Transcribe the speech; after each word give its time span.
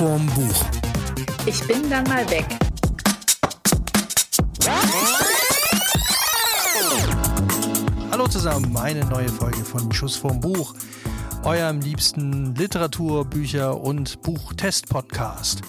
vorm 0.00 0.24
Buch. 0.28 0.64
Ich 1.44 1.62
bin 1.66 1.90
dann 1.90 2.04
mal 2.04 2.24
weg. 2.30 2.46
Hallo 8.10 8.26
zusammen, 8.26 8.74
eine 8.78 9.04
neue 9.04 9.28
Folge 9.28 9.62
von 9.62 9.92
Schuss 9.92 10.16
vorm 10.16 10.40
Buch, 10.40 10.72
eurem 11.44 11.80
liebsten 11.80 12.54
Literatur-, 12.54 13.26
Bücher- 13.26 13.78
und 13.78 14.22
Buchtest-Podcast. 14.22 15.60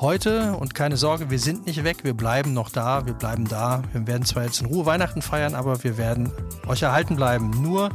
Heute, 0.00 0.54
und 0.54 0.74
keine 0.74 0.96
Sorge, 0.96 1.28
wir 1.28 1.38
sind 1.38 1.66
nicht 1.66 1.84
weg, 1.84 1.98
wir 2.02 2.14
bleiben 2.14 2.54
noch 2.54 2.70
da, 2.70 3.04
wir 3.04 3.12
bleiben 3.12 3.46
da. 3.46 3.82
Wir 3.92 4.06
werden 4.06 4.24
zwar 4.24 4.44
jetzt 4.44 4.62
in 4.62 4.68
Ruhe 4.68 4.86
Weihnachten 4.86 5.20
feiern, 5.20 5.54
aber 5.54 5.84
wir 5.84 5.98
werden 5.98 6.32
euch 6.66 6.80
erhalten 6.80 7.16
bleiben. 7.16 7.50
Nur 7.62 7.90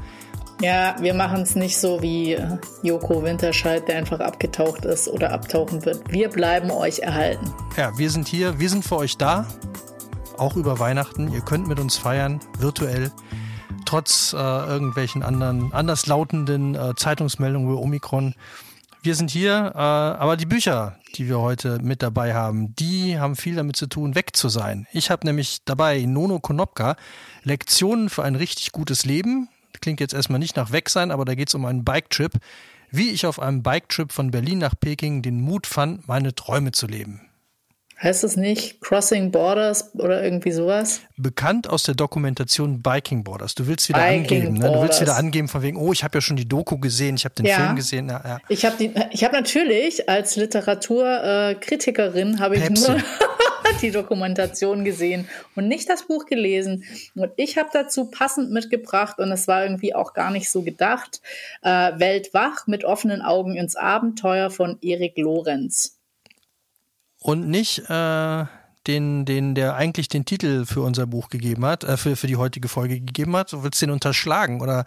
ja, 0.62 0.96
wir 1.00 1.14
machen 1.14 1.42
es 1.42 1.56
nicht 1.56 1.78
so 1.78 2.02
wie 2.02 2.34
äh, 2.34 2.58
Joko 2.84 3.24
Winterscheid, 3.24 3.88
der 3.88 3.98
einfach 3.98 4.20
abgetaucht 4.20 4.86
ist 4.86 5.08
oder 5.08 5.32
abtauchen 5.32 5.84
wird. 5.86 6.12
Wir 6.12 6.30
bleiben 6.30 6.72
euch 6.72 7.00
erhalten. 7.00 7.52
Ja, 7.78 7.98
wir 7.98 8.10
sind 8.10 8.28
hier, 8.28 8.60
wir 8.60 8.70
sind 8.70 8.86
für 8.86 8.98
euch 8.98 9.18
da, 9.18 9.48
auch 10.38 10.56
über 10.56 10.80
Weihnachten. 10.80 11.32
Ihr 11.34 11.42
könnt 11.42 11.68
mit 11.68 11.80
uns 11.80 11.98
feiern, 11.98 12.40
virtuell, 12.60 13.12
trotz 13.86 14.34
äh, 14.34 14.38
irgendwelchen 14.38 15.24
anderen, 15.24 15.74
anderslautenden 15.74 16.76
äh, 16.76 16.96
Zeitungsmeldungen 16.96 17.70
über 17.70 17.82
Omikron. 17.82 18.36
Wir 19.02 19.16
sind 19.16 19.32
hier, 19.32 19.72
äh, 19.74 19.80
aber 19.80 20.38
die 20.38 20.46
Bücher, 20.46 20.98
die 21.16 21.28
wir 21.28 21.40
heute 21.40 21.80
mit 21.82 22.04
dabei 22.04 22.36
haben, 22.36 22.76
die 22.76 23.20
haben 23.20 23.36
viel 23.36 23.56
damit 23.56 23.76
zu 23.76 23.88
tun, 23.88 24.14
weg 24.14 24.36
zu 24.36 24.48
sein. 24.48 24.86
Ich 24.94 25.10
habe 25.10 25.26
nämlich 25.26 25.66
dabei 25.66 26.02
Nono 26.06 26.40
Konopka, 26.40 26.96
Lektionen 27.44 28.10
für 28.10 28.24
ein 28.24 28.36
richtig 28.36 28.72
gutes 28.72 29.06
Leben 29.06 29.50
klingt 29.82 30.00
jetzt 30.00 30.14
erstmal 30.14 30.40
nicht 30.40 30.56
nach 30.56 30.72
weg 30.72 30.90
sein, 30.90 31.12
aber 31.12 31.26
da 31.26 31.36
geht 31.36 31.50
es 31.50 31.56
um 31.56 31.66
einen 31.66 31.84
Bike-Trip. 31.84 32.34
Wie 32.92 33.10
ich 33.10 33.26
auf 33.26 33.40
einem 33.40 33.64
Bike-Trip 33.64 34.12
von 34.12 34.32
Berlin 34.32 34.60
nach 34.60 34.76
Peking 34.80 35.22
den 35.22 35.42
Mut 35.42 35.66
fand, 35.66 36.08
meine 36.08 36.36
Träume 36.36 36.72
zu 36.72 36.88
leben. 36.88 37.31
Heißt 38.04 38.24
es 38.24 38.36
nicht 38.36 38.82
Crossing 38.82 39.32
Borders 39.32 39.94
oder 39.94 40.24
irgendwie 40.24 40.52
sowas? 40.52 41.02
Bekannt 41.18 41.70
aus 41.70 41.84
der 41.84 41.94
Dokumentation 41.94 42.82
Biking 42.82 43.24
Borders. 43.24 43.54
Du 43.54 43.68
willst 43.68 43.90
wieder 43.90 44.00
Biking 44.00 44.22
angeben, 44.22 44.56
ne? 44.56 44.72
Du 44.72 44.82
willst 44.82 45.02
wieder 45.02 45.18
angeben 45.18 45.48
von 45.48 45.62
wegen, 45.62 45.78
oh, 45.78 45.94
ich 45.94 46.04
habe 46.04 46.18
ja 46.18 46.22
schon 46.22 46.36
die 46.36 46.48
Doku 46.48 46.80
gesehen, 46.80 47.16
ich 47.16 47.26
habe 47.26 47.36
den 47.36 47.46
ja. 47.46 47.58
Film 47.58 47.76
gesehen. 47.76 48.10
Ja, 48.10 48.24
ja. 48.26 48.40
Ich 48.50 48.66
habe 48.66 48.88
hab 48.88 49.34
natürlich 49.34 50.10
als 50.10 50.36
Literaturkritikerin 50.36 52.40
habe 52.40 52.56
ich 52.56 52.68
nur 52.72 52.98
die 53.84 53.92
Dokumentation 53.92 54.84
gesehen 54.84 55.30
und 55.56 55.68
nicht 55.68 55.88
das 55.88 56.08
Buch 56.08 56.26
gelesen. 56.26 56.84
Und 57.14 57.30
ich 57.36 57.60
habe 57.60 57.70
dazu 57.72 58.10
passend 58.10 58.50
mitgebracht, 58.52 59.20
und 59.20 59.32
es 59.32 59.48
war 59.48 59.62
irgendwie 59.64 59.94
auch 59.94 60.14
gar 60.14 60.32
nicht 60.32 60.50
so 60.50 60.64
gedacht, 60.64 61.22
äh, 61.62 61.92
Weltwach 62.00 62.66
mit 62.66 62.84
offenen 62.84 63.22
Augen 63.22 63.56
ins 63.56 63.76
Abenteuer 63.76 64.50
von 64.50 64.80
Erik 64.82 65.20
Lorenz. 65.20 66.01
Und 67.24 67.48
nicht 67.48 67.88
äh, 67.90 68.46
den, 68.88 69.26
den, 69.26 69.54
der 69.54 69.76
eigentlich 69.76 70.10
den 70.10 70.26
Titel 70.26 70.66
für 70.66 70.82
unser 70.82 71.06
Buch 71.06 71.30
gegeben 71.30 71.66
hat, 71.66 71.84
äh, 71.84 71.98
für, 71.98 72.16
für 72.16 72.28
die 72.28 72.36
heutige 72.36 72.68
Folge 72.68 73.00
gegeben 73.00 73.36
hat. 73.36 73.54
Du 73.54 73.64
willst 73.64 73.82
den 73.82 73.92
unterschlagen 73.92 74.60
oder 74.60 74.86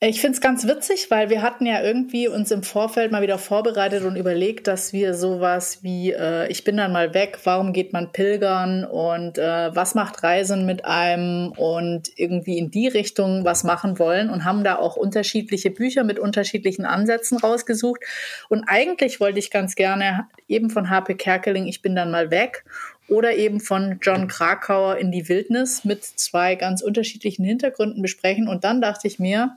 ich 0.00 0.20
finde 0.20 0.36
es 0.36 0.40
ganz 0.40 0.64
witzig, 0.64 1.10
weil 1.10 1.28
wir 1.28 1.42
hatten 1.42 1.66
ja 1.66 1.82
irgendwie 1.82 2.28
uns 2.28 2.52
im 2.52 2.62
Vorfeld 2.62 3.10
mal 3.10 3.20
wieder 3.20 3.36
vorbereitet 3.36 4.04
und 4.04 4.14
überlegt, 4.14 4.68
dass 4.68 4.92
wir 4.92 5.12
sowas 5.12 5.82
wie 5.82 6.12
äh, 6.12 6.46
ich 6.52 6.62
bin 6.62 6.76
dann 6.76 6.92
mal 6.92 7.14
weg, 7.14 7.40
warum 7.42 7.72
geht 7.72 7.92
man 7.92 8.12
pilgern 8.12 8.84
und 8.84 9.38
äh, 9.38 9.74
was 9.74 9.96
macht 9.96 10.22
Reisen 10.22 10.66
mit 10.66 10.84
einem 10.84 11.52
und 11.56 12.10
irgendwie 12.14 12.58
in 12.58 12.70
die 12.70 12.86
Richtung 12.86 13.44
was 13.44 13.64
machen 13.64 13.98
wollen 13.98 14.30
und 14.30 14.44
haben 14.44 14.62
da 14.62 14.76
auch 14.76 14.94
unterschiedliche 14.94 15.72
Bücher 15.72 16.04
mit 16.04 16.20
unterschiedlichen 16.20 16.84
Ansätzen 16.84 17.36
rausgesucht. 17.36 18.00
Und 18.48 18.62
eigentlich 18.68 19.18
wollte 19.18 19.40
ich 19.40 19.50
ganz 19.50 19.74
gerne 19.74 20.28
eben 20.46 20.70
von 20.70 20.90
HP 20.90 21.16
Kerkeling, 21.16 21.66
ich 21.66 21.82
bin 21.82 21.96
dann 21.96 22.12
mal 22.12 22.30
weg 22.30 22.64
oder 23.08 23.34
eben 23.36 23.60
von 23.60 23.98
John 24.02 24.28
Krakauer 24.28 24.96
in 24.96 25.10
die 25.10 25.28
Wildnis 25.28 25.84
mit 25.84 26.04
zwei 26.04 26.54
ganz 26.54 26.82
unterschiedlichen 26.82 27.44
Hintergründen 27.44 28.02
besprechen. 28.02 28.48
Und 28.48 28.64
dann 28.64 28.80
dachte 28.80 29.08
ich 29.08 29.18
mir, 29.18 29.56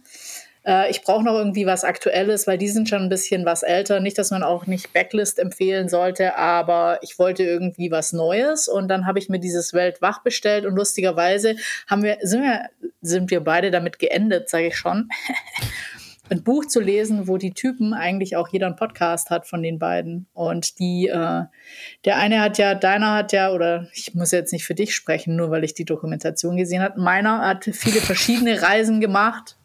äh, 0.66 0.89
ich 0.89 1.01
brauche 1.03 1.23
noch 1.23 1.34
irgendwie 1.34 1.66
was 1.66 1.84
Aktuelles, 1.84 2.47
weil 2.47 2.57
die 2.57 2.69
sind 2.69 2.88
schon 2.88 3.01
ein 3.01 3.09
bisschen 3.09 3.45
was 3.45 3.63
älter. 3.63 4.00
Nicht, 4.00 4.17
dass 4.17 4.31
man 4.31 4.44
auch 4.44 4.67
nicht 4.67 4.94
Backlist 4.94 5.39
empfehlen 5.39 5.89
sollte, 5.89 6.38
aber 6.38 7.00
ich 7.01 7.19
wollte 7.19 7.44
irgendwie 7.44 7.91
was 7.91 8.13
Neues. 8.13 8.67
Und 8.67 8.88
dann 8.88 9.06
habe 9.06 9.19
ich 9.19 9.29
mir 9.29 9.39
dieses 9.39 9.73
Weltwach 9.73 10.23
bestellt 10.23 10.66
und 10.66 10.75
lustigerweise 10.75 11.56
haben 11.88 12.03
wir, 12.03 12.18
sind 12.22 12.44
wir, 12.44 12.69
sind 13.01 13.31
wir 13.31 13.41
beide 13.41 13.72
damit 13.72 14.00
geendet, 14.00 14.50
sage 14.50 14.68
ich 14.68 14.78
schon. 14.78 15.09
ein 16.31 16.44
Buch 16.44 16.66
zu 16.66 16.80
lesen, 16.80 17.28
wo 17.28 17.38
die 17.38 17.52
Typen 17.52 17.94
eigentlich 17.94 18.38
auch 18.38 18.47
jeder 18.47 18.68
einen 18.68 18.78
Podcast 18.78 19.30
hat 19.30 19.46
von 19.46 19.62
den 19.62 19.80
beiden. 19.80 20.28
Und 20.34 20.80
die, 20.80 21.08
äh, 21.08 21.44
der 22.06 22.18
eine 22.18 22.42
hat 22.42 22.58
ja, 22.58 22.74
deiner 22.74 23.14
hat 23.14 23.34
ja, 23.34 23.52
oder 23.52 23.90
ich 23.94 24.16
muss 24.16 24.31
jetzt 24.31 24.53
nicht 24.53 24.66
für 24.66 24.74
dich 24.74 24.96
sprechen, 24.96 25.36
nur 25.36 25.52
weil 25.52 25.66
ich 25.66 25.74
die 25.74 25.86
Dokumentation 25.86 26.56
gesehen 26.56 26.81
habe. 26.81 27.02
Meiner 27.02 27.46
hat 27.46 27.66
viele 27.66 28.00
verschiedene 28.00 28.62
Reisen 28.62 29.02
gemacht. 29.02 29.58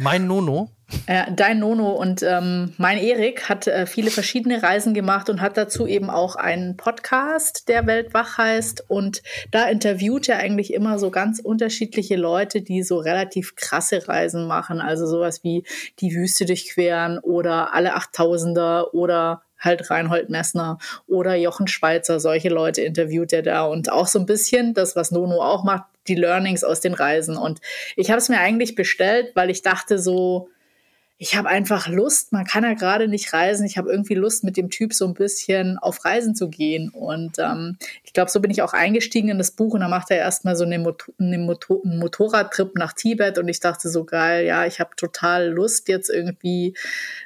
Mein 0.00 0.28
Nono? 0.28 0.70
Äh, 1.06 1.32
dein 1.34 1.58
Nono 1.58 1.90
und 1.90 2.22
ähm, 2.22 2.72
mein 2.78 2.98
Erik 2.98 3.48
hat 3.48 3.66
äh, 3.66 3.84
viele 3.84 4.12
verschiedene 4.12 4.62
Reisen 4.62 4.94
gemacht 4.94 5.28
und 5.28 5.40
hat 5.40 5.56
dazu 5.56 5.88
eben 5.88 6.08
auch 6.08 6.36
einen 6.36 6.76
Podcast, 6.76 7.68
der 7.68 7.88
Weltwach 7.88 8.38
heißt. 8.38 8.84
Und 8.88 9.24
da 9.50 9.68
interviewt 9.68 10.28
er 10.28 10.38
eigentlich 10.38 10.72
immer 10.72 11.00
so 11.00 11.10
ganz 11.10 11.40
unterschiedliche 11.40 12.14
Leute, 12.14 12.62
die 12.62 12.84
so 12.84 12.98
relativ 12.98 13.56
krasse 13.56 14.06
Reisen 14.06 14.46
machen. 14.46 14.80
Also 14.80 15.04
sowas 15.04 15.42
wie 15.42 15.64
die 15.98 16.14
Wüste 16.14 16.46
durchqueren 16.46 17.18
oder 17.18 17.74
alle 17.74 17.94
Achttausender 17.94 18.94
oder 18.94 19.42
halt 19.58 19.90
Reinhold 19.90 20.30
Messner 20.30 20.78
oder 21.06 21.34
Jochen 21.34 21.68
Schweizer, 21.68 22.20
solche 22.20 22.48
Leute 22.48 22.82
interviewt 22.82 23.32
er 23.32 23.42
da 23.42 23.64
und 23.64 23.90
auch 23.90 24.06
so 24.06 24.18
ein 24.18 24.26
bisschen 24.26 24.74
das, 24.74 24.96
was 24.96 25.10
Nono 25.10 25.42
auch 25.42 25.64
macht, 25.64 25.84
die 26.06 26.14
Learnings 26.14 26.64
aus 26.64 26.80
den 26.80 26.94
Reisen. 26.94 27.36
Und 27.36 27.60
ich 27.96 28.10
habe 28.10 28.18
es 28.18 28.28
mir 28.28 28.40
eigentlich 28.40 28.74
bestellt, 28.74 29.32
weil 29.34 29.50
ich 29.50 29.62
dachte 29.62 29.98
so, 29.98 30.48
ich 31.20 31.36
habe 31.36 31.48
einfach 31.48 31.88
Lust, 31.88 32.32
man 32.32 32.44
kann 32.44 32.62
ja 32.62 32.74
gerade 32.74 33.08
nicht 33.08 33.32
reisen. 33.32 33.66
Ich 33.66 33.76
habe 33.76 33.90
irgendwie 33.90 34.14
Lust, 34.14 34.44
mit 34.44 34.56
dem 34.56 34.70
Typ 34.70 34.94
so 34.94 35.04
ein 35.04 35.14
bisschen 35.14 35.76
auf 35.76 36.04
Reisen 36.04 36.36
zu 36.36 36.48
gehen. 36.48 36.90
Und 36.90 37.40
ähm, 37.40 37.76
ich 38.04 38.12
glaube, 38.12 38.30
so 38.30 38.38
bin 38.40 38.52
ich 38.52 38.62
auch 38.62 38.72
eingestiegen 38.72 39.28
in 39.28 39.38
das 39.38 39.50
Buch 39.50 39.74
und 39.74 39.80
da 39.80 39.88
macht 39.88 40.12
er 40.12 40.18
erstmal 40.18 40.54
so 40.54 40.62
eine, 40.62 40.78
Mot 40.78 41.12
eine 41.18 41.38
Motor 41.38 41.80
einen 41.84 41.98
Motorradtrip 41.98 42.76
nach 42.76 42.92
Tibet 42.92 43.36
und 43.38 43.48
ich 43.48 43.58
dachte 43.58 43.88
so 43.88 44.04
geil, 44.04 44.46
ja, 44.46 44.64
ich 44.64 44.78
habe 44.78 44.90
total 44.96 45.48
Lust, 45.48 45.88
jetzt 45.88 46.08
irgendwie 46.08 46.74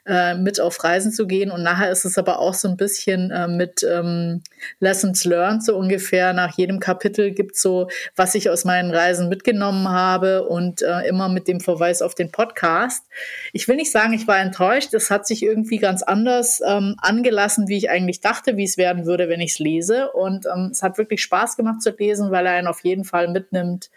äh, 0.07 0.37
mit 0.37 0.59
auf 0.59 0.83
Reisen 0.83 1.13
zu 1.13 1.27
gehen. 1.27 1.51
Und 1.51 1.63
nachher 1.63 1.91
ist 1.91 2.07
es 2.07 2.17
aber 2.17 2.39
auch 2.39 2.55
so 2.55 2.69
ein 2.69 2.79
bisschen 2.79 3.31
äh, 3.31 3.47
mit 3.47 3.83
ähm, 3.83 4.41
Lessons 4.81 5.27
Learned, 5.27 5.65
so 5.65 5.77
ungefähr. 5.77 6.33
Nach 6.33 6.57
jedem 6.57 6.81
Kapitel 6.81 7.33
gibt 7.33 7.57
es 7.57 7.63
so, 7.63 7.89
was 8.17 8.35
ich 8.35 8.49
aus 8.49 8.65
meinen 8.65 8.91
Reisen 8.91 9.29
mitgenommen 9.29 9.87
habe 9.91 10.49
und 10.49 10.81
äh, 10.81 11.07
immer 11.07 11.29
mit 11.29 11.47
dem 11.47 11.61
Verweis 11.61 12.01
auf 12.01 12.15
den 12.15 12.31
Podcast. 12.31 13.05
Ich 13.53 13.69
will 13.69 13.77
nicht 13.77 13.82
sagen, 13.91 14.13
ich 14.13 14.29
war 14.29 14.39
enttäuscht. 14.39 14.95
Es 14.95 15.11
hat 15.11 15.27
sich 15.27 15.43
irgendwie 15.43 15.79
ganz 15.79 16.03
anders 16.03 16.61
ähm, 16.67 16.95
angelassen, 16.99 17.69
wie 17.69 17.77
ich 17.77 17.91
eigentlich 17.91 18.21
dachte, 18.21 18.57
wie 18.57 18.65
es 18.65 18.77
werden 18.77 19.07
würde, 19.07 19.29
wenn 19.29 19.41
ich 19.41 19.53
es 19.53 19.59
lese. 19.59 20.11
Und 20.13 20.47
ähm, 20.47 20.69
es 20.71 20.83
hat 20.83 20.99
wirklich 20.99 21.23
Spaß 21.23 21.57
gemacht 21.57 21.83
zu 21.83 21.91
lesen, 21.91 22.31
weil 22.31 22.47
er 22.47 22.53
einen 22.53 22.67
auf 22.67 22.85
jeden 22.85 23.05
Fall 23.05 23.29
mitnimmt 23.29 23.91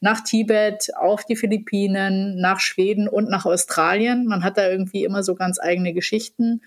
nach 0.00 0.22
Tibet, 0.22 0.90
auf 0.96 1.24
die 1.24 1.36
Philippinen, 1.36 2.40
nach 2.40 2.60
Schweden 2.60 3.08
und 3.08 3.28
nach 3.28 3.44
Australien. 3.44 4.26
Man 4.26 4.44
hat 4.44 4.56
da 4.56 4.68
irgendwie 4.68 5.04
immer 5.04 5.22
so 5.22 5.34
ganz 5.34 5.60
eigene 5.60 5.92
Geschichten, 5.92 6.62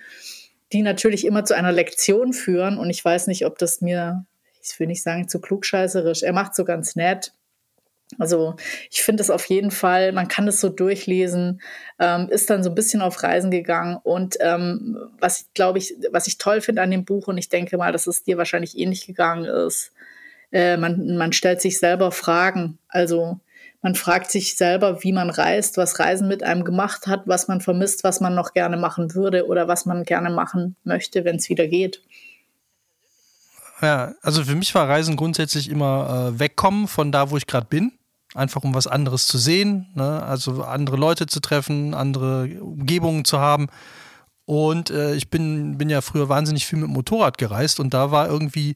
die 0.71 0.81
natürlich 0.81 1.25
immer 1.25 1.45
zu 1.45 1.55
einer 1.55 1.71
Lektion 1.71 2.33
führen. 2.33 2.77
Und 2.77 2.89
ich 2.89 3.03
weiß 3.03 3.27
nicht, 3.27 3.45
ob 3.45 3.57
das 3.57 3.81
mir, 3.81 4.25
ich 4.61 4.79
will 4.79 4.87
nicht 4.87 5.03
sagen, 5.03 5.27
zu 5.27 5.39
klugscheißerisch. 5.39 6.23
Er 6.23 6.33
macht 6.33 6.55
so 6.55 6.65
ganz 6.65 6.95
nett. 6.95 7.33
Also 8.17 8.55
ich 8.89 9.03
finde 9.03 9.21
es 9.21 9.29
auf 9.29 9.45
jeden 9.45 9.69
Fall, 9.69 10.11
man 10.11 10.27
kann 10.27 10.47
es 10.47 10.59
so 10.59 10.69
durchlesen, 10.69 11.61
ähm, 11.99 12.27
ist 12.29 12.49
dann 12.49 12.63
so 12.63 12.69
ein 12.69 12.75
bisschen 12.75 13.01
auf 13.01 13.21
Reisen 13.21 13.51
gegangen 13.51 13.97
und 14.01 14.37
ähm, 14.39 14.97
was 15.19 15.45
glaube 15.53 15.77
ich, 15.77 15.95
was 16.11 16.25
ich 16.25 16.39
toll 16.39 16.61
finde 16.61 16.81
an 16.81 16.89
dem 16.89 17.05
Buch 17.05 17.27
und 17.27 17.37
ich 17.37 17.49
denke 17.49 17.77
mal, 17.77 17.91
dass 17.91 18.07
es 18.07 18.23
dir 18.23 18.37
wahrscheinlich 18.37 18.77
ähnlich 18.77 19.05
gegangen 19.05 19.45
ist, 19.45 19.91
äh, 20.51 20.77
man, 20.77 21.17
man 21.17 21.33
stellt 21.33 21.61
sich 21.61 21.77
selber 21.77 22.11
Fragen. 22.11 22.79
Also 22.87 23.39
man 23.83 23.93
fragt 23.93 24.31
sich 24.31 24.57
selber, 24.57 25.03
wie 25.03 25.13
man 25.13 25.29
reist, 25.29 25.77
was 25.77 25.99
Reisen 25.99 26.27
mit 26.27 26.41
einem 26.41 26.65
gemacht 26.65 27.05
hat, 27.05 27.27
was 27.27 27.47
man 27.47 27.61
vermisst, 27.61 28.03
was 28.03 28.19
man 28.19 28.33
noch 28.33 28.53
gerne 28.53 28.75
machen 28.75 29.13
würde 29.13 29.45
oder 29.45 29.67
was 29.67 29.85
man 29.85 30.03
gerne 30.03 30.31
machen 30.31 30.75
möchte, 30.83 31.25
wenn 31.25 31.35
es 31.35 31.47
wieder 31.47 31.67
geht. 31.67 32.01
Ja, 33.81 34.13
also 34.21 34.43
für 34.43 34.55
mich 34.55 34.73
war 34.75 34.89
Reisen 34.89 35.15
grundsätzlich 35.15 35.69
immer 35.69 36.33
äh, 36.33 36.39
wegkommen 36.39 36.87
von 36.87 37.11
da, 37.11 37.29
wo 37.29 37.37
ich 37.37 37.47
gerade 37.47 37.67
bin 37.67 37.93
einfach 38.35 38.63
um 38.63 38.73
was 38.73 38.87
anderes 38.87 39.27
zu 39.27 39.37
sehen, 39.37 39.87
ne? 39.95 40.23
also 40.23 40.63
andere 40.63 40.97
Leute 40.97 41.25
zu 41.25 41.39
treffen, 41.39 41.93
andere 41.93 42.61
Umgebungen 42.61 43.25
zu 43.25 43.39
haben. 43.39 43.67
Und 44.45 44.89
äh, 44.89 45.15
ich 45.15 45.29
bin, 45.29 45.77
bin 45.77 45.89
ja 45.89 46.01
früher 46.01 46.29
wahnsinnig 46.29 46.65
viel 46.65 46.79
mit 46.79 46.89
Motorrad 46.89 47.37
gereist 47.37 47.79
und 47.79 47.93
da 47.93 48.11
war 48.11 48.27
irgendwie 48.27 48.75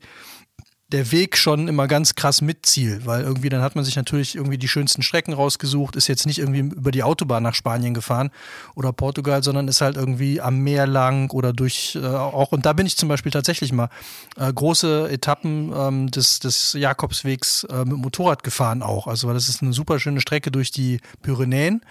der 0.94 1.12
Weg 1.12 1.38
schon 1.38 1.68
immer 1.68 1.88
ganz 1.88 2.13
krass 2.13 2.42
mit 2.42 2.68
Ziel, 2.68 3.01
weil 3.04 3.24
irgendwie 3.24 3.50
dann 3.50 3.63
hat 3.63 3.75
man 3.75 3.84
sich 3.84 3.95
natürlich 3.95 4.36
irgendwie 4.36 4.60
die 4.60 4.68
schönsten 4.68 5.01
Strecken 5.01 5.34
rausgesucht, 5.34 5.95
ist 5.95 6.07
jetzt 6.07 6.28
nicht 6.28 6.38
irgendwie 6.38 6.60
über 6.60 6.92
die 6.92 7.01
Autobahn 7.01 7.42
nach 7.42 7.56
Spanien 7.56 7.95
gefahren 7.95 8.30
oder 8.75 8.94
Portugal, 8.94 9.44
sondern 9.44 9.68
ist 9.68 9.81
halt 9.81 9.98
irgendwie 9.98 10.40
am 10.40 10.60
Meer 10.60 10.86
lang 10.86 11.31
oder 11.31 11.51
durch 11.51 11.98
äh, 12.00 12.06
auch, 12.06 12.51
und 12.51 12.68
da 12.68 12.74
bin 12.74 12.86
ich 12.86 12.95
zum 12.95 13.10
Beispiel 13.10 13.31
tatsächlich 13.31 13.74
mal 13.74 13.90
äh, 14.38 14.54
große 14.54 15.10
Etappen 15.10 15.74
ähm, 15.75 16.12
des, 16.12 16.38
des 16.40 16.74
Jakobswegs 16.74 17.63
äh, 17.63 17.86
mit 17.86 17.98
Motorrad 17.98 18.44
gefahren 18.44 18.84
auch. 18.84 19.07
Also 19.07 19.28
weil 19.28 19.34
das 19.34 19.50
ist 19.50 19.63
eine 19.63 19.74
super 19.74 20.00
schöne 20.00 20.22
Strecke 20.22 20.51
durch 20.51 20.69
die 20.69 21.00
Pyrenäen. 21.24 21.81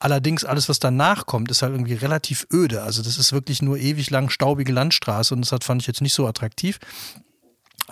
Allerdings 0.00 0.44
alles, 0.44 0.68
was 0.68 0.80
danach 0.80 1.24
kommt, 1.24 1.50
ist 1.50 1.62
halt 1.62 1.72
irgendwie 1.72 1.94
relativ 1.94 2.46
öde. 2.52 2.82
Also 2.82 3.02
das 3.02 3.16
ist 3.16 3.32
wirklich 3.32 3.62
nur 3.62 3.78
ewig 3.78 4.10
lang 4.10 4.28
staubige 4.28 4.72
Landstraße 4.72 5.32
und 5.32 5.50
das 5.50 5.64
fand 5.64 5.80
ich 5.80 5.86
jetzt 5.86 6.02
nicht 6.02 6.12
so 6.12 6.26
attraktiv. 6.26 6.78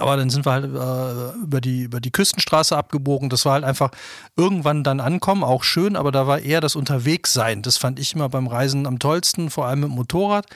Aber 0.01 0.17
dann 0.17 0.31
sind 0.31 0.47
wir 0.47 0.53
halt 0.53 0.65
äh, 0.65 1.39
über, 1.43 1.61
die, 1.61 1.83
über 1.83 2.01
die 2.01 2.11
Küstenstraße 2.11 2.77
abgebogen. 2.77 3.29
Das 3.29 3.45
war 3.45 3.55
halt 3.55 3.65
einfach 3.65 3.91
irgendwann 4.37 4.83
dann 4.83 5.01
ankommen, 5.01 5.45
auch 5.45 5.63
schön, 5.63 5.95
aber 5.95 6.11
da 6.11 6.27
war 6.27 6.41
eher 6.41 6.61
das 6.61 6.75
Unterwegssein. 6.75 7.63
Das 7.63 7.77
fand 7.77 7.99
ich 7.99 8.15
immer 8.15 8.29
beim 8.29 8.47
Reisen 8.47 8.87
am 8.87 8.99
tollsten, 8.99 9.51
vor 9.51 9.67
allem 9.67 9.81
mit 9.81 9.91
dem 9.91 9.97
Motorrad. 9.97 10.47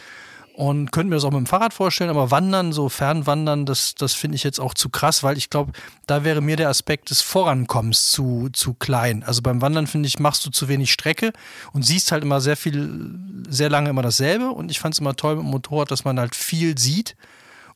Und 0.54 0.92
könnte 0.92 1.08
mir 1.08 1.16
das 1.16 1.24
auch 1.24 1.32
mit 1.32 1.40
dem 1.40 1.46
Fahrrad 1.46 1.74
vorstellen, 1.74 2.10
aber 2.10 2.30
Wandern, 2.30 2.72
so 2.72 2.88
Fernwandern, 2.88 3.66
das, 3.66 3.96
das 3.96 4.14
finde 4.14 4.36
ich 4.36 4.44
jetzt 4.44 4.60
auch 4.60 4.72
zu 4.72 4.88
krass, 4.88 5.24
weil 5.24 5.36
ich 5.36 5.50
glaube, 5.50 5.72
da 6.06 6.22
wäre 6.22 6.40
mir 6.40 6.54
der 6.54 6.68
Aspekt 6.68 7.10
des 7.10 7.22
Vorankommens 7.22 8.12
zu, 8.12 8.50
zu 8.52 8.72
klein. 8.72 9.24
Also 9.24 9.42
beim 9.42 9.60
Wandern, 9.60 9.88
finde 9.88 10.06
ich, 10.06 10.20
machst 10.20 10.46
du 10.46 10.50
zu 10.50 10.68
wenig 10.68 10.92
Strecke 10.92 11.32
und 11.72 11.84
siehst 11.84 12.12
halt 12.12 12.22
immer 12.22 12.40
sehr 12.40 12.56
viel, 12.56 13.18
sehr 13.48 13.68
lange 13.68 13.90
immer 13.90 14.02
dasselbe. 14.02 14.50
Und 14.50 14.70
ich 14.70 14.78
fand 14.78 14.94
es 14.94 15.00
immer 15.00 15.16
toll 15.16 15.34
mit 15.34 15.44
dem 15.44 15.50
Motorrad, 15.50 15.90
dass 15.90 16.04
man 16.04 16.20
halt 16.20 16.36
viel 16.36 16.78
sieht 16.78 17.16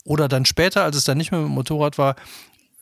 oder 0.08 0.26
dann 0.26 0.46
später, 0.46 0.84
als 0.84 0.96
es 0.96 1.04
dann 1.04 1.18
nicht 1.18 1.30
mehr 1.30 1.40
mit 1.40 1.50
dem 1.50 1.54
Motorrad 1.54 1.98
war, 1.98 2.16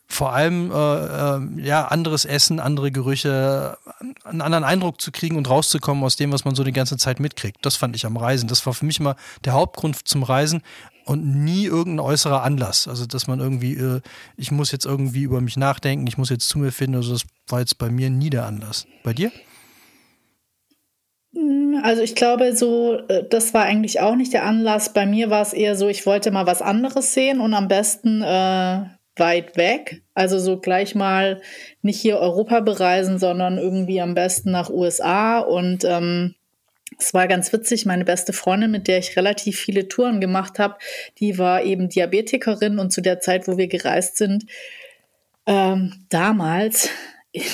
vor 0.09 0.33
allem 0.33 0.71
äh, 0.71 0.77
äh, 0.77 1.41
ja 1.61 1.89
anderes 1.89 2.25
Essen, 2.25 2.61
andere 2.61 2.93
Gerüche, 2.93 3.77
einen 4.23 4.41
anderen 4.41 4.63
Eindruck 4.63 5.01
zu 5.01 5.11
kriegen 5.11 5.37
und 5.37 5.51
rauszukommen 5.51 6.05
aus 6.05 6.15
dem, 6.15 6.33
was 6.33 6.45
man 6.45 6.55
so 6.55 6.63
die 6.63 6.73
ganze 6.73 6.97
Zeit 6.97 7.19
mitkriegt. 7.19 7.59
Das 7.63 7.75
fand 7.75 7.97
ich 7.97 8.07
am 8.07 8.17
Reisen. 8.17 8.49
Das 8.49 8.65
war 8.65 8.73
für 8.73 8.87
mich 8.87 9.01
immer 9.01 9.17
der 9.45 9.55
Hauptgrund 9.55 10.07
zum 10.07 10.23
Reisen 10.23 10.63
und 11.05 11.27
nie 11.45 11.65
irgendein 11.65 12.07
äußerer 12.07 12.45
Anlass. 12.45 12.87
Also 12.87 13.07
dass 13.07 13.27
man 13.27 13.41
irgendwie, 13.41 13.75
äh, 13.75 14.01
ich 14.37 14.53
muss 14.53 14.71
jetzt 14.71 14.87
irgendwie 14.87 15.23
über 15.23 15.41
mich 15.41 15.57
nachdenken, 15.57 16.07
ich 16.07 16.19
muss 16.19 16.31
jetzt 16.31 16.49
zu 16.49 16.61
mir 16.61 16.71
finden. 16.71 16.97
Also 16.97 17.13
das 17.13 17.23
war 17.49 17.59
jetzt 17.59 17.79
bei 17.79 17.91
mir 17.91 18.09
nie 18.09 18.31
der 18.31 18.47
Anlass. 18.47 18.87
Bei 19.03 19.13
dir? 19.13 19.33
Also 21.83 22.03
ich 22.03 22.15
glaube, 22.15 22.57
so, 22.57 22.99
äh, 23.09 23.25
das 23.29 23.53
war 23.53 23.65
eigentlich 23.65 24.01
auch 24.01 24.17
nicht 24.17 24.33
der 24.33 24.45
Anlass. 24.45 24.93
Bei 24.93 25.07
mir 25.07 25.31
war 25.31 25.43
es 25.43 25.53
eher 25.53 25.77
so, 25.77 25.89
ich 25.89 26.07
wollte 26.07 26.31
mal 26.31 26.47
was 26.47 26.63
anderes 26.63 27.13
sehen 27.13 27.41
und 27.41 27.55
am 27.55 27.69
besten 27.69 28.23
äh, 28.23 28.85
weit 29.17 29.57
weg. 29.57 30.03
Also 30.15 30.39
so 30.39 30.59
gleich 30.59 30.95
mal 30.95 31.41
nicht 31.83 32.01
hier 32.01 32.19
Europa 32.19 32.61
bereisen, 32.61 33.19
sondern 33.19 33.59
irgendwie 33.59 34.01
am 34.01 34.15
besten 34.15 34.51
nach 34.51 34.71
USA. 34.71 35.39
Und 35.41 35.85
ähm, 35.85 36.35
es 36.99 37.13
war 37.13 37.29
ganz 37.29 37.53
witzig, 37.53 37.85
meine 37.85 38.05
beste 38.05 38.33
Freundin, 38.33 38.71
mit 38.71 38.89
der 38.89 38.99
ich 38.99 39.17
relativ 39.17 39.59
viele 39.59 39.89
Touren 39.89 40.21
gemacht 40.21 40.59
habe, 40.59 40.77
die 41.19 41.39
war 41.39 41.63
eben 41.63 41.89
Diabetikerin 41.89 42.79
und 42.79 42.93
zu 42.93 43.03
der 43.03 43.21
Zeit, 43.21 43.49
wo 43.49 43.59
wir 43.59 43.67
gereist 43.67 44.17
sind, 44.17 44.47
ähm, 45.47 46.07
damals 46.09 46.89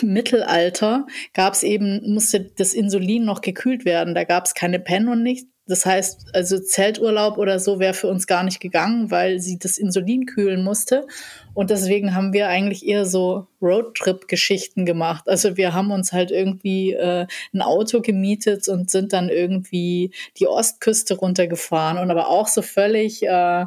im 0.02 0.12
Mittelalter 0.12 1.06
gab 1.34 1.54
es 1.54 1.62
eben, 1.62 2.12
musste 2.12 2.40
das 2.40 2.74
Insulin 2.74 3.24
noch 3.24 3.40
gekühlt 3.40 3.84
werden. 3.84 4.14
Da 4.14 4.24
gab 4.24 4.46
es 4.46 4.54
keine 4.54 4.78
Pen 4.78 5.08
und 5.08 5.22
nichts. 5.22 5.48
Das 5.68 5.86
heißt, 5.86 6.34
also 6.34 6.58
Zelturlaub 6.58 7.38
oder 7.38 7.60
so 7.60 7.78
wäre 7.78 7.94
für 7.94 8.08
uns 8.08 8.26
gar 8.26 8.42
nicht 8.42 8.58
gegangen, 8.58 9.12
weil 9.12 9.38
sie 9.38 9.60
das 9.60 9.78
Insulin 9.78 10.26
kühlen 10.26 10.64
musste. 10.64 11.06
Und 11.54 11.70
deswegen 11.70 12.14
haben 12.14 12.32
wir 12.32 12.48
eigentlich 12.48 12.84
eher 12.84 13.06
so 13.06 13.46
Roadtrip-Geschichten 13.62 14.86
gemacht. 14.86 15.28
Also 15.28 15.56
wir 15.56 15.72
haben 15.72 15.92
uns 15.92 16.12
halt 16.12 16.32
irgendwie 16.32 16.94
äh, 16.94 17.26
ein 17.54 17.62
Auto 17.62 18.00
gemietet 18.00 18.68
und 18.68 18.90
sind 18.90 19.12
dann 19.12 19.28
irgendwie 19.28 20.12
die 20.38 20.48
Ostküste 20.48 21.14
runtergefahren 21.14 21.98
und 21.98 22.10
aber 22.10 22.28
auch 22.28 22.48
so 22.48 22.60
völlig 22.60 23.22
äh, 23.22 23.66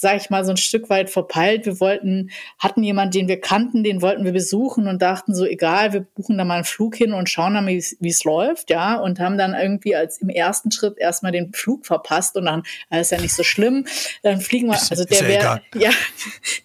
sag 0.00 0.16
ich 0.16 0.30
mal, 0.30 0.44
so 0.44 0.52
ein 0.52 0.56
Stück 0.56 0.90
weit 0.90 1.10
verpeilt. 1.10 1.66
Wir 1.66 1.80
wollten, 1.80 2.30
hatten 2.60 2.84
jemanden, 2.84 3.10
den 3.10 3.26
wir 3.26 3.40
kannten, 3.40 3.82
den 3.82 4.00
wollten 4.00 4.24
wir 4.24 4.32
besuchen 4.32 4.86
und 4.86 5.02
dachten 5.02 5.34
so, 5.34 5.44
egal, 5.44 5.92
wir 5.92 6.02
buchen 6.02 6.38
da 6.38 6.44
mal 6.44 6.54
einen 6.54 6.64
Flug 6.64 6.94
hin 6.94 7.12
und 7.12 7.28
schauen 7.28 7.54
dann, 7.54 7.66
wie 7.66 7.76
es 7.76 8.22
läuft, 8.22 8.70
ja, 8.70 8.94
und 8.94 9.18
haben 9.18 9.36
dann 9.36 9.54
irgendwie 9.54 9.96
als 9.96 10.18
im 10.18 10.28
ersten 10.28 10.70
Schritt 10.70 10.98
erstmal 10.98 11.32
den 11.32 11.52
Flug 11.52 11.84
verpasst 11.84 12.36
und 12.36 12.44
dann, 12.44 12.62
das 12.90 13.00
ist 13.00 13.10
ja 13.10 13.20
nicht 13.20 13.34
so 13.34 13.42
schlimm, 13.42 13.86
dann 14.22 14.40
fliegen 14.40 14.68
wir, 14.68 14.74
also 14.74 15.04
der 15.04 15.26
wäre, 15.26 15.62
ja, 15.74 15.90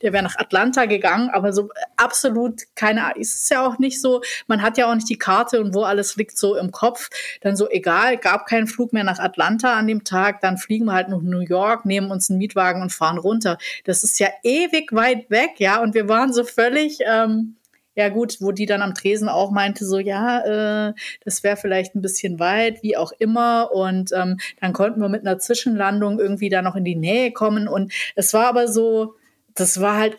der 0.04 0.14
wäre 0.14 0.24
nach 0.24 0.38
Atlanta 0.38 0.86
gegangen, 0.86 1.32
aber 1.32 1.54
so 1.54 1.70
absolut 1.98 2.62
keine, 2.76 3.14
ist 3.16 3.36
es 3.36 3.50
ja 3.50 3.66
auch 3.66 3.80
nicht 3.80 4.00
so, 4.00 4.22
man 4.46 4.62
hat 4.62 4.78
ja 4.78 4.92
auch 4.92 4.96
nicht 4.96 5.10
die 5.10 5.18
Karte 5.18 5.60
und 5.60 5.74
wo 5.74 5.82
alles 5.82 6.18
liegt 6.18 6.38
so 6.38 6.56
im 6.56 6.72
Kopf, 6.72 7.10
dann 7.42 7.56
so, 7.56 7.68
egal, 7.68 8.18
gab 8.18 8.46
keinen 8.46 8.68
Flug 8.68 8.94
mehr 8.94 9.04
nach 9.04 9.18
Atlanta 9.18 9.74
an 9.74 9.88
dem 9.88 10.04
Tag, 10.04 10.42
dann 10.42 10.60
fliegen 10.60 10.86
wir 10.86 10.94
halt 10.94 11.10
nach 11.10 11.22
New 11.22 11.40
York, 11.40 11.86
nehmen 11.86 12.12
uns 12.12 12.30
einen 12.30 12.38
Mietwagen 12.38 12.84
und 12.84 12.92
fahren 12.92 13.23
runter. 13.24 13.58
Das 13.86 14.04
ist 14.04 14.20
ja 14.20 14.30
ewig 14.44 14.94
weit 14.94 15.30
weg, 15.30 15.52
ja. 15.58 15.82
Und 15.82 15.94
wir 15.94 16.08
waren 16.08 16.34
so 16.34 16.44
völlig, 16.44 17.00
ähm, 17.06 17.56
ja 17.96 18.10
gut, 18.10 18.38
wo 18.40 18.52
die 18.52 18.66
dann 18.66 18.82
am 18.82 18.96
Tresen 18.96 19.30
auch 19.30 19.52
meinte, 19.52 19.86
so 19.86 20.00
ja, 20.00 20.90
äh, 20.90 20.94
das 21.24 21.44
wäre 21.44 21.58
vielleicht 21.58 21.96
ein 21.96 22.02
bisschen 22.02 22.40
weit, 22.40 22.82
wie 22.84 22.98
auch 22.98 23.12
immer. 23.20 23.72
Und 23.74 24.12
ähm, 24.14 24.38
dann 24.60 24.74
konnten 24.74 25.02
wir 25.02 25.10
mit 25.10 25.22
einer 25.26 25.40
Zwischenlandung 25.40 26.20
irgendwie 26.20 26.50
da 26.50 26.62
noch 26.62 26.76
in 26.76 26.86
die 26.86 26.96
Nähe 26.96 27.32
kommen. 27.32 27.68
Und 27.68 27.94
es 28.16 28.34
war 28.34 28.48
aber 28.48 28.68
so, 28.68 29.16
das 29.56 29.80
war 29.80 29.98
halt 29.98 30.18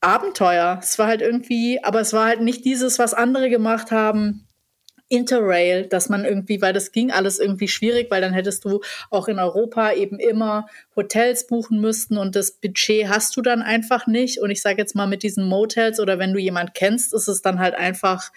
Abenteuer. 0.00 0.78
Es 0.82 0.98
war 0.98 1.06
halt 1.06 1.22
irgendwie, 1.22 1.82
aber 1.82 2.00
es 2.00 2.12
war 2.12 2.26
halt 2.26 2.40
nicht 2.40 2.64
dieses, 2.64 2.98
was 2.98 3.14
andere 3.14 3.50
gemacht 3.50 3.90
haben 3.90 4.46
Interrail, 5.10 5.86
dass 5.86 6.08
man 6.08 6.24
irgendwie, 6.24 6.62
weil 6.62 6.72
das 6.72 6.92
ging 6.92 7.10
alles 7.10 7.40
irgendwie 7.40 7.66
schwierig, 7.66 8.10
weil 8.10 8.20
dann 8.20 8.32
hättest 8.32 8.64
du 8.64 8.80
auch 9.10 9.26
in 9.26 9.40
Europa 9.40 9.92
eben 9.92 10.20
immer 10.20 10.66
Hotels 10.94 11.48
buchen 11.48 11.80
müssten 11.80 12.16
und 12.16 12.36
das 12.36 12.52
Budget 12.52 13.08
hast 13.08 13.36
du 13.36 13.42
dann 13.42 13.60
einfach 13.60 14.06
nicht. 14.06 14.40
Und 14.40 14.50
ich 14.50 14.62
sage 14.62 14.78
jetzt 14.78 14.94
mal 14.94 15.08
mit 15.08 15.24
diesen 15.24 15.44
Motels 15.44 15.98
oder 15.98 16.20
wenn 16.20 16.32
du 16.32 16.38
jemand 16.38 16.74
kennst, 16.74 17.12
ist 17.12 17.26
es 17.26 17.42
dann 17.42 17.58
halt 17.58 17.74
einfach 17.74 18.30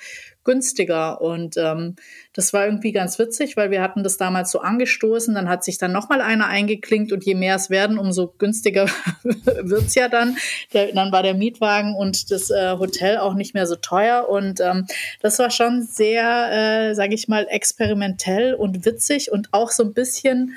günstiger. 0.43 1.21
Und 1.21 1.55
ähm, 1.57 1.95
das 2.33 2.53
war 2.53 2.65
irgendwie 2.65 2.91
ganz 2.91 3.19
witzig, 3.19 3.57
weil 3.57 3.71
wir 3.71 3.81
hatten 3.81 4.03
das 4.03 4.17
damals 4.17 4.51
so 4.51 4.59
angestoßen. 4.59 5.33
Dann 5.33 5.49
hat 5.49 5.63
sich 5.63 5.77
dann 5.77 5.91
nochmal 5.91 6.21
einer 6.21 6.47
eingeklinkt 6.47 7.11
und 7.11 7.23
je 7.23 7.35
mehr 7.35 7.55
es 7.55 7.69
werden, 7.69 7.97
umso 7.97 8.33
günstiger 8.37 8.87
wird's 9.23 9.95
ja 9.95 10.09
dann. 10.09 10.37
Der, 10.73 10.93
dann 10.93 11.11
war 11.11 11.23
der 11.23 11.33
Mietwagen 11.33 11.95
und 11.95 12.31
das 12.31 12.49
äh, 12.49 12.77
Hotel 12.77 13.17
auch 13.17 13.33
nicht 13.33 13.53
mehr 13.53 13.67
so 13.67 13.75
teuer. 13.75 14.27
Und 14.29 14.59
ähm, 14.59 14.85
das 15.21 15.39
war 15.39 15.51
schon 15.51 15.83
sehr, 15.83 16.89
äh, 16.89 16.95
sage 16.95 17.13
ich 17.15 17.27
mal, 17.27 17.47
experimentell 17.49 18.53
und 18.53 18.85
witzig 18.85 19.31
und 19.31 19.49
auch 19.51 19.71
so 19.71 19.83
ein 19.83 19.93
bisschen 19.93 20.55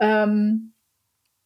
ähm, 0.00 0.71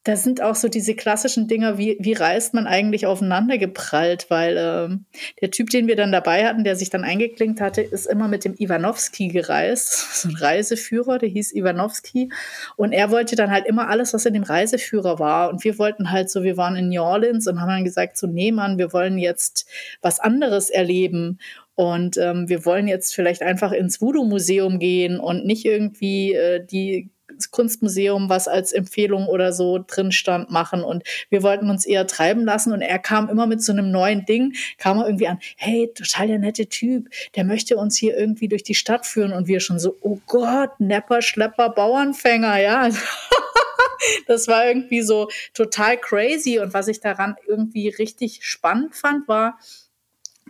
da 0.06 0.14
sind 0.14 0.40
auch 0.40 0.54
so 0.54 0.68
diese 0.68 0.94
klassischen 0.94 1.48
Dinger, 1.48 1.78
wie, 1.78 1.96
wie 1.98 2.12
reist 2.12 2.54
man 2.54 2.68
eigentlich 2.68 3.06
aufeinander 3.06 3.58
geprallt, 3.58 4.26
weil 4.28 4.56
äh, 4.56 5.18
der 5.40 5.50
Typ, 5.50 5.70
den 5.70 5.88
wir 5.88 5.96
dann 5.96 6.12
dabei 6.12 6.46
hatten, 6.46 6.62
der 6.62 6.76
sich 6.76 6.90
dann 6.90 7.02
eingeklinkt 7.02 7.60
hatte, 7.60 7.82
ist 7.82 8.06
immer 8.06 8.28
mit 8.28 8.44
dem 8.44 8.54
Iwanowski 8.54 9.26
gereist, 9.26 10.14
so 10.22 10.28
ein 10.28 10.36
Reiseführer, 10.36 11.18
der 11.18 11.28
hieß 11.28 11.52
Iwanowski. 11.56 12.30
Und 12.76 12.92
er 12.92 13.10
wollte 13.10 13.34
dann 13.34 13.50
halt 13.50 13.66
immer 13.66 13.88
alles, 13.88 14.14
was 14.14 14.25
in 14.26 14.34
dem 14.34 14.44
Reiseführer 14.44 15.18
war. 15.18 15.50
Und 15.50 15.64
wir 15.64 15.76
wollten 15.76 16.12
halt 16.12 16.30
so, 16.30 16.44
wir 16.44 16.56
waren 16.56 16.76
in 16.76 16.88
New 16.88 17.02
Orleans 17.02 17.48
und 17.48 17.60
haben 17.60 17.68
dann 17.68 17.84
gesagt, 17.84 18.16
so 18.16 18.28
nee 18.28 18.52
Mann, 18.52 18.78
wir 18.78 18.92
wollen 18.92 19.18
jetzt 19.18 19.68
was 20.02 20.20
anderes 20.20 20.70
erleben. 20.70 21.40
Und 21.75 22.16
ähm, 22.16 22.48
wir 22.48 22.64
wollen 22.64 22.86
jetzt 22.86 23.12
vielleicht 23.12 23.42
einfach 23.42 23.72
ins 23.72 24.00
Voodoo-Museum 24.00 24.78
gehen 24.78 25.18
und 25.18 25.44
nicht 25.44 25.64
irgendwie 25.64 26.32
äh, 26.32 26.64
die 26.64 27.10
Kunstmuseum 27.50 28.28
was 28.28 28.48
als 28.48 28.72
Empfehlung 28.72 29.26
oder 29.26 29.52
so 29.52 29.82
drin 29.86 30.12
stand 30.12 30.50
machen. 30.50 30.82
Und 30.82 31.04
wir 31.30 31.42
wollten 31.42 31.70
uns 31.70 31.86
eher 31.86 32.06
treiben 32.06 32.44
lassen. 32.44 32.72
Und 32.72 32.82
er 32.82 32.98
kam 32.98 33.28
immer 33.28 33.46
mit 33.46 33.62
so 33.62 33.72
einem 33.72 33.90
neuen 33.90 34.24
Ding, 34.24 34.54
kam 34.78 34.98
er 34.98 35.06
irgendwie 35.06 35.28
an, 35.28 35.38
hey, 35.56 35.90
total 35.94 36.28
der 36.28 36.38
nette 36.38 36.66
Typ, 36.66 37.08
der 37.34 37.44
möchte 37.44 37.76
uns 37.76 37.96
hier 37.96 38.16
irgendwie 38.16 38.48
durch 38.48 38.62
die 38.62 38.74
Stadt 38.74 39.06
führen. 39.06 39.32
Und 39.32 39.48
wir 39.48 39.60
schon 39.60 39.78
so, 39.78 39.96
oh 40.00 40.18
Gott, 40.26 40.78
Nepper, 40.78 41.22
Schlepper, 41.22 41.70
Bauernfänger, 41.70 42.60
ja. 42.60 42.88
das 44.26 44.48
war 44.48 44.66
irgendwie 44.66 45.02
so 45.02 45.28
total 45.54 45.96
crazy. 45.98 46.58
Und 46.58 46.74
was 46.74 46.88
ich 46.88 47.00
daran 47.00 47.36
irgendwie 47.46 47.88
richtig 47.88 48.40
spannend 48.42 48.94
fand, 48.94 49.28
war, 49.28 49.58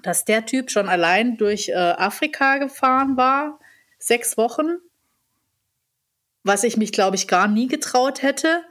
dass 0.02 0.24
der 0.24 0.46
Typ 0.46 0.70
schon 0.70 0.88
allein 0.88 1.36
durch 1.36 1.68
äh, 1.68 1.74
Afrika 1.74 2.58
gefahren 2.58 3.16
war, 3.16 3.58
sechs 3.98 4.36
Wochen 4.36 4.78
was 6.46 6.64
ich 6.64 6.76
mich, 6.76 6.92
glaube 6.92 7.16
ich, 7.16 7.28
gar 7.28 7.48
nie 7.48 7.66
getraut 7.66 8.22
hätte. 8.22 8.62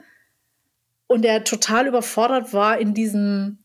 Und 1.06 1.24
er 1.24 1.44
total 1.44 1.86
überfordert 1.86 2.52
war 2.52 2.78
in 2.78 2.94
diesem, 2.94 3.58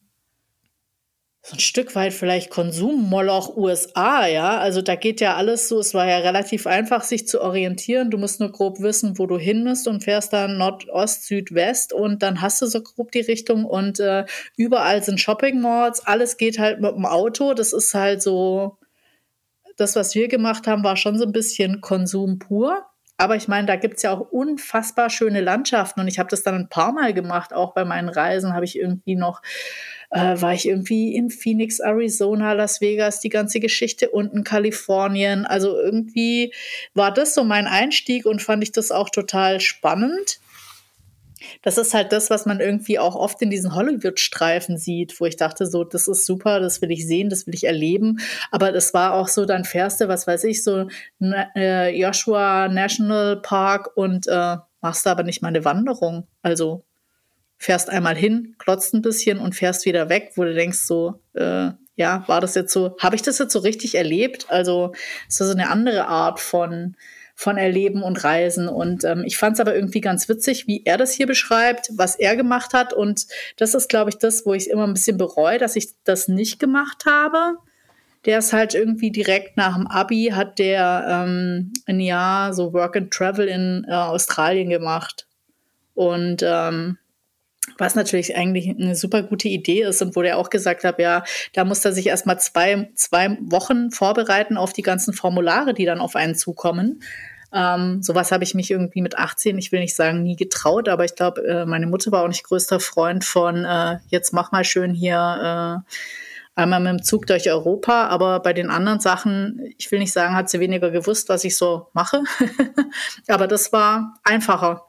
so 1.43 1.55
ein 1.55 1.59
Stück 1.59 1.95
weit 1.95 2.13
vielleicht 2.13 2.51
Konsummoloch 2.51 3.57
USA, 3.57 4.27
ja. 4.27 4.59
Also 4.59 4.83
da 4.83 4.95
geht 4.95 5.21
ja 5.21 5.35
alles 5.35 5.67
so, 5.67 5.79
es 5.79 5.95
war 5.95 6.07
ja 6.07 6.19
relativ 6.19 6.67
einfach, 6.67 7.03
sich 7.03 7.27
zu 7.27 7.41
orientieren. 7.41 8.11
Du 8.11 8.19
musst 8.19 8.39
nur 8.39 8.51
grob 8.51 8.79
wissen, 8.79 9.17
wo 9.17 9.25
du 9.25 9.39
hin 9.39 9.63
musst 9.63 9.87
und 9.87 10.03
fährst 10.03 10.33
dann 10.33 10.59
Nordost, 10.59 11.25
Südwest 11.25 11.93
und 11.93 12.21
dann 12.21 12.41
hast 12.41 12.61
du 12.61 12.67
so 12.67 12.81
grob 12.83 13.11
die 13.11 13.21
Richtung 13.21 13.65
und 13.65 13.99
äh, 13.99 14.25
überall 14.55 15.01
sind 15.01 15.19
Shopping 15.19 15.61
Malls, 15.61 16.05
alles 16.05 16.37
geht 16.37 16.59
halt 16.59 16.79
mit 16.79 16.93
dem 16.93 17.07
Auto. 17.07 17.55
Das 17.55 17.73
ist 17.73 17.95
halt 17.95 18.21
so, 18.21 18.77
das, 19.77 19.95
was 19.95 20.13
wir 20.13 20.27
gemacht 20.27 20.67
haben, 20.67 20.83
war 20.83 20.95
schon 20.95 21.17
so 21.17 21.25
ein 21.25 21.31
bisschen 21.31 21.81
Konsum 21.81 22.37
pur. 22.37 22.85
Aber 23.21 23.35
ich 23.35 23.47
meine, 23.47 23.67
da 23.67 23.75
gibt 23.75 23.97
es 23.97 24.01
ja 24.01 24.13
auch 24.13 24.31
unfassbar 24.31 25.11
schöne 25.11 25.41
Landschaften 25.41 25.99
und 25.99 26.07
ich 26.07 26.17
habe 26.17 26.29
das 26.29 26.41
dann 26.41 26.55
ein 26.55 26.69
paar 26.69 26.91
Mal 26.91 27.13
gemacht, 27.13 27.53
auch 27.53 27.75
bei 27.75 27.85
meinen 27.85 28.09
Reisen 28.09 28.55
habe 28.55 28.65
ich 28.65 28.79
irgendwie 28.79 29.15
noch 29.15 29.43
äh, 30.09 30.41
war 30.41 30.55
ich 30.55 30.67
irgendwie 30.67 31.15
in 31.15 31.29
Phoenix, 31.29 31.79
Arizona, 31.79 32.53
Las 32.53 32.81
Vegas, 32.81 33.19
die 33.19 33.29
ganze 33.29 33.59
Geschichte 33.59 34.09
unten 34.09 34.43
Kalifornien. 34.43 35.45
Also 35.45 35.79
irgendwie 35.79 36.51
war 36.95 37.13
das 37.13 37.35
so 37.35 37.43
mein 37.43 37.67
Einstieg 37.67 38.25
und 38.25 38.41
fand 38.41 38.63
ich 38.63 38.71
das 38.71 38.89
auch 38.89 39.11
total 39.11 39.61
spannend. 39.61 40.39
Das 41.61 41.77
ist 41.77 41.93
halt 41.93 42.11
das, 42.11 42.29
was 42.29 42.45
man 42.45 42.59
irgendwie 42.59 42.99
auch 42.99 43.15
oft 43.15 43.41
in 43.41 43.49
diesen 43.49 43.75
Hollywood-Streifen 43.75 44.77
sieht, 44.77 45.19
wo 45.19 45.25
ich 45.25 45.37
dachte, 45.37 45.65
so, 45.65 45.83
das 45.83 46.07
ist 46.07 46.25
super, 46.25 46.59
das 46.59 46.81
will 46.81 46.91
ich 46.91 47.07
sehen, 47.07 47.29
das 47.29 47.47
will 47.47 47.55
ich 47.55 47.65
erleben. 47.65 48.19
Aber 48.51 48.71
das 48.71 48.93
war 48.93 49.13
auch 49.13 49.27
so, 49.27 49.45
dann 49.45 49.65
fährst 49.65 50.01
du, 50.01 50.07
was 50.07 50.27
weiß 50.27 50.43
ich, 50.45 50.63
so 50.63 50.87
äh, 51.55 51.97
Joshua 51.97 52.67
National 52.67 53.41
Park 53.41 53.95
und 53.95 54.27
äh, 54.27 54.57
machst 54.81 55.05
da 55.05 55.11
aber 55.11 55.23
nicht 55.23 55.41
mal 55.41 55.49
eine 55.49 55.65
Wanderung. 55.65 56.27
Also 56.41 56.83
fährst 57.57 57.89
einmal 57.89 58.15
hin, 58.15 58.55
klotzt 58.57 58.93
ein 58.93 59.03
bisschen 59.03 59.37
und 59.37 59.53
fährst 59.53 59.85
wieder 59.85 60.09
weg, 60.09 60.31
wo 60.35 60.43
du 60.43 60.53
denkst 60.53 60.79
so, 60.79 61.21
äh, 61.33 61.69
ja, 61.95 62.23
war 62.27 62.41
das 62.41 62.55
jetzt 62.55 62.73
so, 62.73 62.95
habe 62.99 63.15
ich 63.15 63.21
das 63.21 63.37
jetzt 63.37 63.53
so 63.53 63.59
richtig 63.59 63.95
erlebt? 63.95 64.47
Also 64.49 64.93
es 65.29 65.39
ist 65.39 65.47
so 65.47 65.53
eine 65.53 65.69
andere 65.69 66.07
Art 66.07 66.39
von 66.39 66.95
von 67.41 67.57
Erleben 67.57 68.03
und 68.03 68.23
Reisen. 68.23 68.67
Und 68.69 69.03
ähm, 69.03 69.23
ich 69.25 69.39
fand 69.39 69.55
es 69.55 69.59
aber 69.59 69.73
irgendwie 69.73 69.99
ganz 69.99 70.29
witzig, 70.29 70.67
wie 70.67 70.83
er 70.85 70.99
das 70.99 71.11
hier 71.11 71.25
beschreibt, 71.25 71.89
was 71.95 72.15
er 72.15 72.35
gemacht 72.35 72.71
hat. 72.71 72.93
Und 72.93 73.25
das 73.57 73.73
ist, 73.73 73.89
glaube 73.89 74.11
ich, 74.11 74.19
das, 74.19 74.45
wo 74.45 74.53
ich 74.53 74.69
immer 74.69 74.85
ein 74.85 74.93
bisschen 74.93 75.17
bereue, 75.17 75.57
dass 75.57 75.75
ich 75.75 75.87
das 76.03 76.27
nicht 76.27 76.59
gemacht 76.59 77.05
habe. 77.07 77.57
Der 78.25 78.37
ist 78.37 78.53
halt 78.53 78.75
irgendwie 78.75 79.09
direkt 79.09 79.57
nach 79.57 79.75
dem 79.75 79.87
Abi, 79.87 80.33
hat 80.35 80.59
der 80.59 81.03
ähm, 81.09 81.73
ein 81.87 81.99
Jahr 81.99 82.53
so 82.53 82.73
Work 82.73 82.95
and 82.95 83.11
Travel 83.11 83.47
in 83.47 83.87
äh, 83.89 83.91
Australien 83.91 84.69
gemacht. 84.69 85.25
Und 85.95 86.43
ähm, 86.45 86.99
was 87.79 87.95
natürlich 87.95 88.35
eigentlich 88.35 88.69
eine 88.69 88.95
super 88.95 89.23
gute 89.23 89.47
Idee 89.47 89.81
ist 89.81 90.03
und 90.03 90.15
wo 90.15 90.21
der 90.21 90.37
auch 90.37 90.51
gesagt 90.51 90.83
hat, 90.83 90.99
ja, 90.99 91.23
da 91.53 91.65
muss 91.65 91.83
er 91.83 91.91
sich 91.91 92.05
erstmal 92.05 92.39
zwei, 92.39 92.91
zwei 92.93 93.35
Wochen 93.41 93.89
vorbereiten 93.89 94.57
auf 94.57 94.73
die 94.73 94.83
ganzen 94.83 95.15
Formulare, 95.15 95.73
die 95.73 95.85
dann 95.85 95.99
auf 95.99 96.15
einen 96.15 96.35
zukommen. 96.35 97.01
Ähm, 97.53 98.01
sowas 98.01 98.31
habe 98.31 98.43
ich 98.43 98.53
mich 98.55 98.71
irgendwie 98.71 99.01
mit 99.01 99.17
18, 99.17 99.57
ich 99.57 99.71
will 99.71 99.81
nicht 99.81 99.95
sagen, 99.95 100.23
nie 100.23 100.35
getraut, 100.35 100.87
aber 100.87 101.03
ich 101.03 101.15
glaube, 101.15 101.45
äh, 101.45 101.65
meine 101.65 101.87
Mutter 101.87 102.11
war 102.11 102.23
auch 102.23 102.27
nicht 102.27 102.43
größter 102.43 102.79
Freund 102.79 103.25
von, 103.25 103.65
äh, 103.65 103.97
jetzt 104.07 104.31
mach 104.31 104.51
mal 104.51 104.63
schön 104.63 104.93
hier 104.93 105.83
äh, 105.85 106.59
einmal 106.61 106.79
mit 106.79 106.89
dem 106.91 107.03
Zug 107.03 107.27
durch 107.27 107.49
Europa, 107.49 108.07
aber 108.07 108.39
bei 108.39 108.53
den 108.53 108.69
anderen 108.69 109.01
Sachen, 109.01 109.59
ich 109.77 109.91
will 109.91 109.99
nicht 109.99 110.13
sagen, 110.13 110.35
hat 110.35 110.49
sie 110.49 110.61
weniger 110.61 110.91
gewusst, 110.91 111.27
was 111.27 111.43
ich 111.43 111.57
so 111.57 111.87
mache, 111.93 112.23
aber 113.27 113.47
das 113.47 113.73
war 113.73 114.19
einfacher. 114.23 114.85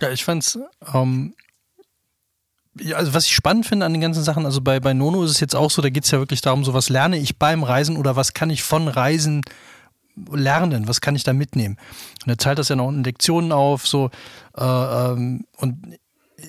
Ja, 0.00 0.10
ich 0.10 0.24
fand's, 0.24 0.58
ähm, 0.92 1.34
ja, 2.80 2.96
also 2.96 3.14
was 3.14 3.26
ich 3.26 3.34
spannend 3.34 3.66
finde 3.66 3.86
an 3.86 3.92
den 3.92 4.02
ganzen 4.02 4.24
Sachen, 4.24 4.44
also 4.44 4.60
bei, 4.60 4.80
bei 4.80 4.94
Nono 4.94 5.22
ist 5.22 5.30
es 5.30 5.40
jetzt 5.40 5.54
auch 5.54 5.70
so, 5.70 5.80
da 5.80 5.90
geht 5.90 6.04
es 6.04 6.10
ja 6.10 6.18
wirklich 6.18 6.40
darum, 6.40 6.64
so 6.64 6.74
was 6.74 6.88
lerne 6.88 7.18
ich 7.18 7.38
beim 7.38 7.62
Reisen 7.62 7.96
oder 7.96 8.16
was 8.16 8.34
kann 8.34 8.50
ich 8.50 8.64
von 8.64 8.88
Reisen 8.88 9.42
lernen, 10.30 10.88
was 10.88 11.00
kann 11.00 11.16
ich 11.16 11.24
da 11.24 11.32
mitnehmen. 11.32 11.76
Und 12.24 12.30
er 12.30 12.36
teilt 12.36 12.58
das 12.58 12.68
ja 12.68 12.76
noch 12.76 12.88
in 12.88 13.04
Lektionen 13.04 13.52
auf, 13.52 13.86
so 13.86 14.10
äh, 14.56 14.62
ähm, 14.64 15.44
und 15.56 15.98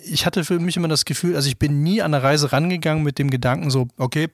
ich 0.04 0.26
hatte 0.26 0.44
für 0.44 0.60
mich 0.60 0.78
immer 0.78 0.88
das 0.88 1.06
Gefühl, 1.06 1.36
also 1.36 1.48
ich 1.48 1.58
bin 1.58 1.84
nie 1.84 2.02
an 2.02 2.12
der 2.12 2.24
Reise 2.24 2.52
rangegangen 2.52 3.04
mit 3.04 3.20
dem 3.20 3.30
Gedanken 3.30 3.70
so, 3.70 3.88
okay, 3.98 4.30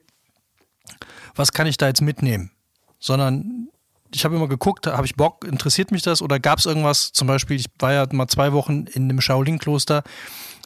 was 1.35 1.51
kann 1.51 1.67
ich 1.67 1.77
da 1.77 1.87
jetzt 1.87 2.01
mitnehmen? 2.01 2.51
Sondern 2.99 3.69
ich 4.13 4.25
habe 4.25 4.35
immer 4.35 4.47
geguckt, 4.47 4.87
habe 4.87 5.05
ich 5.05 5.15
Bock, 5.15 5.45
interessiert 5.45 5.91
mich 5.91 6.01
das 6.01 6.21
oder 6.21 6.39
gab 6.39 6.59
es 6.59 6.65
irgendwas, 6.65 7.11
zum 7.13 7.27
Beispiel, 7.27 7.57
ich 7.57 7.67
war 7.79 7.93
ja 7.93 8.05
mal 8.11 8.27
zwei 8.27 8.53
Wochen 8.53 8.85
in 8.93 9.03
einem 9.03 9.21
Shaolin-Kloster 9.21 10.03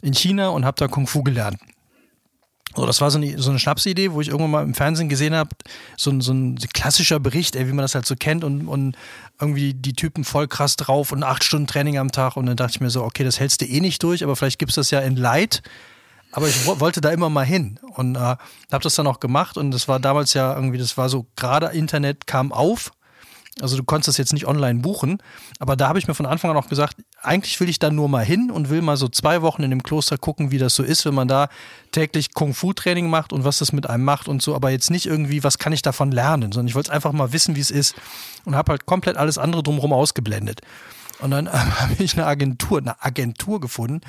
in 0.02 0.14
China 0.14 0.48
und 0.48 0.64
habe 0.64 0.76
da 0.78 0.88
Kung 0.88 1.06
Fu 1.06 1.22
gelernt. 1.22 1.58
So, 2.76 2.84
das 2.84 3.00
war 3.00 3.10
so 3.10 3.18
eine, 3.18 3.38
so 3.40 3.48
eine 3.48 3.58
Schnapsidee, 3.58 4.12
wo 4.12 4.20
ich 4.20 4.28
irgendwann 4.28 4.50
mal 4.50 4.62
im 4.62 4.74
Fernsehen 4.74 5.08
gesehen 5.08 5.34
habe, 5.34 5.50
so, 5.96 6.20
so 6.20 6.32
ein 6.34 6.56
klassischer 6.74 7.18
Bericht, 7.18 7.56
ey, 7.56 7.66
wie 7.66 7.72
man 7.72 7.82
das 7.82 7.94
halt 7.94 8.04
so 8.04 8.16
kennt 8.16 8.44
und, 8.44 8.68
und 8.68 8.96
irgendwie 9.40 9.72
die 9.72 9.94
Typen 9.94 10.24
voll 10.24 10.46
krass 10.46 10.76
drauf 10.76 11.10
und 11.10 11.22
acht 11.22 11.42
Stunden 11.42 11.66
Training 11.66 11.96
am 11.96 12.12
Tag 12.12 12.36
und 12.36 12.44
dann 12.44 12.56
dachte 12.56 12.72
ich 12.72 12.80
mir 12.82 12.90
so, 12.90 13.02
okay, 13.02 13.24
das 13.24 13.40
hältst 13.40 13.62
du 13.62 13.64
eh 13.64 13.80
nicht 13.80 14.02
durch, 14.02 14.22
aber 14.22 14.36
vielleicht 14.36 14.58
gibt 14.58 14.70
es 14.70 14.76
das 14.76 14.90
ja 14.90 15.00
in 15.00 15.16
Light. 15.16 15.62
Aber 16.32 16.48
ich 16.48 16.66
wollte 16.66 17.00
da 17.00 17.10
immer 17.10 17.30
mal 17.30 17.46
hin 17.46 17.78
und 17.94 18.16
äh, 18.16 18.18
habe 18.18 18.82
das 18.82 18.94
dann 18.94 19.06
auch 19.06 19.20
gemacht 19.20 19.56
und 19.56 19.70
das 19.70 19.88
war 19.88 19.98
damals 19.98 20.34
ja 20.34 20.54
irgendwie, 20.54 20.76
das 20.76 20.98
war 20.98 21.08
so 21.08 21.26
gerade 21.34 21.68
Internet 21.68 22.26
kam 22.26 22.52
auf 22.52 22.92
also 23.60 23.76
du 23.76 23.84
konntest 23.84 24.08
das 24.08 24.16
jetzt 24.18 24.32
nicht 24.32 24.46
online 24.46 24.80
buchen, 24.80 25.18
aber 25.58 25.76
da 25.76 25.88
habe 25.88 25.98
ich 25.98 26.06
mir 26.06 26.14
von 26.14 26.26
Anfang 26.26 26.50
an 26.50 26.56
auch 26.56 26.68
gesagt, 26.68 26.96
eigentlich 27.22 27.58
will 27.58 27.68
ich 27.68 27.78
da 27.78 27.90
nur 27.90 28.08
mal 28.08 28.24
hin 28.24 28.50
und 28.50 28.68
will 28.68 28.82
mal 28.82 28.96
so 28.96 29.08
zwei 29.08 29.40
Wochen 29.40 29.62
in 29.62 29.70
dem 29.70 29.82
Kloster 29.82 30.18
gucken, 30.18 30.50
wie 30.50 30.58
das 30.58 30.74
so 30.74 30.82
ist, 30.82 31.06
wenn 31.06 31.14
man 31.14 31.26
da 31.26 31.48
täglich 31.92 32.34
Kung-Fu-Training 32.34 33.08
macht 33.08 33.32
und 33.32 33.44
was 33.44 33.58
das 33.58 33.72
mit 33.72 33.88
einem 33.88 34.04
macht 34.04 34.28
und 34.28 34.42
so, 34.42 34.54
aber 34.54 34.70
jetzt 34.70 34.90
nicht 34.90 35.06
irgendwie, 35.06 35.42
was 35.42 35.58
kann 35.58 35.72
ich 35.72 35.82
davon 35.82 36.12
lernen, 36.12 36.52
sondern 36.52 36.68
ich 36.68 36.74
wollte 36.74 36.92
einfach 36.92 37.12
mal 37.12 37.32
wissen, 37.32 37.56
wie 37.56 37.60
es 37.60 37.70
ist 37.70 37.94
und 38.44 38.54
habe 38.54 38.72
halt 38.72 38.84
komplett 38.84 39.16
alles 39.16 39.38
andere 39.38 39.62
drumherum 39.62 39.92
ausgeblendet. 39.92 40.60
Und 41.20 41.30
dann 41.30 41.46
äh, 41.46 41.50
habe 41.52 41.94
ich 41.98 42.14
eine 42.14 42.26
Agentur, 42.26 42.78
eine 42.78 43.02
Agentur 43.02 43.60
gefunden, 43.60 44.00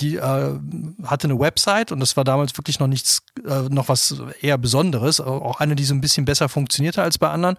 die 0.00 0.16
äh, 0.16 0.58
hatte 1.04 1.26
eine 1.26 1.38
Website 1.38 1.92
und 1.92 2.00
das 2.00 2.16
war 2.16 2.24
damals 2.24 2.56
wirklich 2.56 2.78
noch 2.78 2.86
nichts, 2.86 3.22
äh, 3.46 3.62
noch 3.68 3.88
was 3.88 4.22
eher 4.40 4.58
Besonderes, 4.58 5.20
auch 5.20 5.60
eine, 5.60 5.74
die 5.74 5.84
so 5.84 5.94
ein 5.94 6.00
bisschen 6.00 6.24
besser 6.24 6.48
funktionierte 6.48 7.02
als 7.02 7.18
bei 7.18 7.28
anderen 7.30 7.56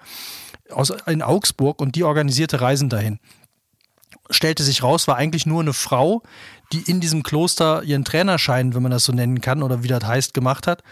aus, 0.71 0.93
in 1.05 1.21
Augsburg 1.21 1.81
und 1.81 1.95
die 1.95 2.03
organisierte 2.03 2.61
Reisen 2.61 2.89
dahin. 2.89 3.19
Stellte 4.29 4.63
sich 4.63 4.81
raus, 4.81 5.07
war 5.07 5.17
eigentlich 5.17 5.45
nur 5.45 5.61
eine 5.61 5.73
Frau, 5.73 6.23
die 6.73 6.81
in 6.89 6.99
diesem 6.99 7.23
Kloster 7.23 7.83
ihren 7.83 8.05
Trainerschein, 8.05 8.73
wenn 8.73 8.81
man 8.81 8.91
das 8.91 9.05
so 9.05 9.13
nennen 9.13 9.41
kann 9.41 9.61
oder 9.61 9.83
wie 9.83 9.87
das 9.87 10.03
heißt, 10.03 10.33
gemacht 10.33 10.67
hat 10.67 10.83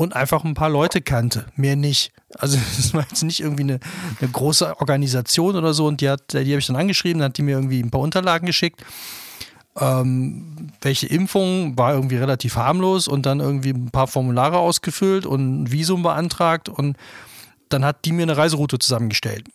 und 0.00 0.16
einfach 0.16 0.44
ein 0.44 0.54
paar 0.54 0.70
Leute 0.70 1.02
kannte, 1.02 1.44
mehr 1.56 1.76
nicht. 1.76 2.12
Also 2.38 2.56
das 2.76 2.94
war 2.94 3.02
jetzt 3.02 3.22
nicht 3.22 3.40
irgendwie 3.40 3.64
eine, 3.64 3.80
eine 4.20 4.30
große 4.30 4.80
Organisation 4.80 5.56
oder 5.56 5.74
so 5.74 5.86
und 5.86 6.00
die 6.00 6.06
die 6.32 6.38
habe 6.38 6.58
ich 6.58 6.66
dann 6.66 6.76
angeschrieben, 6.76 7.20
dann 7.20 7.30
hat 7.30 7.36
die 7.38 7.42
mir 7.42 7.56
irgendwie 7.56 7.80
ein 7.80 7.90
paar 7.90 8.00
Unterlagen 8.00 8.46
geschickt. 8.46 8.82
Ähm, 9.78 10.70
welche 10.80 11.06
Impfung 11.06 11.76
war 11.76 11.92
irgendwie 11.92 12.16
relativ 12.16 12.56
harmlos 12.56 13.08
und 13.08 13.26
dann 13.26 13.40
irgendwie 13.40 13.70
ein 13.70 13.90
paar 13.90 14.06
Formulare 14.06 14.58
ausgefüllt 14.58 15.26
und 15.26 15.62
ein 15.62 15.72
Visum 15.72 16.02
beantragt 16.02 16.68
und 16.68 16.96
dann 17.72 17.84
hat 17.84 18.04
die 18.04 18.12
mir 18.12 18.22
eine 18.22 18.36
Reiseroute 18.36 18.78
zusammengestellt. 18.78 19.48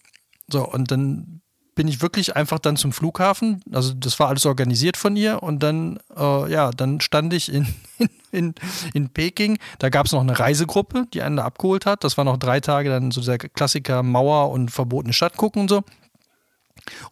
So, 0.48 0.68
und 0.68 0.92
dann 0.92 1.42
bin 1.76 1.90
ich 1.90 2.02
wirklich 2.02 2.36
einfach 2.36 2.60
dann 2.60 2.78
zum 2.78 2.94
Flughafen. 2.94 3.62
Also 3.72 3.94
das 3.94 4.18
war 4.20 4.30
alles 4.30 4.46
organisiert 4.46 4.96
von 4.96 5.16
ihr 5.18 5.44
und 5.44 5.62
dann, 5.62 6.00
äh, 6.16 6.52
ja, 6.52 6.72
dann 6.72 7.02
stand 7.02 7.34
ich 7.34 7.52
in, 7.54 7.68
in, 8.32 8.56
in 8.94 9.10
Peking. 9.10 9.60
Da 9.80 9.90
gab 9.90 10.06
es 10.06 10.14
noch 10.14 10.22
eine 10.22 10.40
Reisegruppe, 10.40 11.06
die 11.14 11.22
einen 11.22 11.38
da 11.38 11.44
abgeholt 11.44 11.86
hat. 11.86 12.04
Das 12.04 12.18
war 12.18 12.24
noch 12.24 12.38
drei 12.38 12.62
Tage 12.62 12.90
dann 12.90 13.12
so 13.12 13.22
der 13.22 13.38
Klassiker 13.38 14.04
Mauer 14.04 14.52
und 14.52 14.72
verbotene 14.72 15.14
Stadt 15.14 15.36
gucken 15.36 15.64
und 15.64 15.70
so. 15.70 15.84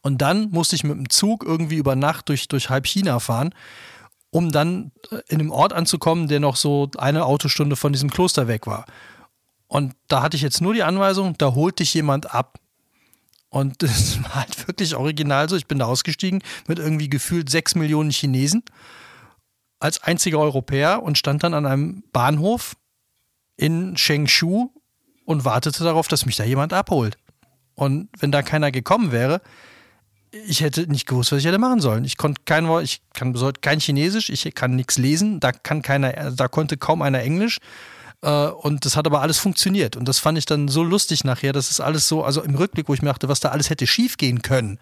Und 0.01 0.22
dann 0.22 0.50
musste 0.51 0.75
ich 0.75 0.83
mit 0.83 0.95
dem 0.95 1.10
Zug 1.10 1.43
irgendwie 1.43 1.77
über 1.77 1.95
Nacht 1.95 2.29
durch, 2.29 2.48
durch 2.48 2.69
halb 2.69 2.88
China 2.88 3.19
fahren, 3.19 3.53
um 4.29 4.51
dann 4.51 4.91
in 5.27 5.39
einem 5.39 5.51
Ort 5.51 5.74
anzukommen, 5.74 6.27
der 6.27 6.39
noch 6.39 6.55
so 6.55 6.89
eine 6.98 7.25
Autostunde 7.25 7.75
von 7.75 7.91
diesem 7.91 8.10
Kloster 8.10 8.48
weg 8.48 8.65
war. 8.65 8.86
Und 9.73 9.95
da 10.07 10.21
hatte 10.21 10.37
ich 10.37 10.43
jetzt 10.43 10.61
nur 10.61 10.75
die 10.75 10.83
Anweisung, 10.83 11.35
da 11.39 11.55
holt 11.55 11.79
dich 11.79 11.95
jemand 11.95 12.31
ab. 12.31 12.59
Und 13.49 13.81
das 13.81 14.21
war 14.21 14.35
halt 14.35 14.67
wirklich 14.67 14.95
original 14.95 15.49
so. 15.49 15.55
Ich 15.55 15.65
bin 15.65 15.79
da 15.79 15.85
ausgestiegen 15.85 16.43
mit 16.67 16.77
irgendwie 16.77 17.09
gefühlt 17.09 17.49
sechs 17.49 17.73
Millionen 17.73 18.11
Chinesen 18.11 18.61
als 19.79 20.03
einziger 20.03 20.37
Europäer 20.37 21.01
und 21.01 21.17
stand 21.17 21.41
dann 21.41 21.55
an 21.55 21.65
einem 21.65 22.03
Bahnhof 22.13 22.75
in 23.57 23.97
Shengshu 23.97 24.69
und 25.25 25.43
wartete 25.43 25.83
darauf, 25.83 26.07
dass 26.07 26.27
mich 26.27 26.35
da 26.35 26.43
jemand 26.43 26.71
abholt. 26.71 27.17
Und 27.73 28.09
wenn 28.19 28.31
da 28.31 28.43
keiner 28.43 28.69
gekommen 28.71 29.11
wäre, 29.11 29.41
ich 30.45 30.61
hätte 30.61 30.85
nicht 30.85 31.07
gewusst, 31.07 31.31
was 31.31 31.39
ich 31.39 31.45
hätte 31.45 31.57
machen 31.57 31.81
sollen. 31.81 32.05
Ich 32.05 32.17
konnte 32.17 32.43
kein 32.45 32.67
Wort, 32.67 32.83
ich 32.83 33.01
kann 33.15 33.33
kein 33.61 33.79
Chinesisch, 33.79 34.29
ich 34.29 34.53
kann 34.53 34.75
nichts 34.75 34.99
lesen, 34.99 35.39
da 35.39 35.51
kann 35.51 35.81
keiner, 35.81 36.29
da 36.29 36.47
konnte 36.47 36.77
kaum 36.77 37.01
einer 37.01 37.21
Englisch. 37.21 37.57
Äh, 38.23 38.47
und 38.47 38.85
das 38.85 38.95
hat 38.95 39.05
aber 39.05 39.21
alles 39.21 39.37
funktioniert. 39.37 39.95
Und 39.95 40.07
das 40.07 40.19
fand 40.19 40.37
ich 40.37 40.45
dann 40.45 40.67
so 40.69 40.83
lustig 40.83 41.23
nachher. 41.23 41.53
Das 41.53 41.69
ist 41.69 41.81
alles 41.81 42.07
so, 42.07 42.23
also 42.23 42.41
im 42.41 42.55
Rückblick, 42.55 42.87
wo 42.87 42.93
ich 42.93 43.01
mir 43.01 43.09
dachte, 43.09 43.29
was 43.29 43.41
da 43.41 43.49
alles 43.49 43.69
hätte 43.69 43.85
schief 43.85 44.17
gehen 44.17 44.41
können. 44.41 44.79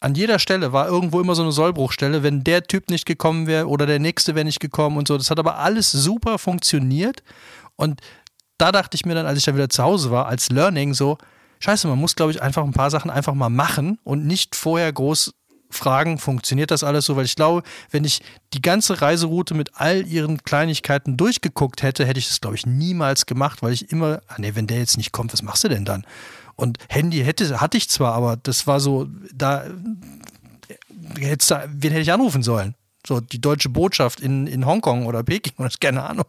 an 0.00 0.14
jeder 0.14 0.38
Stelle 0.38 0.72
war 0.72 0.86
irgendwo 0.86 1.20
immer 1.20 1.34
so 1.34 1.42
eine 1.42 1.50
Sollbruchstelle, 1.50 2.22
wenn 2.22 2.44
der 2.44 2.62
Typ 2.62 2.88
nicht 2.88 3.04
gekommen 3.04 3.48
wäre 3.48 3.66
oder 3.66 3.84
der 3.84 3.98
nächste 3.98 4.36
wäre 4.36 4.44
nicht 4.44 4.60
gekommen 4.60 4.96
und 4.96 5.08
so. 5.08 5.18
Das 5.18 5.30
hat 5.30 5.40
aber 5.40 5.56
alles 5.56 5.90
super 5.90 6.38
funktioniert. 6.38 7.24
Und 7.74 8.00
da 8.58 8.70
dachte 8.70 8.94
ich 8.94 9.06
mir 9.06 9.14
dann, 9.14 9.26
als 9.26 9.38
ich 9.38 9.44
dann 9.44 9.56
wieder 9.56 9.70
zu 9.70 9.82
Hause 9.82 10.10
war, 10.10 10.26
als 10.26 10.50
Learning 10.50 10.94
so, 10.94 11.18
scheiße, 11.60 11.88
man 11.88 11.98
muss, 11.98 12.14
glaube 12.14 12.30
ich, 12.30 12.42
einfach 12.42 12.62
ein 12.62 12.72
paar 12.72 12.90
Sachen 12.90 13.10
einfach 13.10 13.34
mal 13.34 13.48
machen 13.48 13.98
und 14.04 14.26
nicht 14.26 14.54
vorher 14.54 14.92
groß 14.92 15.32
fragen, 15.70 16.18
funktioniert 16.18 16.70
das 16.70 16.84
alles 16.84 17.06
so? 17.06 17.16
Weil 17.16 17.24
ich 17.24 17.36
glaube, 17.36 17.62
wenn 17.90 18.04
ich 18.04 18.20
die 18.54 18.62
ganze 18.62 19.00
Reiseroute 19.00 19.54
mit 19.54 19.70
all 19.74 20.06
ihren 20.06 20.42
Kleinigkeiten 20.42 21.16
durchgeguckt 21.16 21.82
hätte, 21.82 22.06
hätte 22.06 22.18
ich 22.18 22.28
das, 22.28 22.40
glaube 22.40 22.56
ich, 22.56 22.66
niemals 22.66 23.26
gemacht, 23.26 23.62
weil 23.62 23.72
ich 23.72 23.92
immer, 23.92 24.20
ah 24.28 24.36
nee, 24.38 24.54
wenn 24.54 24.66
der 24.66 24.78
jetzt 24.78 24.96
nicht 24.96 25.12
kommt, 25.12 25.32
was 25.32 25.42
machst 25.42 25.64
du 25.64 25.68
denn 25.68 25.84
dann? 25.84 26.06
Und 26.56 26.78
Handy 26.88 27.22
hätte, 27.22 27.60
hatte 27.60 27.76
ich 27.76 27.88
zwar, 27.88 28.14
aber 28.14 28.36
das 28.36 28.66
war 28.66 28.80
so, 28.80 29.06
da, 29.32 29.64
hättest 31.18 31.50
du, 31.50 31.68
wen 31.68 31.92
hätte 31.92 32.02
ich 32.02 32.12
anrufen 32.12 32.42
sollen? 32.42 32.74
So, 33.06 33.20
die 33.20 33.40
deutsche 33.40 33.68
Botschaft 33.68 34.20
in, 34.20 34.46
in 34.46 34.66
Hongkong 34.66 35.06
oder 35.06 35.22
Peking 35.22 35.54
oder 35.58 35.70
keine 35.80 36.02
Ahnung. 36.02 36.26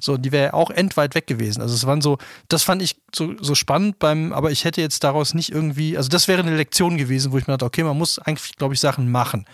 So, 0.00 0.16
die 0.16 0.32
wäre 0.32 0.54
auch 0.54 0.70
endweit 0.70 1.14
weg 1.14 1.26
gewesen. 1.26 1.62
Also 1.62 1.74
es 1.74 1.86
waren 1.86 2.02
so, 2.02 2.18
das 2.48 2.62
fand 2.62 2.82
ich 2.82 2.96
so, 3.14 3.34
so 3.40 3.54
spannend 3.54 3.98
beim, 3.98 4.32
aber 4.32 4.50
ich 4.50 4.64
hätte 4.64 4.80
jetzt 4.80 5.02
daraus 5.02 5.34
nicht 5.34 5.50
irgendwie, 5.50 5.96
also 5.96 6.08
das 6.08 6.28
wäre 6.28 6.42
eine 6.42 6.56
Lektion 6.56 6.98
gewesen, 6.98 7.32
wo 7.32 7.38
ich 7.38 7.46
mir 7.46 7.54
dachte, 7.54 7.64
okay, 7.64 7.82
man 7.82 7.96
muss 7.96 8.18
eigentlich, 8.18 8.56
glaube 8.56 8.74
ich, 8.74 8.80
Sachen 8.80 9.10
machen. 9.10 9.46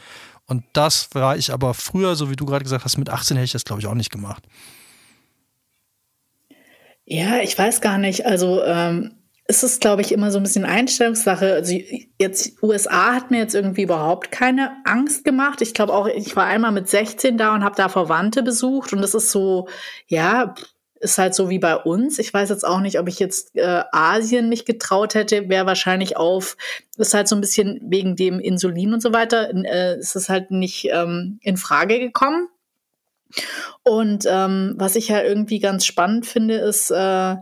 Und 0.47 0.64
das 0.73 1.09
war 1.14 1.37
ich 1.37 1.52
aber 1.52 1.75
früher, 1.75 2.16
so 2.16 2.30
wie 2.30 2.37
du 2.37 2.45
gerade 2.45 2.64
gesagt 2.64 2.85
hast, 2.85 2.99
mit 2.99 3.09
18 3.09 3.37
hätte 3.37 3.45
ich 3.45 3.52
das, 3.52 3.64
glaube 3.64 3.80
ich, 3.80 3.87
auch 3.87 3.95
nicht 3.95 4.11
gemacht. 4.11 4.42
Ja, 7.04 7.38
ich 7.38 7.57
weiß 7.57 7.80
gar 7.80 7.99
nicht. 7.99 8.26
Also 8.26 8.62
ähm, 8.64 9.12
ist 9.50 9.64
es, 9.64 9.80
glaube 9.80 10.00
ich, 10.00 10.12
immer 10.12 10.30
so 10.30 10.38
ein 10.38 10.45
bisschen 10.45 10.64
Einstellungssache. 10.64 11.54
Also 11.54 11.76
jetzt 12.21 12.62
USA 12.62 13.14
hat 13.14 13.33
mir 13.33 13.38
jetzt 13.38 13.57
irgendwie 13.57 13.83
überhaupt 13.83 14.30
keine 14.30 14.76
Angst 14.85 15.25
gemacht. 15.25 15.61
Ich 15.61 15.75
glaube 15.75 15.92
auch, 15.92 16.07
ich 16.07 16.37
war 16.37 16.47
einmal 16.47 16.71
mit 16.71 16.88
16 16.88 17.37
da 17.37 17.52
und 17.52 17.64
habe 17.64 17.75
da 17.75 17.88
Verwandte 17.88 18.45
besucht 18.45 18.92
und 18.92 19.02
das 19.02 19.12
ist 19.12 19.33
so, 19.33 19.66
ja, 20.07 20.54
ist 21.00 21.19
halt 21.19 21.35
so 21.35 21.50
wie 21.50 21.59
bei 21.59 21.75
uns. 21.76 22.21
Ich 22.21 22.33
weiß 22.33 22.49
jetzt 22.49 22.64
auch 22.64 22.78
nicht, 22.78 23.00
ob 23.00 23.09
ich 23.09 23.19
jetzt 23.19 23.57
äh, 23.57 23.83
Asien 23.90 24.49
mich 24.49 24.66
getraut 24.66 25.14
hätte, 25.14 25.49
wäre 25.49 25.66
wahrscheinlich 25.66 26.16
auf, 26.16 26.57
ist 26.97 27.14
halt 27.14 27.26
so 27.26 27.35
ein 27.35 27.40
bisschen 27.40 27.80
wegen 27.83 28.14
dem 28.14 28.38
Insulin 28.38 28.95
und 28.95 29.02
so 29.02 29.12
weiter, 29.12 29.50
äh, 29.52 29.99
ist 29.99 30.14
es 30.14 30.28
halt 30.28 30.52
nicht 30.52 30.90
ähm, 30.92 31.40
in 31.42 31.57
Frage 31.57 31.99
gekommen. 31.99 32.47
Und 33.83 34.26
ähm, 34.28 34.75
was 34.76 34.95
ich 34.95 35.11
halt 35.11 35.26
irgendwie 35.26 35.59
ganz 35.59 35.87
spannend 35.87 36.25
finde, 36.25 36.54
ist, 36.59 36.92
äh, 36.92 37.37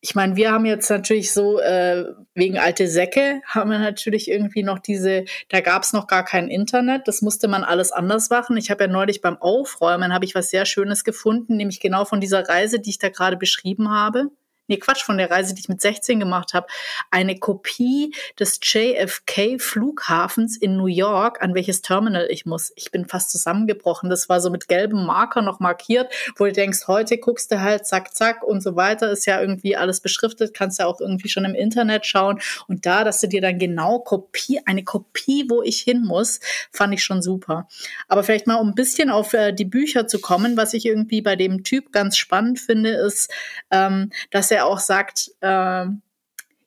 ich 0.00 0.14
meine, 0.14 0.36
wir 0.36 0.52
haben 0.52 0.64
jetzt 0.64 0.88
natürlich 0.90 1.32
so, 1.32 1.58
äh, 1.60 2.04
wegen 2.34 2.58
alte 2.58 2.86
Säcke, 2.88 3.40
haben 3.46 3.70
wir 3.70 3.78
natürlich 3.78 4.30
irgendwie 4.30 4.62
noch 4.62 4.78
diese, 4.78 5.24
da 5.48 5.60
gab 5.60 5.82
es 5.82 5.92
noch 5.92 6.06
gar 6.06 6.24
kein 6.24 6.48
Internet, 6.48 7.08
das 7.08 7.20
musste 7.20 7.48
man 7.48 7.64
alles 7.64 7.90
anders 7.90 8.30
machen. 8.30 8.56
Ich 8.56 8.70
habe 8.70 8.84
ja 8.84 8.90
neulich 8.90 9.20
beim 9.20 9.36
Aufräumen, 9.38 10.14
habe 10.14 10.24
ich 10.24 10.34
was 10.34 10.50
sehr 10.50 10.66
Schönes 10.66 11.02
gefunden, 11.02 11.56
nämlich 11.56 11.80
genau 11.80 12.04
von 12.04 12.20
dieser 12.20 12.48
Reise, 12.48 12.78
die 12.78 12.90
ich 12.90 12.98
da 12.98 13.08
gerade 13.08 13.36
beschrieben 13.36 13.90
habe 13.90 14.30
nee, 14.68 14.76
Quatsch, 14.76 15.02
von 15.02 15.18
der 15.18 15.30
Reise, 15.30 15.54
die 15.54 15.60
ich 15.60 15.68
mit 15.68 15.80
16 15.80 16.20
gemacht 16.20 16.54
habe, 16.54 16.66
eine 17.10 17.38
Kopie 17.38 18.14
des 18.38 18.60
JFK 18.62 19.58
Flughafens 19.58 20.56
in 20.56 20.76
New 20.76 20.86
York, 20.86 21.42
an 21.42 21.54
welches 21.54 21.82
Terminal 21.82 22.28
ich 22.30 22.46
muss. 22.46 22.72
Ich 22.76 22.90
bin 22.90 23.06
fast 23.06 23.30
zusammengebrochen. 23.30 24.10
Das 24.10 24.28
war 24.28 24.40
so 24.40 24.50
mit 24.50 24.68
gelbem 24.68 25.04
Marker 25.04 25.42
noch 25.42 25.60
markiert, 25.60 26.12
wo 26.36 26.44
du 26.44 26.52
denkst, 26.52 26.86
heute 26.86 27.18
guckst 27.18 27.50
du 27.50 27.60
halt 27.60 27.86
zack, 27.86 28.14
zack 28.14 28.42
und 28.42 28.62
so 28.62 28.76
weiter. 28.76 29.10
Ist 29.10 29.26
ja 29.26 29.40
irgendwie 29.40 29.76
alles 29.76 30.00
beschriftet, 30.00 30.54
kannst 30.54 30.78
ja 30.78 30.86
auch 30.86 31.00
irgendwie 31.00 31.28
schon 31.28 31.44
im 31.44 31.54
Internet 31.54 32.06
schauen. 32.06 32.40
Und 32.66 32.86
da, 32.86 33.04
dass 33.04 33.20
du 33.20 33.28
dir 33.28 33.40
dann 33.40 33.58
genau 33.58 33.98
Kopie, 34.00 34.60
eine 34.66 34.84
Kopie, 34.84 35.46
wo 35.48 35.62
ich 35.62 35.80
hin 35.80 36.04
muss, 36.04 36.40
fand 36.70 36.94
ich 36.94 37.02
schon 37.02 37.22
super. 37.22 37.68
Aber 38.08 38.22
vielleicht 38.22 38.46
mal, 38.46 38.56
um 38.56 38.68
ein 38.68 38.74
bisschen 38.74 39.10
auf 39.10 39.32
äh, 39.32 39.52
die 39.52 39.64
Bücher 39.64 40.06
zu 40.06 40.20
kommen, 40.20 40.56
was 40.56 40.74
ich 40.74 40.86
irgendwie 40.86 41.22
bei 41.22 41.36
dem 41.36 41.64
Typ 41.64 41.92
ganz 41.92 42.16
spannend 42.16 42.60
finde, 42.60 42.90
ist, 42.90 43.30
ähm, 43.70 44.10
dass 44.30 44.50
er 44.50 44.57
er 44.58 44.66
auch 44.66 44.78
sagt, 44.78 45.30
äh, 45.40 45.86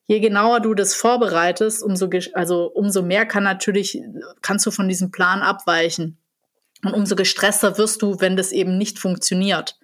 je 0.05 0.19
genauer 0.19 0.60
du 0.60 0.74
das 0.74 0.95
vorbereitest, 0.95 1.83
umso, 1.83 2.10
also 2.33 2.65
umso 2.65 3.01
mehr 3.01 3.25
kann 3.25 3.43
natürlich, 3.43 4.01
kannst 4.41 4.65
du 4.65 4.71
von 4.71 4.89
diesem 4.89 5.12
Plan 5.12 5.41
abweichen. 5.41 6.17
Und 6.83 6.93
umso 6.93 7.15
gestresster 7.15 7.77
wirst 7.77 8.01
du, 8.01 8.19
wenn 8.19 8.36
das 8.36 8.51
eben 8.51 8.77
nicht 8.77 9.00
funktioniert. 9.00 9.77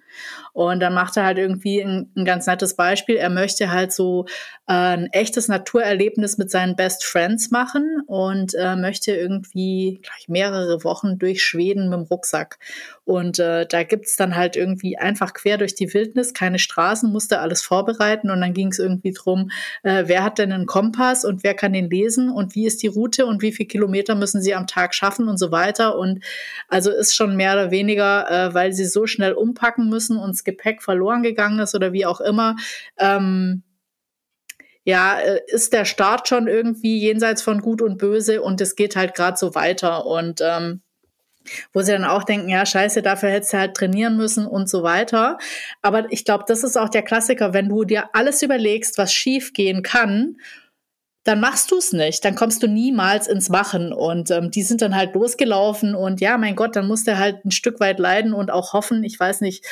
Und 0.58 0.80
dann 0.80 0.92
macht 0.92 1.16
er 1.16 1.24
halt 1.24 1.38
irgendwie 1.38 1.80
ein, 1.80 2.10
ein 2.16 2.24
ganz 2.24 2.48
nettes 2.48 2.74
Beispiel. 2.74 3.14
Er 3.14 3.30
möchte 3.30 3.70
halt 3.70 3.92
so 3.92 4.26
äh, 4.66 4.72
ein 4.72 5.06
echtes 5.12 5.46
Naturerlebnis 5.46 6.36
mit 6.36 6.50
seinen 6.50 6.74
Best 6.74 7.04
Friends 7.04 7.52
machen 7.52 8.02
und 8.08 8.56
äh, 8.56 8.74
möchte 8.74 9.12
irgendwie 9.12 10.00
gleich 10.02 10.28
mehrere 10.28 10.82
Wochen 10.82 11.16
durch 11.16 11.44
Schweden 11.44 11.88
mit 11.90 12.00
dem 12.00 12.06
Rucksack. 12.06 12.58
Und 13.04 13.38
äh, 13.38 13.66
da 13.66 13.84
gibt's 13.84 14.16
dann 14.16 14.34
halt 14.34 14.56
irgendwie 14.56 14.98
einfach 14.98 15.32
quer 15.32 15.58
durch 15.58 15.76
die 15.76 15.94
Wildnis, 15.94 16.34
keine 16.34 16.58
Straßen, 16.58 17.10
musste 17.10 17.38
alles 17.38 17.62
vorbereiten. 17.62 18.28
Und 18.28 18.40
dann 18.40 18.52
ging 18.52 18.68
es 18.68 18.80
irgendwie 18.80 19.12
drum, 19.12 19.50
äh, 19.84 20.02
wer 20.06 20.24
hat 20.24 20.38
denn 20.38 20.52
einen 20.52 20.66
Kompass 20.66 21.24
und 21.24 21.44
wer 21.44 21.54
kann 21.54 21.72
den 21.72 21.88
lesen 21.88 22.30
und 22.30 22.56
wie 22.56 22.66
ist 22.66 22.82
die 22.82 22.88
Route 22.88 23.26
und 23.26 23.42
wie 23.42 23.52
viele 23.52 23.68
Kilometer 23.68 24.16
müssen 24.16 24.42
sie 24.42 24.56
am 24.56 24.66
Tag 24.66 24.92
schaffen 24.92 25.28
und 25.28 25.38
so 25.38 25.52
weiter. 25.52 25.96
Und 25.96 26.22
also 26.66 26.90
ist 26.90 27.14
schon 27.14 27.36
mehr 27.36 27.52
oder 27.52 27.70
weniger, 27.70 28.28
äh, 28.28 28.54
weil 28.54 28.72
sie 28.72 28.86
so 28.86 29.06
schnell 29.06 29.32
umpacken 29.32 29.88
müssen 29.88 30.18
und 30.18 30.34
Gepäck 30.48 30.82
verloren 30.82 31.22
gegangen 31.22 31.58
ist 31.58 31.74
oder 31.74 31.92
wie 31.92 32.06
auch 32.06 32.20
immer. 32.20 32.56
Ähm, 32.98 33.62
ja, 34.84 35.20
äh, 35.20 35.40
ist 35.48 35.74
der 35.74 35.84
Start 35.84 36.28
schon 36.28 36.48
irgendwie 36.48 36.98
jenseits 36.98 37.42
von 37.42 37.60
Gut 37.60 37.82
und 37.82 37.98
Böse 37.98 38.40
und 38.40 38.60
es 38.62 38.74
geht 38.74 38.96
halt 38.96 39.14
gerade 39.14 39.36
so 39.36 39.54
weiter. 39.54 40.06
Und 40.06 40.40
ähm, 40.42 40.80
wo 41.72 41.82
sie 41.82 41.92
dann 41.92 42.04
auch 42.04 42.24
denken, 42.24 42.48
ja, 42.48 42.64
scheiße, 42.64 43.02
dafür 43.02 43.30
hättest 43.30 43.52
du 43.52 43.58
halt 43.58 43.74
trainieren 43.74 44.16
müssen 44.16 44.46
und 44.46 44.68
so 44.68 44.82
weiter. 44.82 45.38
Aber 45.82 46.10
ich 46.10 46.24
glaube, 46.24 46.44
das 46.46 46.64
ist 46.64 46.78
auch 46.78 46.88
der 46.88 47.02
Klassiker, 47.02 47.52
wenn 47.52 47.68
du 47.68 47.84
dir 47.84 48.10
alles 48.14 48.42
überlegst, 48.42 48.98
was 48.98 49.12
schief 49.12 49.52
gehen 49.52 49.82
kann, 49.82 50.36
dann 51.24 51.40
machst 51.40 51.70
du 51.70 51.76
es 51.76 51.92
nicht. 51.92 52.24
Dann 52.24 52.34
kommst 52.34 52.62
du 52.62 52.66
niemals 52.66 53.28
ins 53.28 53.50
Machen. 53.50 53.92
Und 53.92 54.30
ähm, 54.30 54.50
die 54.50 54.62
sind 54.62 54.80
dann 54.80 54.96
halt 54.96 55.14
losgelaufen 55.14 55.94
und 55.94 56.22
ja, 56.22 56.38
mein 56.38 56.56
Gott, 56.56 56.76
dann 56.76 56.86
muss 56.88 57.04
der 57.04 57.18
halt 57.18 57.44
ein 57.44 57.50
Stück 57.50 57.80
weit 57.80 57.98
leiden 57.98 58.32
und 58.32 58.50
auch 58.50 58.72
hoffen, 58.72 59.04
ich 59.04 59.20
weiß 59.20 59.42
nicht, 59.42 59.66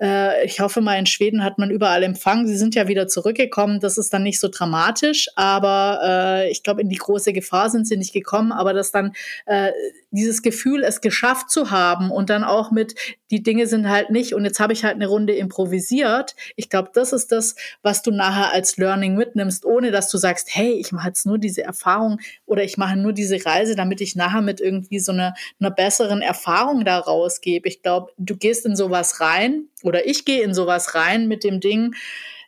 äh, 0.00 0.44
ich 0.44 0.60
hoffe 0.60 0.80
mal, 0.80 0.98
in 0.98 1.06
Schweden 1.06 1.44
hat 1.44 1.58
man 1.58 1.70
überall 1.70 2.02
Empfang. 2.02 2.46
Sie 2.46 2.56
sind 2.56 2.74
ja 2.74 2.88
wieder 2.88 3.08
zurückgekommen. 3.08 3.80
Das 3.80 3.98
ist 3.98 4.12
dann 4.12 4.22
nicht 4.22 4.40
so 4.40 4.48
dramatisch, 4.48 5.28
aber 5.36 6.00
äh, 6.04 6.50
ich 6.50 6.62
glaube, 6.62 6.82
in 6.82 6.88
die 6.88 6.96
große 6.96 7.32
Gefahr 7.32 7.70
sind 7.70 7.86
sie 7.86 7.96
nicht 7.96 8.12
gekommen. 8.12 8.52
Aber 8.52 8.72
dass 8.72 8.90
dann 8.90 9.12
äh, 9.46 9.72
dieses 10.10 10.42
Gefühl, 10.42 10.84
es 10.84 11.00
geschafft 11.00 11.50
zu 11.50 11.70
haben 11.70 12.10
und 12.10 12.30
dann 12.30 12.44
auch 12.44 12.70
mit, 12.70 12.94
die 13.34 13.42
Dinge 13.42 13.66
sind 13.66 13.88
halt 13.88 14.10
nicht 14.10 14.32
und 14.32 14.44
jetzt 14.44 14.60
habe 14.60 14.72
ich 14.72 14.84
halt 14.84 14.94
eine 14.94 15.08
Runde 15.08 15.34
improvisiert. 15.34 16.36
Ich 16.54 16.70
glaube, 16.70 16.90
das 16.94 17.12
ist 17.12 17.32
das, 17.32 17.56
was 17.82 18.00
du 18.00 18.12
nachher 18.12 18.52
als 18.52 18.76
Learning 18.76 19.16
mitnimmst, 19.16 19.64
ohne 19.64 19.90
dass 19.90 20.08
du 20.08 20.18
sagst, 20.18 20.54
hey, 20.54 20.74
ich 20.74 20.92
mache 20.92 21.08
jetzt 21.08 21.26
nur 21.26 21.38
diese 21.38 21.64
Erfahrung 21.64 22.20
oder 22.46 22.62
ich 22.62 22.76
mache 22.76 22.96
nur 22.96 23.12
diese 23.12 23.44
Reise, 23.44 23.74
damit 23.74 24.00
ich 24.00 24.14
nachher 24.14 24.40
mit 24.40 24.60
irgendwie 24.60 25.00
so 25.00 25.10
einer, 25.10 25.34
einer 25.58 25.72
besseren 25.72 26.22
Erfahrung 26.22 26.84
da 26.84 26.96
rausgebe. 26.96 27.66
Ich 27.66 27.82
glaube, 27.82 28.12
du 28.18 28.36
gehst 28.36 28.66
in 28.66 28.76
sowas 28.76 29.20
rein 29.20 29.64
oder 29.82 30.06
ich 30.06 30.24
gehe 30.24 30.44
in 30.44 30.54
sowas 30.54 30.94
rein 30.94 31.26
mit 31.26 31.42
dem 31.42 31.58
Ding, 31.58 31.96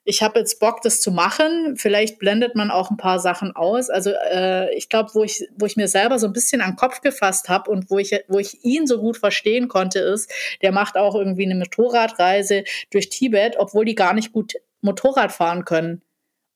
ich 0.09 0.23
habe 0.23 0.39
jetzt 0.39 0.61
Bock, 0.61 0.83
das 0.83 1.01
zu 1.01 1.11
machen. 1.11 1.77
Vielleicht 1.77 2.21
blendet 2.21 2.55
man 2.55 2.71
auch 2.71 2.91
ein 2.91 2.97
paar 2.97 3.19
Sachen 3.19 3.55
aus. 3.57 3.91
Also 3.91 4.13
äh, 4.31 4.73
ich 4.75 4.89
glaube, 4.89 5.11
wo 5.15 5.25
ich, 5.25 5.47
wo 5.59 5.67
ich 5.67 5.77
mir 5.77 5.89
selber 5.89 6.21
so 6.21 6.29
ein 6.29 6.33
bisschen 6.33 6.61
an 6.61 6.71
den 6.71 6.77
Kopf 6.77 7.01
gefasst 7.01 7.49
habe 7.49 7.71
und 7.73 7.91
wo 7.91 7.99
ich, 7.99 8.13
wo 8.29 8.39
ich 8.39 8.65
ihn 8.65 8.87
so 8.87 9.01
gut 9.01 9.17
verstehen 9.17 9.67
konnte, 9.67 9.99
ist, 9.99 10.33
der 10.63 10.71
macht 10.71 10.97
auch 10.97 11.17
irgendwie 11.17 11.45
eine 11.45 11.57
Motorradreise 11.57 12.63
durch 12.91 13.09
Tibet, 13.09 13.57
obwohl 13.59 13.85
die 13.85 13.97
gar 13.97 14.15
nicht 14.15 14.33
gut 14.33 14.55
Motorrad 14.81 15.33
fahren 15.33 15.65
können. 15.65 16.03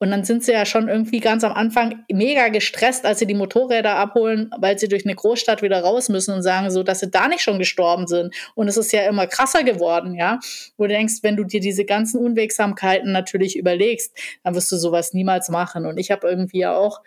Und 0.01 0.09
dann 0.09 0.23
sind 0.23 0.43
sie 0.43 0.51
ja 0.51 0.65
schon 0.65 0.89
irgendwie 0.89 1.19
ganz 1.19 1.43
am 1.43 1.51
Anfang 1.53 2.03
mega 2.11 2.47
gestresst, 2.47 3.05
als 3.05 3.19
sie 3.19 3.27
die 3.27 3.35
Motorräder 3.35 3.97
abholen, 3.97 4.49
weil 4.57 4.79
sie 4.79 4.87
durch 4.87 5.05
eine 5.05 5.13
Großstadt 5.13 5.61
wieder 5.61 5.79
raus 5.81 6.09
müssen 6.09 6.33
und 6.33 6.41
sagen 6.41 6.71
so, 6.71 6.81
dass 6.81 7.01
sie 7.01 7.11
da 7.11 7.27
nicht 7.27 7.43
schon 7.43 7.59
gestorben 7.59 8.07
sind. 8.07 8.33
Und 8.55 8.67
es 8.67 8.77
ist 8.77 8.91
ja 8.93 9.07
immer 9.07 9.27
krasser 9.27 9.63
geworden, 9.63 10.15
ja. 10.15 10.39
Wo 10.75 10.87
du 10.87 10.89
denkst, 10.89 11.19
wenn 11.21 11.35
du 11.35 11.43
dir 11.43 11.59
diese 11.59 11.85
ganzen 11.85 12.19
Unwegsamkeiten 12.19 13.11
natürlich 13.11 13.55
überlegst, 13.55 14.17
dann 14.43 14.55
wirst 14.55 14.71
du 14.71 14.77
sowas 14.77 15.13
niemals 15.13 15.49
machen. 15.49 15.85
Und 15.85 15.99
ich 15.99 16.09
habe 16.09 16.27
irgendwie 16.27 16.61
ja 16.61 16.75
auch 16.75 17.01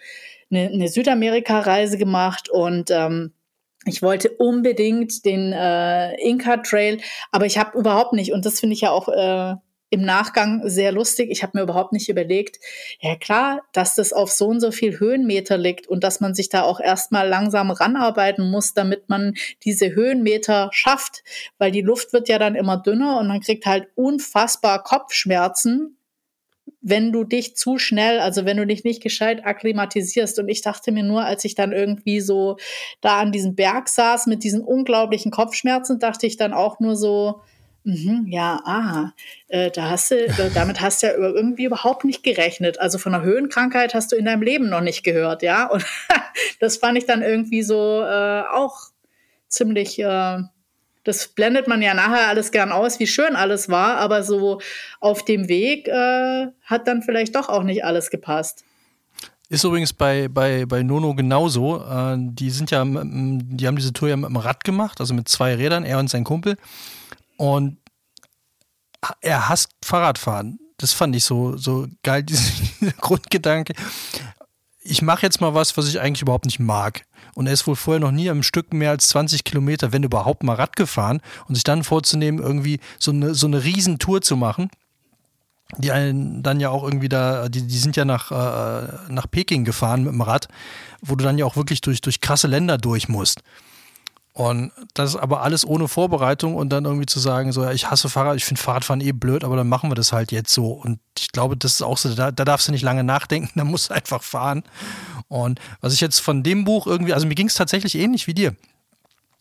eine, 0.53 0.69
eine 0.69 0.87
Südamerika-Reise 0.87 1.99
gemacht 1.99 2.49
und 2.49 2.93
ähm, 2.93 3.33
ich 3.87 4.03
wollte 4.03 4.31
unbedingt 4.31 5.25
den 5.25 5.53
äh, 5.53 6.15
Inca 6.23 6.59
Trail, 6.59 7.01
aber 7.33 7.47
ich 7.47 7.59
habe 7.59 7.77
überhaupt 7.77 8.13
nicht, 8.13 8.33
und 8.33 8.47
das 8.47 8.61
finde 8.61 8.75
ich 8.75 8.83
ja 8.83 8.93
auch 8.93 9.09
äh, 9.09 9.57
im 9.95 10.03
Nachgang 10.03 10.69
sehr 10.69 10.91
lustig. 10.91 11.31
Ich 11.31 11.45
habe 11.45 11.57
mir 11.57 11.63
überhaupt 11.63 11.93
nicht 11.93 12.09
überlegt, 12.09 12.59
ja 13.01 13.15
klar, 13.15 13.63
dass 13.73 13.95
das 13.95 14.13
auf 14.13 14.33
so 14.33 14.49
und 14.49 14.59
so 14.59 14.73
viel 14.73 14.99
Höhenmeter 14.99 15.57
liegt 15.57 15.87
und 15.87 16.03
dass 16.03 16.21
man 16.21 16.35
sich 16.35 16.49
da 16.49 16.63
auch 16.63 16.81
erstmal 16.81 17.29
langsam 17.29 17.71
ranarbeiten 17.71 18.51
muss, 18.51 18.75
damit 18.75 19.09
man 19.09 19.35
diese 19.63 19.95
Höhenmeter 19.95 20.69
schafft, 20.73 21.23
weil 21.59 21.71
die 21.71 21.81
Luft 21.81 22.13
wird 22.13 22.29
ja 22.29 22.41
dann 22.41 22.57
immer 22.57 22.77
dünner 22.77 23.21
und 23.21 23.29
man 23.29 23.41
kriegt 23.41 23.67
halt 23.67 23.87
unfassbar 23.95 24.83
Kopfschmerzen, 24.83 25.97
wenn 26.81 27.13
du 27.13 27.23
dich 27.23 27.57
zu 27.57 27.79
schnell, 27.79 28.19
also 28.19 28.45
wenn 28.45 28.57
du 28.57 28.67
dich 28.67 28.83
nicht 28.83 29.01
gescheit 29.01 29.47
akklimatisierst. 29.47 30.41
Und 30.41 30.49
ich 30.49 30.61
dachte 30.61 30.91
mir 30.91 31.05
nur, 31.05 31.25
als 31.25 31.45
ich 31.45 31.55
dann 31.55 31.71
irgendwie 31.71 32.21
so 32.21 32.57
da 33.01 33.21
an 33.21 33.31
diesem 33.31 33.55
Berg 33.55 33.89
saß 33.89 34.27
mit 34.27 34.43
diesen 34.43 34.61
unglaublichen 34.61 35.31
Kopfschmerzen, 35.31 36.01
dachte 36.01 36.27
ich 36.27 36.37
dann 36.37 36.53
auch 36.53 36.81
nur 36.81 36.97
so, 36.97 37.43
Mhm, 37.87 38.25
ja, 38.29 38.63
ah, 38.65 39.13
äh, 39.49 39.71
da 39.71 39.91
hast 39.91 40.11
du, 40.11 40.27
damit 40.55 40.81
hast 40.81 41.03
du 41.03 41.07
ja 41.07 41.13
irgendwie 41.13 41.65
überhaupt 41.65 42.05
nicht 42.05 42.23
gerechnet. 42.23 42.81
Also 42.81 42.97
von 42.97 43.15
einer 43.15 43.23
Höhenkrankheit 43.23 43.93
hast 43.93 44.11
du 44.11 44.17
in 44.17 44.25
deinem 44.25 44.41
Leben 44.41 44.71
noch 44.71 44.81
nicht 44.81 45.05
gehört, 45.05 45.43
ja. 45.43 45.67
Und 45.67 45.85
das 46.61 46.79
fand 46.79 46.97
ich 46.97 47.05
dann 47.05 47.21
irgendwie 47.21 47.63
so 47.63 48.01
äh, 48.03 48.43
auch 48.51 48.89
ziemlich, 49.49 49.99
äh, 49.99 50.39
das 51.05 51.29
blendet 51.29 51.69
man 51.69 51.83
ja 51.83 51.93
nachher 51.93 52.29
alles 52.29 52.53
gern 52.53 52.73
aus, 52.73 52.99
wie 53.01 53.07
schön 53.07 53.37
alles 53.37 53.69
war, 53.69 53.99
aber 53.99 54.23
so 54.23 54.63
auf 55.01 55.23
dem 55.23 55.49
Weg 55.49 55.87
äh, 55.87 56.47
hat 56.63 56.89
dann 56.89 57.03
vielleicht 57.03 57.37
doch 57.37 57.51
auch 57.51 57.65
nicht 57.65 57.85
alles 57.85 58.09
gepasst. 58.09 58.65
Ist 59.51 59.63
übrigens 59.63 59.93
bei, 59.93 60.29
bei, 60.29 60.65
bei 60.65 60.83
Nono 60.83 61.15
genauso. 61.15 61.85
Äh, 61.85 62.17
die 62.19 62.49
sind 62.49 62.71
ja, 62.71 62.83
die 62.83 63.67
haben 63.67 63.77
diese 63.77 63.93
Tour 63.93 64.09
ja 64.09 64.17
mit 64.17 64.31
dem 64.31 64.37
Rad 64.37 64.65
gemacht, 64.65 65.01
also 65.01 65.13
mit 65.13 65.29
zwei 65.29 65.55
Rädern, 65.55 65.85
er 65.85 65.99
und 65.99 66.09
sein 66.09 66.25
Kumpel. 66.25 66.57
Und 67.37 67.79
er 69.21 69.49
hasst 69.49 69.71
Fahrradfahren. 69.85 70.59
Das 70.77 70.93
fand 70.93 71.15
ich 71.17 71.25
so, 71.25 71.57
so 71.57 71.87
geil, 72.03 72.23
dieser 72.25 72.93
Grundgedanke. 73.01 73.75
Ich 74.81 75.03
mache 75.03 75.23
jetzt 75.23 75.41
mal 75.41 75.55
was, 75.55 75.77
was 75.77 75.89
ich 75.89 76.01
eigentlich 76.01 76.23
überhaupt 76.23 76.45
nicht 76.45 76.59
mag. 76.59 77.05
Und 77.35 77.47
er 77.47 77.53
ist 77.53 77.67
wohl 77.67 77.77
vorher 77.77 78.01
noch 78.01 78.11
nie 78.11 78.31
am 78.31 78.43
Stück 78.43 78.73
mehr 78.73 78.91
als 78.91 79.09
20 79.09 79.45
Kilometer, 79.45 79.93
wenn 79.93 80.03
überhaupt 80.03 80.43
mal 80.43 80.55
Rad 80.55 80.77
gefahren 80.77 81.21
und 81.49 81.55
sich 81.55 81.65
dann 81.65 81.85
vorzunehmen, 81.85 82.41
irgendwie 82.41 82.81
so 82.99 83.11
eine, 83.11 83.35
so 83.35 83.47
eine 83.47 83.65
Riesentour 83.65 84.21
zu 84.21 84.37
machen. 84.37 84.71
Die 85.79 85.91
einen 85.91 86.43
dann 86.43 86.61
ja 86.61 86.69
auch 86.69 86.85
irgendwie 86.85 87.09
da, 87.09 87.49
die, 87.49 87.67
die 87.67 87.79
sind 87.79 87.97
ja 87.97 88.05
nach, 88.05 88.31
äh, 88.31 88.89
nach 89.09 89.29
Peking 89.29 89.65
gefahren 89.65 90.05
mit 90.05 90.13
dem 90.13 90.21
Rad, 90.21 90.49
wo 91.01 91.17
du 91.17 91.25
dann 91.25 91.39
ja 91.39 91.47
auch 91.47 91.57
wirklich 91.57 91.81
durch, 91.81 92.01
durch 92.01 92.21
krasse 92.21 92.47
Länder 92.47 92.79
durch 92.79 93.09
musst. 93.09 93.41
Und 94.37 94.73
das 94.95 95.11
ist 95.11 95.17
aber 95.17 95.43
alles 95.43 95.65
ohne 95.65 95.87
Vorbereitung 95.87 96.57
und 96.57 96.71
dann 96.71 96.85
irgendwie 96.85 97.07
zu 97.07 97.21
sagen, 97.21 97.53
so, 97.53 97.63
ja, 97.63 97.71
ich 97.71 97.89
hasse 97.89 98.09
Fahrrad, 98.09 98.37
ich 98.37 98.45
finde 98.45 98.61
Fahrradfahren 98.61 99.01
eh 99.01 99.13
blöd, 99.13 99.45
aber 99.45 99.55
dann 99.55 99.69
machen 99.69 99.91
wir 99.91 99.95
das 99.95 100.13
halt 100.13 100.33
jetzt 100.33 100.53
so. 100.53 100.73
Und 100.73 100.99
ich 101.17 101.31
glaube, 101.31 101.57
das 101.57 101.75
ist 101.75 101.83
auch 101.83 101.97
so, 101.97 102.13
da, 102.13 102.33
da 102.33 102.45
darfst 102.45 102.67
du 102.67 102.73
nicht 102.73 102.83
lange 102.83 103.05
nachdenken, 103.05 103.53
da 103.59 103.65
musst 103.65 103.91
du 103.91 103.95
einfach 103.95 104.25
fahren. 104.25 104.65
Und 105.29 105.61
was 105.81 105.95
ich 105.95 106.01
jetzt 106.01 106.19
von 106.19 106.43
dem 106.43 106.65
Buch 106.65 106.89
irgendwie, 106.89 107.15
also 107.15 107.29
mir 107.29 107.37
ging 107.37 107.47
es 107.47 107.55
tatsächlich 107.55 107.95
ähnlich 107.95 108.27
wie 108.27 108.35
dir 108.35 108.57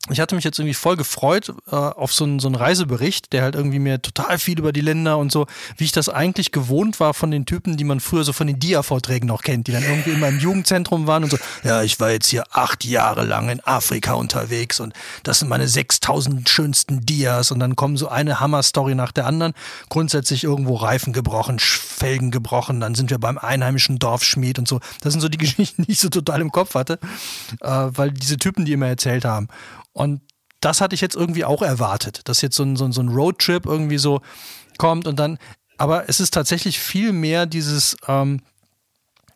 ich 0.09 0.19
hatte 0.19 0.35
mich 0.35 0.43
jetzt 0.43 0.59
irgendwie 0.59 0.73
voll 0.73 0.97
gefreut 0.97 1.53
äh, 1.71 1.75
auf 1.75 2.11
so 2.11 2.25
einen, 2.25 2.39
so 2.39 2.49
einen 2.49 2.55
Reisebericht, 2.55 3.31
der 3.31 3.41
halt 3.41 3.55
irgendwie 3.55 3.79
mir 3.79 4.01
total 4.01 4.37
viel 4.37 4.59
über 4.59 4.73
die 4.73 4.81
Länder 4.81 5.17
und 5.17 5.31
so, 5.31 5.47
wie 5.77 5.85
ich 5.85 5.93
das 5.93 6.09
eigentlich 6.09 6.51
gewohnt 6.51 6.99
war 6.99 7.13
von 7.13 7.31
den 7.31 7.45
Typen, 7.45 7.77
die 7.77 7.85
man 7.85 8.01
früher 8.01 8.25
so 8.25 8.33
von 8.33 8.47
den 8.47 8.59
Dia-Vorträgen 8.59 9.27
noch 9.27 9.43
kennt, 9.43 9.67
die 9.67 9.71
dann 9.71 9.83
irgendwie 9.83 10.11
immer 10.11 10.27
im 10.27 10.39
Jugendzentrum 10.39 11.07
waren 11.07 11.23
und 11.23 11.29
so, 11.29 11.37
ja, 11.63 11.83
ich 11.83 12.01
war 12.01 12.11
jetzt 12.11 12.27
hier 12.27 12.43
acht 12.51 12.83
Jahre 12.83 13.23
lang 13.23 13.47
in 13.47 13.61
Afrika 13.65 14.15
unterwegs 14.15 14.81
und 14.81 14.93
das 15.23 15.39
sind 15.39 15.47
meine 15.47 15.69
6000 15.69 16.49
schönsten 16.49 17.05
Dias 17.05 17.51
und 17.51 17.59
dann 17.59 17.77
kommen 17.77 17.95
so 17.95 18.09
eine 18.09 18.41
Hammer-Story 18.41 18.95
nach 18.95 19.13
der 19.13 19.25
anderen. 19.25 19.53
Grundsätzlich 19.87 20.43
irgendwo 20.43 20.75
Reifen 20.75 21.13
gebrochen, 21.13 21.59
Felgen 21.59 22.29
gebrochen, 22.29 22.81
dann 22.81 22.93
sind 22.93 23.09
wir 23.09 23.19
beim 23.19 23.37
einheimischen 23.37 23.99
Dorfschmied 23.99 24.59
und 24.59 24.67
so. 24.67 24.81
Das 24.99 25.13
sind 25.13 25.21
so 25.21 25.29
die 25.29 25.37
Geschichten, 25.43 25.83
die 25.83 25.93
ich 25.93 25.99
so 25.99 26.09
total 26.09 26.41
im 26.41 26.51
Kopf 26.51 26.75
hatte, 26.75 26.99
äh, 27.61 27.69
weil 27.69 28.11
diese 28.11 28.35
Typen 28.35 28.65
die 28.65 28.73
immer 28.73 28.87
erzählt 28.87 29.23
haben. 29.23 29.47
Und 29.93 30.21
das 30.59 30.81
hatte 30.81 30.95
ich 30.95 31.01
jetzt 31.01 31.15
irgendwie 31.15 31.45
auch 31.45 31.61
erwartet, 31.61 32.21
dass 32.25 32.41
jetzt 32.41 32.55
so 32.55 32.63
ein, 32.63 32.75
so 32.75 32.85
ein, 32.85 32.91
so 32.91 33.01
ein 33.01 33.09
Roadtrip 33.09 33.65
irgendwie 33.65 33.97
so 33.97 34.21
kommt 34.77 35.07
und 35.07 35.19
dann, 35.19 35.37
aber 35.77 36.09
es 36.09 36.19
ist 36.19 36.33
tatsächlich 36.33 36.79
viel 36.79 37.11
mehr 37.11 37.45
dieses, 37.45 37.97
ähm, 38.07 38.41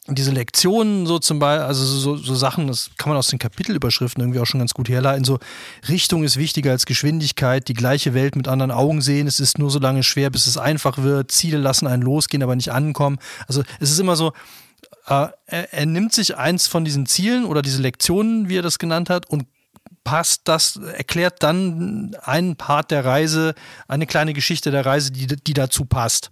diese 0.09 0.31
Lektionen 0.31 1.05
so 1.05 1.19
zum 1.19 1.39
Beispiel, 1.39 1.65
also 1.65 1.83
so, 1.83 2.15
so 2.15 2.33
Sachen, 2.33 2.67
das 2.67 2.91
kann 2.97 3.09
man 3.09 3.17
aus 3.17 3.27
den 3.27 3.39
Kapitelüberschriften 3.39 4.21
irgendwie 4.21 4.39
auch 4.39 4.45
schon 4.45 4.59
ganz 4.59 4.73
gut 4.73 4.87
herleiten. 4.87 5.25
So 5.25 5.39
Richtung 5.89 6.23
ist 6.23 6.37
wichtiger 6.37 6.71
als 6.71 6.85
Geschwindigkeit, 6.85 7.67
die 7.67 7.73
gleiche 7.73 8.13
Welt 8.13 8.37
mit 8.37 8.47
anderen 8.47 8.71
Augen 8.71 9.01
sehen. 9.01 9.27
Es 9.27 9.41
ist 9.41 9.59
nur 9.59 9.69
so 9.69 9.79
lange 9.79 10.03
schwer, 10.03 10.29
bis 10.29 10.47
es 10.47 10.57
einfach 10.57 10.99
wird. 10.99 11.31
Ziele 11.31 11.57
lassen 11.57 11.87
einen 11.87 12.03
losgehen, 12.03 12.41
aber 12.41 12.55
nicht 12.55 12.71
ankommen. 12.71 13.19
Also 13.47 13.63
es 13.81 13.91
ist 13.91 13.99
immer 13.99 14.15
so, 14.15 14.31
äh, 15.07 15.27
er, 15.45 15.73
er 15.73 15.85
nimmt 15.85 16.13
sich 16.13 16.37
eins 16.37 16.67
von 16.67 16.85
diesen 16.85 17.05
Zielen 17.05 17.43
oder 17.43 17.61
diese 17.61 17.81
Lektionen, 17.81 18.47
wie 18.47 18.57
er 18.57 18.61
das 18.61 18.79
genannt 18.79 19.09
hat, 19.09 19.29
und 19.29 19.45
passt 20.07 20.43
das, 20.45 20.77
erklärt 20.77 21.43
dann 21.43 22.15
einen 22.23 22.55
Part 22.55 22.91
der 22.91 23.03
Reise, 23.03 23.55
eine 23.89 24.07
kleine 24.07 24.31
Geschichte 24.31 24.71
der 24.71 24.85
Reise, 24.85 25.11
die, 25.11 25.27
die 25.27 25.53
dazu 25.53 25.83
passt. 25.83 26.31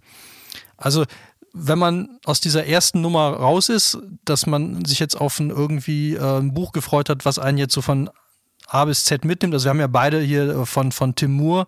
Also 0.78 1.04
wenn 1.52 1.78
man 1.78 2.18
aus 2.24 2.40
dieser 2.40 2.64
ersten 2.64 3.02
Nummer 3.02 3.34
raus 3.34 3.68
ist, 3.68 3.98
dass 4.24 4.46
man 4.46 4.82
sich 4.86 4.98
jetzt 4.98 5.14
auf 5.14 5.38
ein 5.40 5.50
irgendwie 5.50 6.14
äh, 6.14 6.38
ein 6.38 6.54
Buch 6.54 6.72
gefreut 6.72 7.10
hat, 7.10 7.26
was 7.26 7.38
einen 7.38 7.58
jetzt 7.58 7.74
so 7.74 7.82
von 7.82 8.08
A 8.66 8.86
bis 8.86 9.04
Z 9.04 9.26
mitnimmt. 9.26 9.52
Also 9.52 9.64
wir 9.64 9.70
haben 9.70 9.80
ja 9.80 9.88
beide 9.88 10.20
hier 10.20 10.48
äh, 10.48 10.64
von, 10.64 10.90
von 10.90 11.14
Timur 11.14 11.66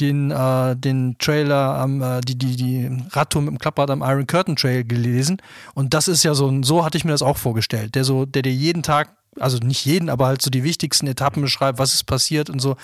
den, 0.00 0.30
äh, 0.30 0.76
den 0.76 1.16
Trailer 1.18 1.74
am, 1.78 2.00
äh, 2.00 2.22
die, 2.22 2.38
die, 2.38 2.56
die 2.56 2.90
Radtour 3.10 3.42
mit 3.42 3.50
dem 3.50 3.58
Klapprad 3.58 3.90
am 3.90 4.00
Iron 4.00 4.26
Curtain 4.26 4.56
Trail 4.56 4.82
gelesen. 4.82 5.42
Und 5.74 5.92
das 5.92 6.08
ist 6.08 6.22
ja 6.22 6.32
so, 6.32 6.62
so 6.62 6.86
hatte 6.86 6.96
ich 6.96 7.04
mir 7.04 7.12
das 7.12 7.22
auch 7.22 7.36
vorgestellt, 7.36 7.96
der 7.96 8.04
so, 8.04 8.24
der 8.24 8.40
dir 8.40 8.54
jeden 8.54 8.82
Tag 8.82 9.17
also 9.40 9.58
nicht 9.58 9.84
jeden, 9.84 10.08
aber 10.08 10.26
halt 10.26 10.42
so 10.42 10.50
die 10.50 10.64
wichtigsten 10.64 11.06
Etappen 11.06 11.42
beschreibt, 11.42 11.78
was 11.78 11.94
ist 11.94 12.04
passiert 12.04 12.50
und 12.50 12.60
so. 12.60 12.76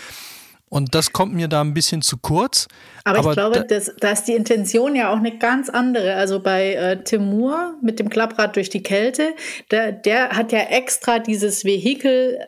Und 0.68 0.94
das 0.94 1.12
kommt 1.12 1.34
mir 1.34 1.46
da 1.46 1.60
ein 1.60 1.72
bisschen 1.72 2.02
zu 2.02 2.16
kurz. 2.16 2.66
Aber, 3.04 3.20
aber 3.20 3.30
ich 3.30 3.36
glaube, 3.36 3.56
da, 3.58 3.62
das, 3.62 3.92
da 4.00 4.10
ist 4.10 4.24
die 4.24 4.32
Intention 4.32 4.96
ja 4.96 5.12
auch 5.12 5.18
eine 5.18 5.38
ganz 5.38 5.68
andere. 5.68 6.14
Also 6.16 6.40
bei 6.40 6.74
äh, 6.74 7.04
Timur 7.04 7.74
mit 7.80 8.00
dem 8.00 8.08
Klapprad 8.08 8.56
durch 8.56 8.70
die 8.70 8.82
Kälte, 8.82 9.34
der, 9.70 9.92
der 9.92 10.30
hat 10.30 10.50
ja 10.50 10.60
extra 10.60 11.20
dieses 11.20 11.64
Vehikel 11.64 12.40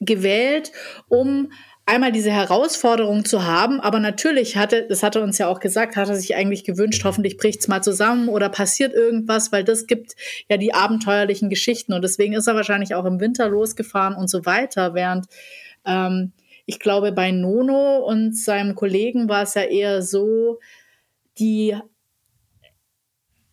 gewählt, 0.00 0.72
um 1.08 1.52
einmal 1.90 2.12
diese 2.12 2.30
Herausforderung 2.30 3.24
zu 3.24 3.44
haben, 3.44 3.80
aber 3.80 3.98
natürlich 3.98 4.56
hatte, 4.56 4.86
das 4.88 5.02
hatte 5.02 5.22
uns 5.22 5.38
ja 5.38 5.48
auch 5.48 5.58
gesagt, 5.58 5.96
hat 5.96 6.08
er 6.08 6.14
sich 6.14 6.36
eigentlich 6.36 6.62
gewünscht, 6.62 7.02
hoffentlich 7.04 7.36
bricht 7.36 7.60
es 7.60 7.68
mal 7.68 7.82
zusammen 7.82 8.28
oder 8.28 8.48
passiert 8.48 8.94
irgendwas, 8.94 9.50
weil 9.50 9.64
das 9.64 9.88
gibt 9.88 10.14
ja 10.48 10.56
die 10.56 10.72
abenteuerlichen 10.72 11.50
Geschichten. 11.50 11.92
Und 11.92 12.02
deswegen 12.02 12.34
ist 12.34 12.46
er 12.46 12.54
wahrscheinlich 12.54 12.94
auch 12.94 13.04
im 13.06 13.18
Winter 13.18 13.48
losgefahren 13.48 14.14
und 14.14 14.30
so 14.30 14.46
weiter, 14.46 14.94
während 14.94 15.26
ähm, 15.84 16.32
ich 16.64 16.78
glaube, 16.78 17.10
bei 17.10 17.32
Nono 17.32 17.98
und 17.98 18.36
seinem 18.36 18.76
Kollegen 18.76 19.28
war 19.28 19.42
es 19.42 19.54
ja 19.54 19.62
eher 19.62 20.02
so, 20.02 20.60
die 21.40 21.76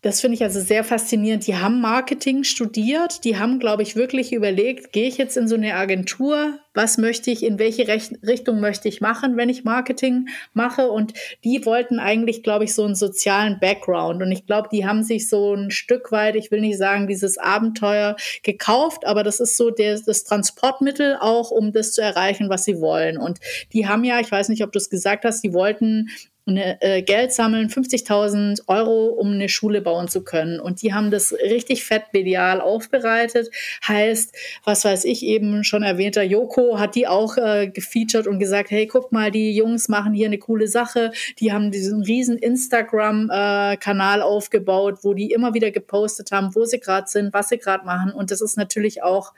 das 0.08 0.22
finde 0.22 0.36
ich 0.36 0.44
also 0.44 0.62
sehr 0.62 0.86
faszinierend. 0.86 1.46
Die 1.48 1.58
haben 1.58 1.82
Marketing 1.82 2.46
studiert, 2.46 3.26
die 3.26 3.38
haben, 3.38 3.60
glaube 3.60 3.84
ich, 3.84 3.98
wirklich 3.98 4.32
überlegt, 4.32 4.94
gehe 4.94 5.10
ich 5.10 5.18
jetzt 5.18 5.36
in 5.36 5.50
so 5.50 5.56
eine 5.56 5.76
Agentur, 5.76 6.60
was 6.74 6.98
möchte 6.98 7.30
ich, 7.30 7.44
in 7.44 7.60
welche 7.60 7.90
Rech 7.90 8.12
Richtung 8.26 8.62
möchte 8.62 8.88
ich 8.88 9.02
machen, 9.02 9.36
wenn 9.36 9.50
ich 9.50 9.66
Marketing 9.66 10.30
mache. 10.54 10.90
Und 10.90 11.14
die 11.44 11.66
wollten 11.66 12.00
eigentlich, 12.00 12.42
glaube 12.42 12.64
ich, 12.64 12.74
so 12.74 12.86
einen 12.86 12.96
sozialen 12.96 13.60
Background. 13.60 14.24
Und 14.24 14.32
ich 14.32 14.46
glaube, 14.46 14.70
die 14.72 14.86
haben 14.86 15.04
sich 15.04 15.28
so 15.28 15.54
ein 15.54 15.72
Stück 15.72 16.10
weit, 16.14 16.38
ich 16.38 16.52
will 16.52 16.62
nicht 16.62 16.78
sagen, 16.78 17.08
dieses 17.08 17.38
Abenteuer 17.38 18.16
gekauft, 18.44 19.06
aber 19.06 19.24
das 19.24 19.42
ist 19.42 19.58
so 19.58 19.72
der, 19.72 20.00
das 20.00 20.24
Transportmittel 20.24 21.18
auch, 21.20 21.52
um 21.52 21.74
das 21.74 21.92
zu 21.92 22.02
erreichen, 22.02 22.48
was 22.50 22.64
sie 22.64 22.80
wollen. 22.80 23.18
Und 23.18 23.40
die 23.74 23.90
haben 23.90 24.06
ja, 24.06 24.22
ich 24.22 24.32
weiß 24.32 24.48
nicht, 24.48 24.64
ob 24.64 24.72
du 24.72 24.78
es 24.78 24.90
gesagt 24.90 25.26
hast, 25.26 25.44
die 25.44 25.54
wollten 25.54 26.08
eine, 26.48 26.82
äh, 26.82 27.02
Geld 27.02 27.34
sammeln, 27.34 27.70
50.000 27.70 28.64
Euro, 28.68 29.08
um 29.08 29.34
eine 29.34 29.50
Schule 29.50 29.82
bauen 29.82 30.08
zu 30.08 30.24
können. 30.24 30.60
Und 30.60 30.82
die 30.82 30.94
haben 30.94 31.12
das 31.12 31.34
richtig 31.34 31.84
fett 31.84 32.04
medial 32.14 32.62
aufbereitet. 32.62 33.50
Heißt, 33.88 34.34
was 34.64 34.86
weiß 34.86 35.06
ich 35.06 35.24
eben 35.24 35.64
schon 35.64 35.84
erwähnter 35.84 36.24
Joko 36.24 36.80
hat 36.80 36.96
die 36.96 37.08
auch 37.08 37.38
äh, 37.38 37.68
gefeatured 37.68 38.28
und 38.28 38.40
gesagt, 38.40 38.72
hey, 38.72 38.88
guck 38.88 39.12
mal, 39.12 39.32
die 39.32 39.56
Jungs 39.56 39.90
machen 39.90 40.14
hier 40.14 40.28
eine 40.28 40.38
coole 40.38 40.68
Sache. 40.68 41.12
Die 41.40 41.52
haben 41.52 41.72
diesen 41.72 42.02
riesen 42.02 42.38
Instagram-Kanal 42.38 44.20
äh, 44.20 44.24
aufgebaut, 44.24 45.00
wo 45.04 45.14
die 45.14 45.32
immer 45.32 45.54
wieder 45.54 45.72
gepostet 45.72 46.32
haben, 46.32 46.56
wo 46.56 46.66
sie 46.66 46.80
gerade 46.80 47.08
sind, 47.08 47.34
was 47.34 47.50
sie 47.50 47.58
gerade 47.58 47.86
machen. 47.86 48.12
Und 48.12 48.32
das 48.32 48.42
ist 48.42 48.58
natürlich 48.58 49.04
auch, 49.04 49.34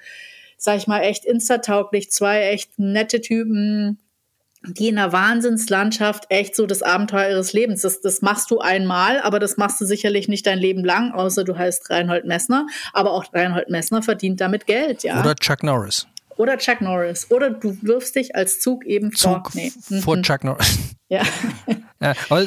sag 0.58 0.78
ich 0.78 0.88
mal, 0.88 1.02
echt 1.02 1.26
instatauglich. 1.26 2.12
Zwei 2.12 2.44
echt 2.44 2.78
nette 2.78 3.22
Typen, 3.22 3.98
die 4.62 4.90
in 4.90 4.98
einer 4.98 5.14
Wahnsinnslandschaft 5.14 6.26
echt 6.30 6.56
so 6.56 6.66
das 6.66 6.82
Abenteuer 6.82 7.30
ihres 7.30 7.54
Lebens. 7.54 7.82
Das, 7.82 8.02
das 8.02 8.22
machst 8.22 8.52
du 8.52 8.60
einmal, 8.60 9.22
aber 9.22 9.40
das 9.40 9.58
machst 9.58 9.80
du 9.80 9.86
sicherlich 9.86 10.28
nicht 10.28 10.46
dein 10.46 10.60
Leben 10.60 10.84
lang, 10.84 11.12
außer 11.12 11.44
du 11.44 11.58
heißt 11.58 11.90
Reinhold 11.90 12.26
Messner. 12.26 12.68
Aber 12.94 13.12
auch 13.12 13.34
Reinhold 13.34 13.70
Messner 13.70 14.02
verdient 14.02 14.42
damit 14.42 14.66
Geld, 14.66 15.04
ja. 15.04 15.20
Oder 15.20 15.36
Chuck 15.36 15.64
Norris. 15.64 16.08
Oder 16.36 16.58
Chuck 16.58 16.82
Norris. 16.82 17.32
Oder 17.32 17.52
du 17.52 17.78
wirfst 17.82 18.16
dich 18.16 18.36
als 18.36 18.60
Zug 18.60 18.86
eben 18.86 19.14
Zug 19.14 19.52
vor. 19.52 19.52
Nee. 19.54 19.72
vor 20.02 20.18
mhm. 20.18 20.24
Chuck 20.24 20.44
Norris. 20.44 20.78
Ja. 21.08 21.24
ja. 22.02 22.14
Aber 22.30 22.42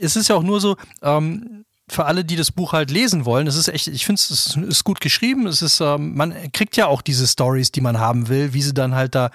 es 0.00 0.16
ist 0.16 0.28
ja 0.28 0.36
auch 0.36 0.42
nur 0.42 0.60
so, 0.60 0.76
ähm, 1.02 1.64
für 1.92 2.06
alle, 2.06 2.24
die 2.24 2.36
das 2.36 2.50
Buch 2.50 2.72
halt 2.72 2.90
lesen 2.90 3.24
wollen, 3.24 3.46
es 3.46 3.56
ist 3.56 3.68
echt, 3.68 3.86
ich 3.88 4.06
finde 4.06 4.20
es 4.20 4.56
ist 4.56 4.84
gut 4.84 5.00
geschrieben. 5.00 5.46
Es 5.46 5.62
ist, 5.62 5.80
ähm, 5.80 6.14
man 6.14 6.34
kriegt 6.52 6.76
ja 6.76 6.86
auch 6.86 7.02
diese 7.02 7.26
Stories, 7.26 7.72
die 7.72 7.80
man 7.80 7.98
haben 7.98 8.28
will, 8.28 8.54
wie 8.54 8.62
sie 8.62 8.74
dann 8.74 8.94
halt 8.94 9.14
da 9.14 9.30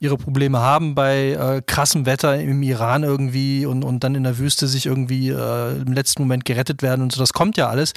ihre 0.00 0.16
Probleme 0.16 0.58
haben 0.58 0.94
bei 0.94 1.30
äh, 1.32 1.62
krassem 1.64 2.06
Wetter 2.06 2.38
im 2.40 2.62
Iran 2.62 3.02
irgendwie 3.02 3.66
und, 3.66 3.84
und 3.84 4.04
dann 4.04 4.14
in 4.14 4.24
der 4.24 4.38
Wüste 4.38 4.68
sich 4.68 4.86
irgendwie 4.86 5.30
äh, 5.30 5.80
im 5.80 5.92
letzten 5.92 6.22
Moment 6.22 6.44
gerettet 6.44 6.82
werden 6.82 7.02
und 7.02 7.12
so. 7.12 7.20
Das 7.20 7.32
kommt 7.32 7.56
ja 7.56 7.68
alles. 7.68 7.94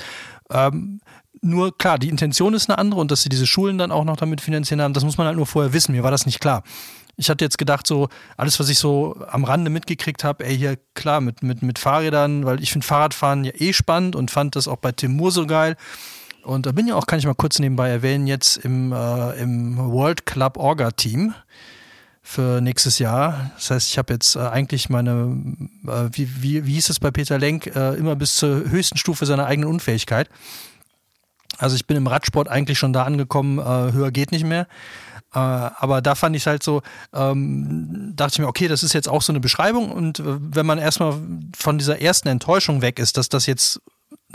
Ähm, 0.49 1.01
nur 1.41 1.77
klar, 1.77 1.99
die 1.99 2.09
Intention 2.09 2.53
ist 2.53 2.69
eine 2.69 2.77
andere 2.77 3.01
und 3.01 3.11
dass 3.11 3.21
sie 3.21 3.29
diese 3.29 3.45
Schulen 3.45 3.77
dann 3.77 3.91
auch 3.91 4.05
noch 4.05 4.17
damit 4.17 4.41
finanzieren 4.41 4.81
haben, 4.81 4.93
das 4.93 5.03
muss 5.03 5.17
man 5.17 5.27
halt 5.27 5.37
nur 5.37 5.45
vorher 5.45 5.73
wissen. 5.73 5.91
Mir 5.91 6.03
war 6.03 6.11
das 6.11 6.25
nicht 6.25 6.39
klar. 6.39 6.63
Ich 7.17 7.29
hatte 7.29 7.43
jetzt 7.43 7.57
gedacht, 7.57 7.87
so 7.87 8.09
alles, 8.37 8.59
was 8.59 8.69
ich 8.69 8.77
so 8.77 9.17
am 9.29 9.43
Rande 9.43 9.71
mitgekriegt 9.71 10.23
habe, 10.23 10.45
ey, 10.45 10.55
hier 10.55 10.77
klar, 10.93 11.19
mit, 11.19 11.41
mit, 11.41 11.63
mit 11.63 11.79
Fahrrädern, 11.79 12.45
weil 12.45 12.61
ich 12.61 12.71
finde 12.71 12.85
Fahrradfahren 12.85 13.43
ja 13.43 13.51
eh 13.55 13.73
spannend 13.73 14.15
und 14.15 14.29
fand 14.29 14.55
das 14.55 14.67
auch 14.67 14.77
bei 14.77 14.91
Timur 14.91 15.31
so 15.31 15.47
geil. 15.47 15.75
Und 16.43 16.65
da 16.65 16.71
bin 16.71 16.87
ja 16.87 16.95
auch, 16.95 17.07
kann 17.07 17.19
ich 17.19 17.25
mal 17.25 17.33
kurz 17.33 17.59
nebenbei 17.59 17.89
erwähnen, 17.89 18.27
jetzt 18.27 18.57
im, 18.57 18.93
äh, 18.93 19.31
im 19.41 19.77
World 19.77 20.25
Club 20.25 20.57
Orga 20.57 20.91
Team 20.91 21.33
für 22.21 22.61
nächstes 22.61 22.99
Jahr. 22.99 23.51
Das 23.55 23.71
heißt, 23.71 23.89
ich 23.89 23.97
habe 23.97 24.13
jetzt 24.13 24.35
äh, 24.35 24.39
eigentlich 24.39 24.89
meine, 24.89 25.41
äh, 25.87 26.09
wie, 26.11 26.29
wie, 26.41 26.65
wie 26.65 26.73
hieß 26.73 26.89
es 26.89 26.99
bei 26.99 27.09
Peter 27.09 27.39
Lenk, 27.39 27.67
äh, 27.67 27.95
immer 27.95 28.15
bis 28.15 28.35
zur 28.35 28.69
höchsten 28.69 28.97
Stufe 28.97 29.25
seiner 29.25 29.45
eigenen 29.45 29.69
Unfähigkeit. 29.69 30.29
Also 31.57 31.75
ich 31.75 31.87
bin 31.87 31.97
im 31.97 32.05
Radsport 32.05 32.49
eigentlich 32.49 32.77
schon 32.77 32.93
da 32.93 33.03
angekommen, 33.03 33.59
äh, 33.59 33.91
höher 33.93 34.11
geht 34.11 34.31
nicht 34.31 34.45
mehr. 34.45 34.67
Äh, 35.37 35.69
aber 35.77 36.01
da 36.01 36.15
fand 36.15 36.35
ich 36.35 36.47
halt 36.47 36.63
so, 36.63 36.81
ähm, 37.13 38.13
dachte 38.15 38.33
ich 38.33 38.39
mir, 38.39 38.47
okay, 38.47 38.67
das 38.67 38.81
ist 38.81 38.93
jetzt 38.93 39.07
auch 39.07 39.21
so 39.21 39.31
eine 39.31 39.39
Beschreibung 39.39 39.91
und 39.91 40.19
äh, 40.19 40.23
wenn 40.25 40.65
man 40.65 40.79
erstmal 40.79 41.13
von 41.55 41.77
dieser 41.77 42.01
ersten 42.01 42.27
Enttäuschung 42.27 42.81
weg 42.81 42.97
ist, 42.97 43.17
dass 43.17 43.29
das 43.29 43.45
jetzt 43.45 43.79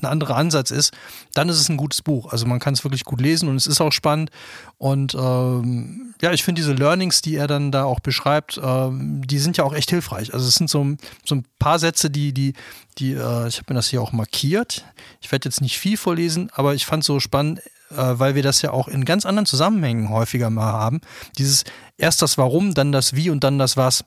ein 0.01 0.07
anderer 0.07 0.37
Ansatz 0.37 0.71
ist, 0.71 0.95
dann 1.35 1.49
ist 1.49 1.59
es 1.59 1.69
ein 1.69 1.77
gutes 1.77 2.03
Buch. 2.03 2.33
Also 2.33 2.47
man 2.47 2.61
kann 2.61 2.73
es 2.73 2.85
wirklich 2.85 3.05
gut 3.05 3.21
lesen 3.21 3.49
und 3.49 3.57
es 3.57 3.67
ist 3.67 3.81
auch 3.81 3.93
spannend. 3.93 4.31
Und 4.79 5.15
ähm, 5.15 6.15
ja, 6.21 6.33
ich 6.33 6.45
finde 6.45 6.61
diese 6.61 6.73
Learnings, 6.73 7.21
die 7.21 7.37
er 7.37 7.47
dann 7.47 7.73
da 7.73 7.85
auch 7.85 8.01
beschreibt, 8.01 8.61
ähm, 8.62 9.27
die 9.27 9.38
sind 9.38 9.57
ja 9.57 9.65
auch 9.65 9.75
echt 9.75 9.91
hilfreich. 9.91 10.33
Also 10.33 10.47
es 10.47 10.55
sind 10.55 10.71
so, 10.71 10.97
so 11.25 11.35
ein 11.35 11.45
paar 11.59 11.79
Sätze, 11.79 12.11
die, 12.11 12.33
die, 12.33 12.55
die, 12.99 13.12
äh, 13.12 13.49
ich 13.49 13.59
habe 13.59 13.67
mir 13.69 13.75
das 13.75 13.88
hier 13.88 14.01
auch 14.01 14.12
markiert. 14.12 14.85
Ich 15.21 15.33
werde 15.33 15.49
jetzt 15.49 15.61
nicht 15.61 15.79
viel 15.79 15.97
vorlesen, 15.97 16.51
aber 16.55 16.75
ich 16.75 16.87
fand 16.87 17.03
es 17.03 17.07
so 17.07 17.21
spannend, 17.21 17.61
weil 17.96 18.35
wir 18.35 18.42
das 18.42 18.62
ja 18.62 18.70
auch 18.70 18.88
in 18.88 19.05
ganz 19.05 19.26
anderen 19.26 19.46
Zusammenhängen 19.46 20.09
häufiger 20.11 20.50
mal 20.50 20.72
haben. 20.72 21.00
Dieses 21.38 21.64
erst 21.96 22.22
das 22.22 22.38
Warum, 22.38 22.74
dann 22.74 22.92
das 22.92 23.14
Wie 23.14 23.31
und 23.31 23.44
dann 23.44 23.59
das 23.59 23.76
Was. 23.76 24.05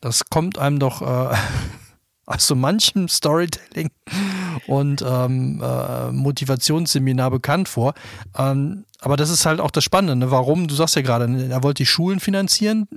Das 0.00 0.24
kommt 0.30 0.58
einem 0.58 0.78
doch 0.78 1.02
äh, 1.02 1.36
aus 2.26 2.46
so 2.46 2.54
manchem 2.54 3.08
Storytelling 3.08 3.90
und 4.66 5.02
ähm, 5.06 5.62
äh, 5.62 6.12
Motivationsseminar 6.12 7.30
bekannt 7.30 7.68
vor. 7.68 7.94
Ähm, 8.36 8.84
aber 9.00 9.16
das 9.16 9.30
ist 9.30 9.46
halt 9.46 9.60
auch 9.60 9.70
das 9.70 9.84
Spannende. 9.84 10.16
Ne? 10.26 10.30
Warum? 10.30 10.68
Du 10.68 10.74
sagst 10.74 10.96
ja 10.96 11.02
gerade, 11.02 11.24
er 11.50 11.62
wollte 11.62 11.82
die 11.82 11.86
Schulen 11.86 12.20
finanzieren. 12.20 12.88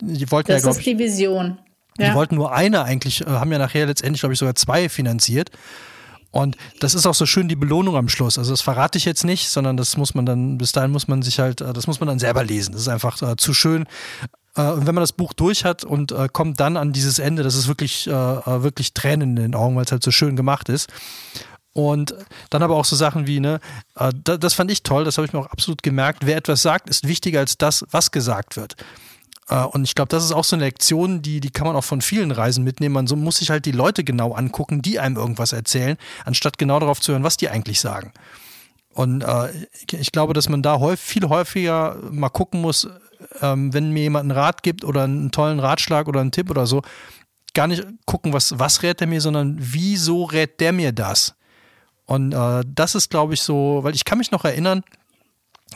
Die 0.00 0.30
wollten 0.30 0.52
das 0.52 0.64
ja, 0.64 0.70
ist 0.70 0.86
die 0.86 0.98
Vision. 0.98 1.58
Die 1.98 2.04
ja. 2.04 2.14
wollten 2.14 2.36
nur 2.36 2.52
eine 2.52 2.84
eigentlich, 2.84 3.22
äh, 3.22 3.30
haben 3.30 3.52
ja 3.52 3.58
nachher 3.58 3.86
letztendlich, 3.86 4.20
glaube 4.20 4.32
ich, 4.32 4.38
sogar 4.38 4.54
zwei 4.54 4.88
finanziert. 4.88 5.50
Und 6.30 6.56
das 6.78 6.94
ist 6.94 7.06
auch 7.06 7.14
so 7.14 7.26
schön 7.26 7.48
die 7.48 7.56
Belohnung 7.56 7.96
am 7.96 8.08
Schluss. 8.08 8.38
Also 8.38 8.52
das 8.52 8.60
verrate 8.60 8.98
ich 8.98 9.04
jetzt 9.04 9.24
nicht, 9.24 9.48
sondern 9.48 9.76
das 9.76 9.96
muss 9.96 10.14
man 10.14 10.26
dann, 10.26 10.58
bis 10.58 10.72
dahin 10.72 10.92
muss 10.92 11.08
man 11.08 11.22
sich 11.22 11.40
halt, 11.40 11.60
äh, 11.60 11.72
das 11.72 11.86
muss 11.86 12.00
man 12.00 12.06
dann 12.06 12.18
selber 12.18 12.44
lesen. 12.44 12.72
Das 12.72 12.82
ist 12.82 12.88
einfach 12.88 13.20
äh, 13.22 13.36
zu 13.36 13.52
schön. 13.52 13.86
Äh, 14.56 14.70
und 14.70 14.86
wenn 14.86 14.94
man 14.94 15.02
das 15.02 15.12
Buch 15.12 15.32
durch 15.32 15.64
hat 15.64 15.84
und 15.84 16.12
äh, 16.12 16.28
kommt 16.32 16.60
dann 16.60 16.76
an 16.76 16.92
dieses 16.92 17.18
Ende, 17.18 17.42
das 17.42 17.56
ist 17.56 17.66
wirklich, 17.66 18.06
äh, 18.06 18.12
äh 18.12 18.62
wirklich 18.62 18.94
Tränen 18.94 19.36
in 19.36 19.42
den 19.42 19.54
Augen, 19.54 19.76
weil 19.76 19.84
es 19.84 19.92
halt 19.92 20.04
so 20.04 20.10
schön 20.12 20.36
gemacht 20.36 20.68
ist. 20.68 20.88
Und 21.72 22.14
dann 22.50 22.62
aber 22.62 22.76
auch 22.76 22.84
so 22.84 22.96
Sachen 22.96 23.28
wie, 23.28 23.38
ne, 23.38 23.60
das 24.24 24.54
fand 24.54 24.72
ich 24.72 24.82
toll, 24.82 25.04
das 25.04 25.18
habe 25.18 25.26
ich 25.26 25.32
mir 25.32 25.38
auch 25.38 25.46
absolut 25.46 25.84
gemerkt. 25.84 26.26
Wer 26.26 26.36
etwas 26.36 26.62
sagt, 26.62 26.90
ist 26.90 27.06
wichtiger 27.06 27.38
als 27.38 27.58
das, 27.58 27.86
was 27.92 28.10
gesagt 28.10 28.56
wird. 28.56 28.74
Äh, 29.50 29.64
und 29.64 29.84
ich 29.84 29.94
glaube, 29.94 30.08
das 30.08 30.24
ist 30.24 30.32
auch 30.32 30.44
so 30.44 30.56
eine 30.56 30.64
Lektion, 30.64 31.20
die, 31.20 31.40
die 31.40 31.50
kann 31.50 31.66
man 31.66 31.76
auch 31.76 31.84
von 31.84 32.00
vielen 32.00 32.30
Reisen 32.30 32.64
mitnehmen. 32.64 32.94
Man 32.94 33.06
so 33.06 33.16
muss 33.16 33.38
sich 33.38 33.50
halt 33.50 33.66
die 33.66 33.72
Leute 33.72 34.04
genau 34.04 34.32
angucken, 34.32 34.80
die 34.80 34.98
einem 34.98 35.16
irgendwas 35.16 35.52
erzählen, 35.52 35.96
anstatt 36.24 36.56
genau 36.56 36.78
darauf 36.78 37.00
zu 37.00 37.12
hören, 37.12 37.24
was 37.24 37.36
die 37.36 37.48
eigentlich 37.48 37.80
sagen. 37.80 38.12
Und 38.94 39.22
äh, 39.22 39.48
ich 39.92 40.12
glaube, 40.12 40.32
dass 40.32 40.48
man 40.48 40.62
da 40.62 40.78
häufig, 40.78 41.06
viel 41.06 41.28
häufiger 41.28 41.96
mal 42.10 42.28
gucken 42.28 42.60
muss, 42.60 42.88
ähm, 43.40 43.72
wenn 43.72 43.92
mir 43.92 44.02
jemand 44.02 44.24
einen 44.24 44.38
Rat 44.38 44.62
gibt 44.62 44.84
oder 44.84 45.04
einen 45.04 45.30
tollen 45.30 45.60
Ratschlag 45.60 46.08
oder 46.08 46.20
einen 46.20 46.32
Tipp 46.32 46.50
oder 46.50 46.66
so, 46.66 46.82
gar 47.54 47.66
nicht 47.66 47.84
gucken, 48.06 48.32
was, 48.32 48.58
was 48.58 48.82
rät 48.82 49.00
er 49.00 49.06
mir, 49.06 49.20
sondern 49.20 49.56
wieso 49.58 50.24
rät 50.24 50.60
der 50.60 50.72
mir 50.72 50.92
das? 50.92 51.34
Und 52.06 52.32
äh, 52.32 52.64
das 52.66 52.94
ist, 52.96 53.10
glaube 53.10 53.34
ich, 53.34 53.42
so, 53.42 53.80
weil 53.82 53.94
ich 53.94 54.04
kann 54.04 54.18
mich 54.18 54.32
noch 54.32 54.44
erinnern, 54.44 54.82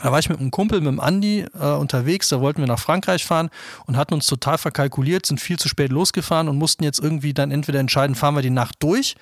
da 0.01 0.11
war 0.11 0.19
ich 0.19 0.29
mit 0.29 0.39
einem 0.39 0.51
Kumpel, 0.51 0.81
mit 0.81 0.87
dem 0.87 0.99
Andi 0.99 1.45
äh, 1.59 1.71
unterwegs, 1.71 2.29
da 2.29 2.41
wollten 2.41 2.61
wir 2.61 2.67
nach 2.67 2.79
Frankreich 2.79 3.25
fahren 3.25 3.49
und 3.85 3.97
hatten 3.97 4.13
uns 4.13 4.27
total 4.27 4.57
verkalkuliert, 4.57 5.25
sind 5.25 5.39
viel 5.39 5.57
zu 5.57 5.69
spät 5.69 5.91
losgefahren 5.91 6.49
und 6.49 6.57
mussten 6.57 6.83
jetzt 6.83 6.99
irgendwie 6.99 7.33
dann 7.33 7.51
entweder 7.51 7.79
entscheiden, 7.79 8.15
fahren 8.15 8.35
wir 8.35 8.41
die 8.41 8.49
Nacht 8.49 8.75
durch 8.79 9.15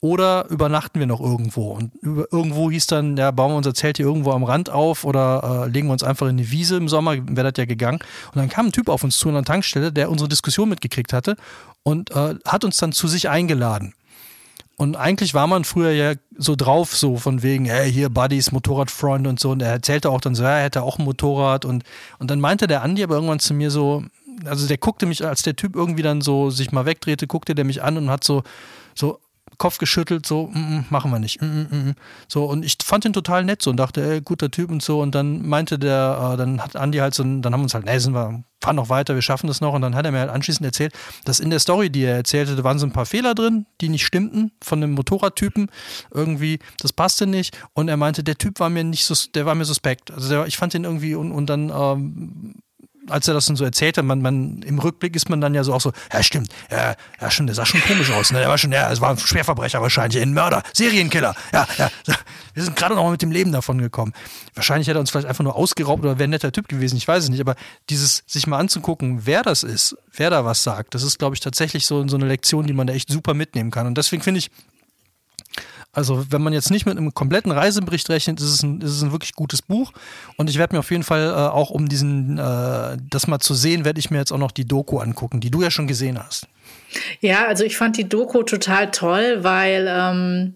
oder 0.00 0.46
übernachten 0.48 0.98
wir 0.98 1.06
noch 1.06 1.20
irgendwo? 1.20 1.72
Und 1.72 1.92
irgendwo 2.02 2.70
hieß 2.70 2.86
dann, 2.86 3.16
ja, 3.16 3.30
bauen 3.30 3.52
wir 3.52 3.56
unser 3.56 3.74
Zelt 3.74 3.98
hier 3.98 4.06
irgendwo 4.06 4.32
am 4.32 4.44
Rand 4.44 4.70
auf 4.70 5.04
oder 5.04 5.64
äh, 5.66 5.68
legen 5.68 5.88
wir 5.88 5.92
uns 5.92 6.02
einfach 6.02 6.28
in 6.28 6.38
die 6.38 6.50
Wiese 6.50 6.76
im 6.76 6.88
Sommer, 6.88 7.16
wäre 7.16 7.52
das 7.52 7.58
ja 7.58 7.66
gegangen. 7.66 7.98
Und 8.28 8.36
dann 8.36 8.48
kam 8.48 8.66
ein 8.66 8.72
Typ 8.72 8.88
auf 8.88 9.04
uns 9.04 9.18
zu 9.18 9.28
an 9.28 9.34
der 9.34 9.44
Tankstelle, 9.44 9.92
der 9.92 10.10
unsere 10.10 10.28
Diskussion 10.28 10.70
mitgekriegt 10.70 11.12
hatte 11.12 11.36
und 11.82 12.10
äh, 12.12 12.34
hat 12.46 12.64
uns 12.64 12.78
dann 12.78 12.92
zu 12.92 13.08
sich 13.08 13.28
eingeladen. 13.28 13.94
Und 14.80 14.96
eigentlich 14.96 15.34
war 15.34 15.46
man 15.46 15.64
früher 15.64 15.90
ja 15.90 16.14
so 16.38 16.56
drauf, 16.56 16.96
so 16.96 17.18
von 17.18 17.42
wegen, 17.42 17.66
hey, 17.66 17.92
hier 17.92 18.08
Buddies, 18.08 18.50
Motorradfreunde 18.50 19.28
und 19.28 19.38
so. 19.38 19.50
Und 19.50 19.60
er 19.60 19.72
erzählte 19.72 20.08
auch 20.08 20.22
dann 20.22 20.34
so, 20.34 20.42
ja, 20.42 20.56
er 20.56 20.64
hätte 20.64 20.82
auch 20.84 20.98
ein 20.98 21.04
Motorrad. 21.04 21.66
Und, 21.66 21.84
und 22.18 22.30
dann 22.30 22.40
meinte 22.40 22.66
der 22.66 22.80
Andi 22.80 23.02
aber 23.02 23.16
irgendwann 23.16 23.40
zu 23.40 23.52
mir 23.52 23.70
so, 23.70 24.04
also 24.46 24.66
der 24.66 24.78
guckte 24.78 25.04
mich, 25.04 25.22
als 25.22 25.42
der 25.42 25.54
Typ 25.54 25.76
irgendwie 25.76 26.00
dann 26.00 26.22
so 26.22 26.48
sich 26.48 26.72
mal 26.72 26.86
wegdrehte, 26.86 27.26
guckte 27.26 27.54
der 27.54 27.66
mich 27.66 27.82
an 27.82 27.98
und 27.98 28.08
hat 28.08 28.24
so, 28.24 28.42
so 28.94 29.20
Kopf 29.60 29.76
geschüttelt, 29.76 30.24
so, 30.24 30.46
mm, 30.46 30.58
mm, 30.58 30.84
machen 30.88 31.10
wir 31.10 31.18
nicht. 31.18 31.42
Mm, 31.42 31.44
mm, 31.44 31.68
mm, 31.70 31.94
so, 32.28 32.46
und 32.46 32.64
ich 32.64 32.78
fand 32.82 33.04
ihn 33.04 33.12
total 33.12 33.44
nett 33.44 33.60
so 33.60 33.70
und 33.70 33.76
dachte, 33.76 34.02
ey, 34.02 34.22
guter 34.22 34.50
Typ 34.50 34.70
und 34.70 34.82
so. 34.82 35.00
Und 35.00 35.14
dann 35.14 35.46
meinte 35.46 35.78
der, 35.78 36.32
äh, 36.32 36.36
dann 36.38 36.62
hat 36.62 36.76
Andi 36.76 36.98
halt 36.98 37.14
so, 37.14 37.22
dann 37.22 37.44
haben 37.44 37.60
wir 37.60 37.64
uns 37.64 37.74
halt, 37.74 37.84
nee, 37.84 37.98
sind 37.98 38.14
wir, 38.14 38.42
fahren 38.62 38.76
noch 38.76 38.88
weiter, 38.88 39.14
wir 39.14 39.20
schaffen 39.20 39.48
das 39.48 39.60
noch. 39.60 39.74
Und 39.74 39.82
dann 39.82 39.94
hat 39.94 40.06
er 40.06 40.12
mir 40.12 40.20
halt 40.20 40.30
anschließend 40.30 40.64
erzählt, 40.64 40.94
dass 41.26 41.40
in 41.40 41.50
der 41.50 41.58
Story, 41.58 41.90
die 41.90 42.04
er 42.04 42.16
erzählte, 42.16 42.56
da 42.56 42.64
waren 42.64 42.78
so 42.78 42.86
ein 42.86 42.92
paar 42.92 43.04
Fehler 43.04 43.34
drin, 43.34 43.66
die 43.82 43.90
nicht 43.90 44.06
stimmten 44.06 44.50
von 44.62 44.80
dem 44.80 44.92
Motorradtypen. 44.92 45.70
Irgendwie, 46.10 46.58
das 46.80 46.94
passte 46.94 47.26
nicht. 47.26 47.54
Und 47.74 47.88
er 47.88 47.98
meinte, 47.98 48.24
der 48.24 48.36
Typ 48.36 48.60
war 48.60 48.70
mir 48.70 48.82
nicht 48.82 49.04
so, 49.04 49.14
der 49.34 49.44
war 49.44 49.54
mir 49.54 49.66
suspekt. 49.66 50.10
Also 50.10 50.30
der, 50.30 50.46
ich 50.46 50.56
fand 50.56 50.72
ihn 50.72 50.84
irgendwie 50.84 51.14
und, 51.14 51.32
und 51.32 51.50
dann 51.50 51.68
ähm, 51.68 52.54
als 53.10 53.28
er 53.28 53.34
das 53.34 53.46
dann 53.46 53.56
so 53.56 53.64
erzählte, 53.64 54.02
man, 54.02 54.22
man, 54.22 54.62
im 54.62 54.78
Rückblick 54.78 55.16
ist 55.16 55.28
man 55.28 55.40
dann 55.40 55.54
ja 55.54 55.64
so 55.64 55.74
auch 55.74 55.80
so, 55.80 55.92
ja 56.12 56.22
stimmt, 56.22 56.50
ja, 56.70 56.94
ja 57.20 57.30
schon, 57.30 57.46
der 57.46 57.54
sah 57.54 57.66
schon 57.66 57.80
komisch 57.82 58.10
aus, 58.10 58.32
ne? 58.32 58.40
Der 58.40 58.48
war 58.48 58.58
schon, 58.58 58.72
ja, 58.72 58.90
es 58.90 59.00
war 59.00 59.10
ein 59.10 59.18
Schwerverbrecher 59.18 59.80
wahrscheinlich, 59.80 60.20
ein 60.22 60.32
Mörder, 60.32 60.62
Serienkiller, 60.72 61.34
ja, 61.52 61.66
ja. 61.78 61.90
Wir 62.54 62.64
sind 62.64 62.76
gerade 62.76 62.94
noch 62.94 63.04
mal 63.04 63.12
mit 63.12 63.22
dem 63.22 63.30
Leben 63.30 63.52
davon 63.52 63.78
gekommen. 63.78 64.12
Wahrscheinlich 64.54 64.88
hätte 64.88 64.98
er 64.98 65.00
uns 65.00 65.10
vielleicht 65.10 65.28
einfach 65.28 65.44
nur 65.44 65.54
ausgeraubt 65.54 66.02
oder 66.02 66.18
wäre 66.18 66.26
ein 66.26 66.30
netter 66.30 66.52
Typ 66.52 66.68
gewesen, 66.68 66.96
ich 66.96 67.06
weiß 67.06 67.24
es 67.24 67.30
nicht, 67.30 67.40
aber 67.40 67.54
dieses, 67.88 68.24
sich 68.26 68.46
mal 68.46 68.58
anzugucken, 68.58 69.26
wer 69.26 69.42
das 69.42 69.62
ist, 69.62 69.96
wer 70.12 70.30
da 70.30 70.44
was 70.44 70.62
sagt, 70.62 70.94
das 70.94 71.02
ist, 71.02 71.18
glaube 71.18 71.34
ich, 71.34 71.40
tatsächlich 71.40 71.86
so, 71.86 72.06
so 72.08 72.16
eine 72.16 72.26
Lektion, 72.26 72.66
die 72.66 72.72
man 72.72 72.86
da 72.86 72.92
echt 72.92 73.10
super 73.10 73.34
mitnehmen 73.34 73.70
kann. 73.70 73.86
Und 73.86 73.96
deswegen 73.96 74.22
finde 74.22 74.38
ich, 74.38 74.50
also 75.92 76.24
wenn 76.30 76.42
man 76.42 76.52
jetzt 76.52 76.70
nicht 76.70 76.86
mit 76.86 76.96
einem 76.96 77.14
kompletten 77.14 77.50
Reisebericht 77.50 78.08
rechnet, 78.10 78.40
ist 78.40 78.46
es 78.46 78.62
ein, 78.62 78.80
ist 78.80 78.92
es 78.92 79.02
ein 79.02 79.12
wirklich 79.12 79.34
gutes 79.34 79.60
Buch. 79.60 79.92
Und 80.36 80.48
ich 80.48 80.58
werde 80.58 80.74
mir 80.74 80.80
auf 80.80 80.90
jeden 80.90 81.02
Fall 81.02 81.28
äh, 81.28 81.32
auch, 81.32 81.70
um 81.70 81.88
diesen, 81.88 82.38
äh, 82.38 82.96
das 83.10 83.26
mal 83.26 83.40
zu 83.40 83.54
sehen, 83.54 83.84
werde 83.84 83.98
ich 83.98 84.10
mir 84.10 84.18
jetzt 84.18 84.32
auch 84.32 84.38
noch 84.38 84.52
die 84.52 84.66
Doku 84.66 84.98
angucken, 84.98 85.40
die 85.40 85.50
du 85.50 85.62
ja 85.62 85.70
schon 85.70 85.88
gesehen 85.88 86.18
hast. 86.22 86.46
Ja, 87.20 87.46
also 87.46 87.64
ich 87.64 87.76
fand 87.76 87.96
die 87.96 88.08
Doku 88.08 88.42
total 88.44 88.90
toll, 88.90 89.42
weil 89.42 89.86
ähm, 89.88 90.54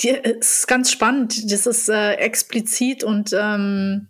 die 0.00 0.08
ist 0.08 0.66
ganz 0.66 0.90
spannend. 0.90 1.52
Das 1.52 1.66
ist 1.66 1.90
äh, 1.90 2.14
explizit 2.14 3.04
und 3.04 3.34
ähm, 3.38 4.08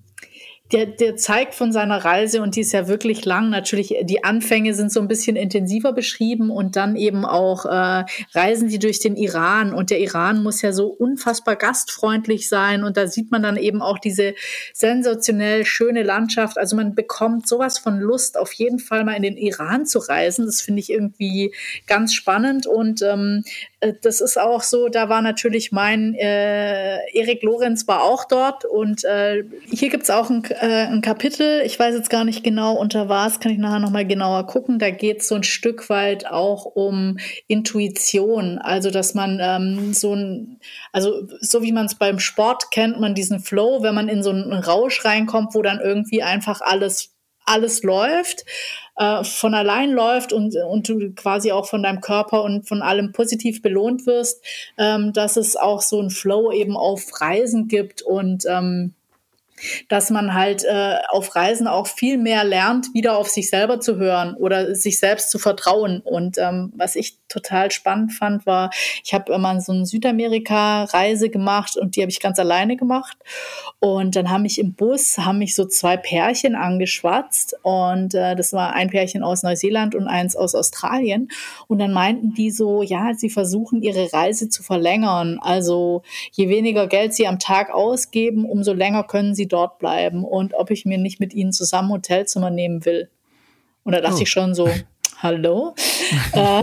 der, 0.73 0.87
der 0.87 1.17
zeigt 1.17 1.55
von 1.55 1.71
seiner 1.71 2.05
Reise 2.05 2.41
und 2.41 2.57
die 2.57 2.61
ist 2.61 2.73
ja 2.73 2.89
wirklich 2.89 3.25
lang. 3.25 3.51
Natürlich, 3.51 3.95
die 4.03 4.25
Anfänge 4.25 4.75
sind 4.75 4.91
so 4.91 5.01
ein 5.01 5.09
bisschen 5.09 5.37
intensiver 5.37 5.93
beschrieben 5.93 6.51
und 6.51 6.77
dann 6.77 6.97
eben 6.97 7.25
auch 7.25 7.67
äh, 7.67 8.05
reisen 8.35 8.69
die 8.69 8.79
durch 8.79 8.99
den 8.99 9.17
Iran 9.17 9.75
und 9.75 9.91
der 9.91 10.01
Iran 10.01 10.43
muss 10.43 10.63
ja 10.63 10.73
so 10.73 10.87
unfassbar 10.87 11.57
gastfreundlich 11.57 12.49
sein 12.49 12.85
und 12.85 12.97
da 12.97 13.07
sieht 13.07 13.31
man 13.31 13.43
dann 13.43 13.57
eben 13.57 13.83
auch 13.83 13.99
diese 13.99 14.35
sensationell 14.73 15.67
schöne 15.67 16.03
Landschaft. 16.03 16.57
Also 16.57 16.75
man 16.77 16.95
bekommt 16.95 17.47
sowas 17.47 17.79
von 17.79 17.99
Lust, 17.99 18.39
auf 18.39 18.53
jeden 18.55 18.79
Fall 18.79 19.05
mal 19.05 19.17
in 19.17 19.23
den 19.23 19.37
Iran 19.37 19.85
zu 19.85 19.99
reisen. 19.99 20.47
Das 20.47 20.63
finde 20.63 20.81
ich 20.81 20.91
irgendwie 20.91 21.55
ganz 21.87 22.15
spannend 22.15 22.67
und 22.67 23.03
ähm, 23.03 23.45
äh, 23.45 23.72
das 24.01 24.21
ist 24.21 24.39
auch 24.39 24.63
so, 24.63 24.89
da 24.89 25.09
war 25.09 25.23
natürlich 25.23 25.73
mein 25.73 26.15
äh, 26.15 26.99
Erik 27.13 27.43
Lorenz 27.43 27.89
war 27.89 28.05
auch 28.05 28.25
dort 28.27 28.65
und 28.65 29.05
äh, 29.05 29.43
hier 29.71 29.91
gibt's 29.91 30.09
auch 30.09 30.31
ein, 30.31 30.45
äh, 30.45 30.87
ein 30.87 31.03
Kapitel, 31.03 31.63
ich 31.65 31.79
weiß 31.79 31.95
jetzt 31.97 32.09
gar 32.09 32.25
nicht 32.25 32.45
genau 32.45 32.75
unter 32.75 33.09
was, 33.09 33.41
kann 33.41 33.51
ich 33.51 33.59
nachher 33.59 33.81
nochmal 33.81 34.07
genauer 34.07 34.47
gucken, 34.47 34.79
da 34.79 34.91
geht 34.91 35.25
so 35.25 35.35
ein 35.35 35.43
Stück 35.43 35.91
weit 35.91 36.27
auch 36.27 36.65
um 36.65 37.19
Intuition, 37.49 38.59
also 38.59 38.91
dass 38.91 39.15
man 39.15 39.41
ähm, 39.43 39.93
so 39.93 40.15
ein, 40.15 40.61
also 40.93 41.27
so 41.41 41.63
wie 41.63 41.73
man 41.73 41.87
es 41.87 41.97
beim 41.97 42.21
Sport 42.21 42.71
kennt, 42.71 43.01
man 43.01 43.17
diesen 43.17 43.41
Flow, 43.41 43.83
wenn 43.83 43.97
man 43.97 44.09
in 44.09 44.23
so 44.23 44.31
einen 44.31 44.53
Rausch 44.53 45.05
reinkommt, 45.05 45.55
wo 45.55 45.63
dann 45.63 45.81
irgendwie 45.81 46.23
einfach 46.23 46.61
alles 46.61 47.12
alles 47.45 47.83
läuft, 47.83 48.45
äh, 48.97 49.25
von 49.25 49.55
allein 49.55 49.91
läuft 49.91 50.33
und, 50.33 50.55
und 50.57 50.89
du 50.89 51.13
quasi 51.15 51.53
auch 51.53 51.67
von 51.67 51.83
deinem 51.83 52.01
Körper 52.01 52.43
und 52.43 52.69
von 52.69 52.83
allem 52.83 53.13
positiv 53.13 53.63
belohnt 53.63 54.07
wirst, 54.07 54.45
ähm, 54.79 55.13
dass 55.13 55.37
es 55.37 55.57
auch 55.57 55.83
so 55.83 56.01
ein 56.01 56.11
Flow 56.11 56.53
eben 56.53 56.77
auf 56.77 57.21
Reisen 57.21 57.69
gibt 57.69 58.03
und 58.03 58.45
ähm, 58.49 58.95
dass 59.89 60.11
man 60.11 60.35
halt 60.35 60.65
äh, 60.65 60.97
auf 61.09 61.35
Reisen 61.35 61.67
auch 61.67 61.87
viel 61.87 62.19
mehr 62.19 62.45
lernt, 62.45 62.95
wieder 62.95 63.17
auf 63.17 63.29
sich 63.29 63.51
selber 63.51 63.81
zu 63.81 63.97
hören 63.97 64.35
oder 64.35 64.75
sich 64.75 64.99
selbst 64.99 65.31
zu 65.31 65.39
vertrauen. 65.39 66.01
Und 66.01 66.39
ähm, 66.39 66.73
was 66.77 66.97
ich 66.97 67.19
total 67.29 67.71
spannend 67.71 68.13
fand, 68.13 68.47
war, 68.47 68.71
ich 69.05 69.15
habe 69.15 69.33
immer 69.33 69.61
so 69.61 69.73
eine 69.73 69.87
Südamerika-Reise 69.87 71.31
gemacht 71.31 71.77
und 71.77 71.97
die 71.97 72.03
habe 72.03 72.11
ich 72.11 72.21
ganz 72.21 72.39
alleine 72.39 72.77
gemacht. 72.77 73.17
Und 73.81 74.17
dann 74.17 74.31
haben 74.31 74.43
mich 74.43 74.59
im 74.59 74.75
Bus, 74.75 75.19
haben 75.19 75.39
mich 75.39 75.55
so 75.55 75.65
zwei 75.65 75.97
Pärchen 75.97 76.55
angeschwatzt 76.55 77.57
und 77.63 78.15
äh, 78.15 78.37
das 78.37 78.53
war 78.53 78.75
ein 78.75 78.91
Pärchen 78.91 79.23
aus 79.23 79.43
Neuseeland 79.43 79.95
und 79.95 80.07
eins 80.07 80.37
aus 80.37 80.55
Australien. 80.55 81.29
Und 81.69 81.79
dann 81.79 81.93
meinten 81.93 82.35
die 82.35 82.51
so, 82.51 82.83
ja, 82.83 83.15
sie 83.15 83.31
versuchen 83.31 83.83
ihre 83.83 84.13
Reise 84.13 84.49
zu 84.49 84.63
verlängern. 84.63 85.39
Also 85.41 86.03
je 86.33 86.49
weniger 86.49 86.87
Geld 86.87 87.15
sie 87.15 87.27
am 87.27 87.39
Tag 87.39 87.71
ausgeben, 87.71 88.45
umso 88.45 88.73
länger 88.73 89.05
können 89.05 89.35
sie 89.35 89.49
dort 89.53 89.79
bleiben 89.79 90.25
und 90.25 90.55
ob 90.55 90.71
ich 90.71 90.85
mir 90.85 90.99
nicht 90.99 91.21
mit 91.21 91.35
ihnen 91.35 91.53
zusammen 91.53 91.91
Hotelzimmer 91.91 92.51
nehmen 92.51 92.85
will. 92.85 93.11
Und 93.85 93.93
da 93.93 94.01
dachte 94.01 94.19
oh. 94.19 94.23
ich 94.23 94.31
schon 94.31 94.55
so, 94.55 94.69
hallo? 95.19 95.75
äh, 96.33 96.63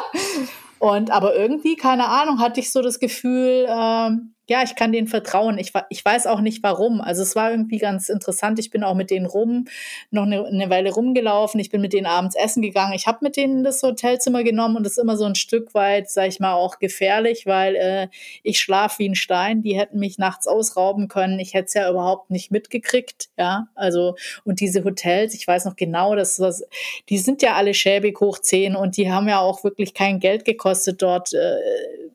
und 0.78 1.10
aber 1.10 1.34
irgendwie, 1.36 1.76
keine 1.76 2.08
Ahnung, 2.08 2.40
hatte 2.40 2.60
ich 2.60 2.72
so 2.72 2.82
das 2.82 2.98
Gefühl, 2.98 3.66
ähm, 3.68 4.34
ja, 4.50 4.64
ich 4.64 4.74
kann 4.74 4.90
denen 4.90 5.06
vertrauen. 5.06 5.58
Ich, 5.58 5.72
ich 5.90 6.04
weiß 6.04 6.26
auch 6.26 6.40
nicht 6.40 6.60
warum. 6.64 7.00
Also 7.00 7.22
es 7.22 7.36
war 7.36 7.52
irgendwie 7.52 7.78
ganz 7.78 8.08
interessant. 8.08 8.58
Ich 8.58 8.70
bin 8.70 8.82
auch 8.82 8.96
mit 8.96 9.12
denen 9.12 9.26
rum, 9.26 9.66
noch 10.10 10.24
eine, 10.24 10.44
eine 10.44 10.68
Weile 10.68 10.92
rumgelaufen. 10.92 11.60
Ich 11.60 11.70
bin 11.70 11.80
mit 11.80 11.92
denen 11.92 12.06
abends 12.06 12.34
essen 12.34 12.60
gegangen. 12.60 12.92
Ich 12.92 13.06
habe 13.06 13.18
mit 13.22 13.36
denen 13.36 13.62
das 13.62 13.80
Hotelzimmer 13.80 14.42
genommen 14.42 14.76
und 14.76 14.82
das 14.82 14.94
ist 14.94 14.98
immer 14.98 15.16
so 15.16 15.24
ein 15.24 15.36
Stück 15.36 15.72
weit, 15.72 16.10
sag 16.10 16.26
ich 16.26 16.40
mal, 16.40 16.54
auch 16.54 16.80
gefährlich, 16.80 17.46
weil 17.46 17.76
äh, 17.76 18.08
ich 18.42 18.58
schlafe 18.58 18.98
wie 18.98 19.10
ein 19.10 19.14
Stein. 19.14 19.62
Die 19.62 19.78
hätten 19.78 20.00
mich 20.00 20.18
nachts 20.18 20.48
ausrauben 20.48 21.06
können. 21.06 21.38
Ich 21.38 21.54
hätte 21.54 21.66
es 21.66 21.74
ja 21.74 21.88
überhaupt 21.88 22.32
nicht 22.32 22.50
mitgekriegt. 22.50 23.28
Ja, 23.38 23.68
also 23.76 24.16
und 24.44 24.58
diese 24.58 24.82
Hotels, 24.82 25.32
ich 25.34 25.46
weiß 25.46 25.64
noch 25.64 25.76
genau, 25.76 26.16
dass 26.16 26.40
was, 26.40 26.64
die 27.08 27.18
sind 27.18 27.40
ja 27.42 27.54
alle 27.54 27.72
schäbig 27.72 28.18
hoch 28.18 28.40
zehn 28.40 28.74
und 28.74 28.96
die 28.96 29.12
haben 29.12 29.28
ja 29.28 29.38
auch 29.38 29.62
wirklich 29.62 29.94
kein 29.94 30.18
Geld 30.18 30.44
gekostet 30.44 31.00
dort. 31.02 31.34
Äh, 31.34 31.54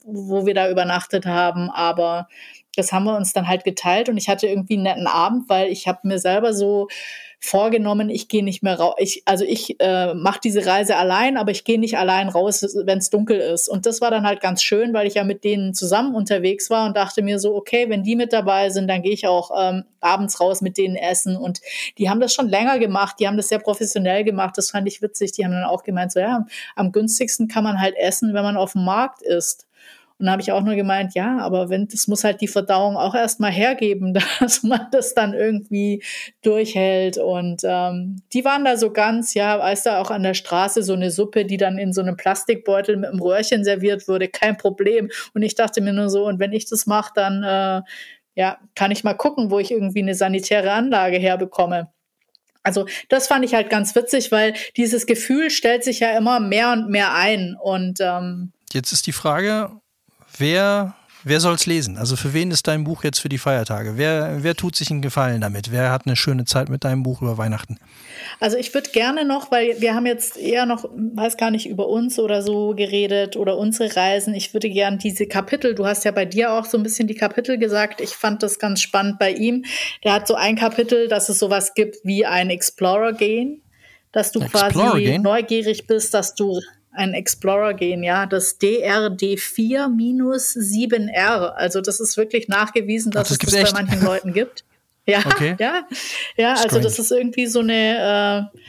wo 0.06 0.46
wir 0.46 0.54
da 0.54 0.70
übernachtet 0.70 1.26
haben. 1.26 1.70
Aber 1.70 2.25
das 2.76 2.92
haben 2.92 3.06
wir 3.06 3.16
uns 3.16 3.34
dann 3.34 3.48
halt 3.48 3.64
geteilt 3.64 4.10
und 4.10 4.18
ich 4.18 4.30
hatte 4.30 4.48
irgendwie 4.48 4.76
einen 4.76 4.84
netten 4.84 5.08
Abend, 5.08 5.50
weil 5.50 5.72
ich 5.72 5.88
habe 5.88 6.00
mir 6.04 6.20
selber 6.20 6.54
so 6.54 6.88
vorgenommen, 7.46 8.10
ich 8.10 8.28
gehe 8.28 8.44
nicht 8.44 8.64
mehr 8.64 8.80
raus. 8.80 8.96
Ich, 8.98 9.22
also 9.26 9.46
ich 9.46 9.80
äh, 9.80 10.16
mache 10.16 10.40
diese 10.44 10.66
Reise 10.66 10.96
allein, 10.96 11.38
aber 11.38 11.52
ich 11.52 11.64
gehe 11.64 11.80
nicht 11.80 11.98
allein 11.98 12.28
raus, 12.28 12.66
wenn 12.86 12.98
es 12.98 13.12
dunkel 13.12 13.40
ist. 13.40 13.68
Und 13.70 13.86
das 13.86 14.02
war 14.02 14.10
dann 14.10 14.26
halt 14.26 14.42
ganz 14.42 14.64
schön, 14.64 14.94
weil 14.94 15.06
ich 15.06 15.14
ja 15.14 15.24
mit 15.24 15.44
denen 15.44 15.76
zusammen 15.76 16.16
unterwegs 16.16 16.70
war 16.72 16.88
und 16.88 16.98
dachte 16.98 17.22
mir 17.22 17.38
so, 17.38 17.56
okay, 17.56 17.88
wenn 17.90 18.04
die 18.04 18.16
mit 18.16 18.34
dabei 18.34 18.70
sind, 18.72 18.88
dann 18.88 19.04
gehe 19.04 19.14
ich 19.14 19.28
auch 19.28 19.52
ähm, 19.56 19.84
abends 20.02 20.40
raus 20.40 20.62
mit 20.62 20.78
denen 20.78 20.96
essen. 20.96 21.38
Und 21.38 21.62
die 22.00 22.10
haben 22.10 22.20
das 22.20 22.34
schon 22.34 22.50
länger 22.50 22.80
gemacht, 22.80 23.18
die 23.20 23.28
haben 23.28 23.38
das 23.38 23.50
sehr 23.50 23.60
professionell 23.60 24.24
gemacht. 24.24 24.58
Das 24.58 24.72
fand 24.72 24.88
ich 24.88 25.04
witzig. 25.04 25.34
Die 25.34 25.46
haben 25.46 25.52
dann 25.52 25.66
auch 25.66 25.84
gemeint, 25.84 26.14
so 26.14 26.20
ja, 26.20 26.48
am 26.76 26.92
günstigsten 26.92 27.48
kann 27.48 27.64
man 27.64 27.80
halt 27.80 27.96
essen, 27.96 28.34
wenn 28.34 28.44
man 28.44 28.58
auf 28.58 28.72
dem 28.72 28.86
Markt 28.86 29.22
ist. 29.22 29.65
Und 30.18 30.28
da 30.28 30.32
habe 30.32 30.42
ich 30.42 30.52
auch 30.54 30.64
nur 30.64 30.76
gemeint, 30.76 31.14
ja, 31.14 31.40
aber 31.40 31.70
wenn, 31.70 31.88
das 31.88 32.08
muss 32.08 32.24
halt 32.24 32.40
die 32.40 32.48
Verdauung 32.48 32.96
auch 32.96 33.16
erstmal 33.16 33.52
hergeben, 33.52 34.14
dass 34.40 34.64
man 34.64 34.88
das 34.92 35.14
dann 35.14 35.34
irgendwie 35.34 36.04
durchhält. 36.42 37.18
Und 37.18 37.62
ähm, 37.66 38.22
die 38.32 38.46
waren 38.46 38.64
da 38.64 38.78
so 38.78 38.92
ganz, 38.92 39.34
ja, 39.34 39.60
weißt 39.60 39.88
du, 39.88 40.00
auch 40.00 40.12
an 40.12 40.24
der 40.24 40.34
Straße 40.34 40.84
so 40.84 40.94
eine 40.94 41.12
Suppe, 41.12 41.46
die 41.46 41.58
dann 41.58 41.78
in 41.78 41.92
so 41.92 42.02
einem 42.02 42.16
Plastikbeutel 42.16 42.96
mit 42.96 43.10
einem 43.10 43.22
Röhrchen 43.22 43.66
serviert 43.66 44.08
wurde, 44.08 44.30
kein 44.30 44.56
Problem. 44.56 45.10
Und 45.34 45.44
ich 45.44 45.56
dachte 45.56 45.82
mir 45.82 45.94
nur 45.94 46.10
so, 46.10 46.26
und 46.26 46.40
wenn 46.40 46.54
ich 46.54 46.66
das 46.66 46.86
mache, 46.86 47.12
dann 47.14 47.44
äh, 47.44 47.82
ja, 48.36 48.58
kann 48.76 48.92
ich 48.92 49.04
mal 49.04 49.14
gucken, 49.16 49.52
wo 49.52 49.60
ich 49.60 49.72
irgendwie 49.72 50.02
eine 50.02 50.16
sanitäre 50.16 50.72
Anlage 50.72 51.18
herbekomme. 51.18 51.90
Also 52.64 52.88
das 53.10 53.28
fand 53.28 53.46
ich 53.46 53.54
halt 53.54 53.70
ganz 53.70 53.96
witzig, 53.96 54.32
weil 54.32 54.54
dieses 54.76 55.06
Gefühl 55.06 55.52
stellt 55.52 55.84
sich 55.84 56.00
ja 56.00 56.18
immer 56.18 56.40
mehr 56.40 56.72
und 56.72 56.90
mehr 56.90 57.14
ein. 57.14 57.56
Und 57.62 58.00
ähm, 58.02 58.54
jetzt 58.74 58.92
ist 58.92 59.08
die 59.08 59.12
Frage, 59.12 59.70
wer, 60.40 60.96
wer 61.24 61.40
soll 61.40 61.56
es 61.56 61.66
lesen? 61.66 61.98
Also 61.98 62.16
für 62.16 62.34
wen 62.34 62.52
ist 62.52 62.68
dein 62.68 62.84
Buch 62.84 63.04
jetzt 63.04 63.20
für 63.20 63.30
die 63.30 63.38
Feiertage? 63.38 63.98
Wer, 63.98 64.38
wer 64.42 64.56
tut 64.56 64.76
sich 64.76 64.92
einen 64.92 65.02
Gefallen 65.02 65.42
damit? 65.42 65.72
Wer 65.72 65.92
hat 65.92 66.06
eine 66.06 66.16
schöne 66.16 66.46
Zeit 66.46 66.70
mit 66.70 66.84
deinem 66.84 67.04
Buch 67.04 67.22
über 67.22 67.38
Weihnachten? 67.38 67.78
Also 68.40 68.58
ich 68.58 68.74
würde 68.74 68.90
gerne 68.92 69.26
noch, 69.26 69.52
weil 69.52 69.80
wir 69.82 69.96
haben 69.96 70.06
jetzt 70.06 70.38
eher 70.38 70.66
noch, 70.66 70.86
weiß 70.94 71.38
gar 71.38 71.52
nicht, 71.52 71.68
über 71.68 71.88
uns 71.88 72.20
oder 72.20 72.42
so 72.42 72.76
geredet 72.76 73.36
oder 73.36 73.58
unsere 73.58 73.96
Reisen. 73.96 74.34
Ich 74.34 74.54
würde 74.54 74.70
gerne 74.70 74.98
diese 74.98 75.26
Kapitel, 75.28 75.76
du 75.76 75.86
hast 75.86 76.06
ja 76.06 76.12
bei 76.12 76.26
dir 76.26 76.54
auch 76.54 76.66
so 76.66 76.78
ein 76.78 76.84
bisschen 76.84 77.08
die 77.08 77.16
Kapitel 77.16 77.58
gesagt. 77.58 78.02
Ich 78.02 78.12
fand 78.12 78.44
das 78.44 78.60
ganz 78.60 78.82
spannend 78.82 79.20
bei 79.20 79.32
ihm. 79.32 79.66
Der 80.04 80.14
hat 80.14 80.28
so 80.28 80.36
ein 80.36 80.56
Kapitel, 80.56 81.08
dass 81.08 81.30
es 81.30 81.40
sowas 81.40 81.74
gibt 81.74 81.98
wie 82.04 82.26
ein 82.26 82.50
Explorer 82.50 83.14
gehen 83.14 83.62
dass 84.16 84.32
du 84.32 84.40
quasi 84.40 85.20
neugierig 85.20 85.88
bist, 85.88 86.14
dass 86.14 86.36
du 86.36 86.62
ein 86.96 87.14
Explorer 87.14 87.74
gehen, 87.74 88.04
ja, 88.04 88.26
das 88.26 88.60
DRD4-7R. 88.60 91.54
Also 91.54 91.82
das 91.82 92.00
ist 92.00 92.18
wirklich 92.18 92.48
nachgewiesen, 92.48 93.12
dass 93.12 93.32
Ach, 93.32 93.38
das 93.38 93.48
es 93.48 93.54
das 93.60 93.74
bei 93.74 93.82
manchen 93.82 94.04
Leuten 94.04 94.34
gibt. 94.34 94.64
Ja, 95.08 95.20
okay. 95.20 95.56
ja, 95.60 95.84
ja. 96.36 96.54
Also 96.54 96.68
Strange. 96.68 96.84
das 96.86 96.98
ist 96.98 97.12
irgendwie 97.12 97.46
so 97.46 97.60
eine. 97.60 98.50
Äh, 98.56 98.60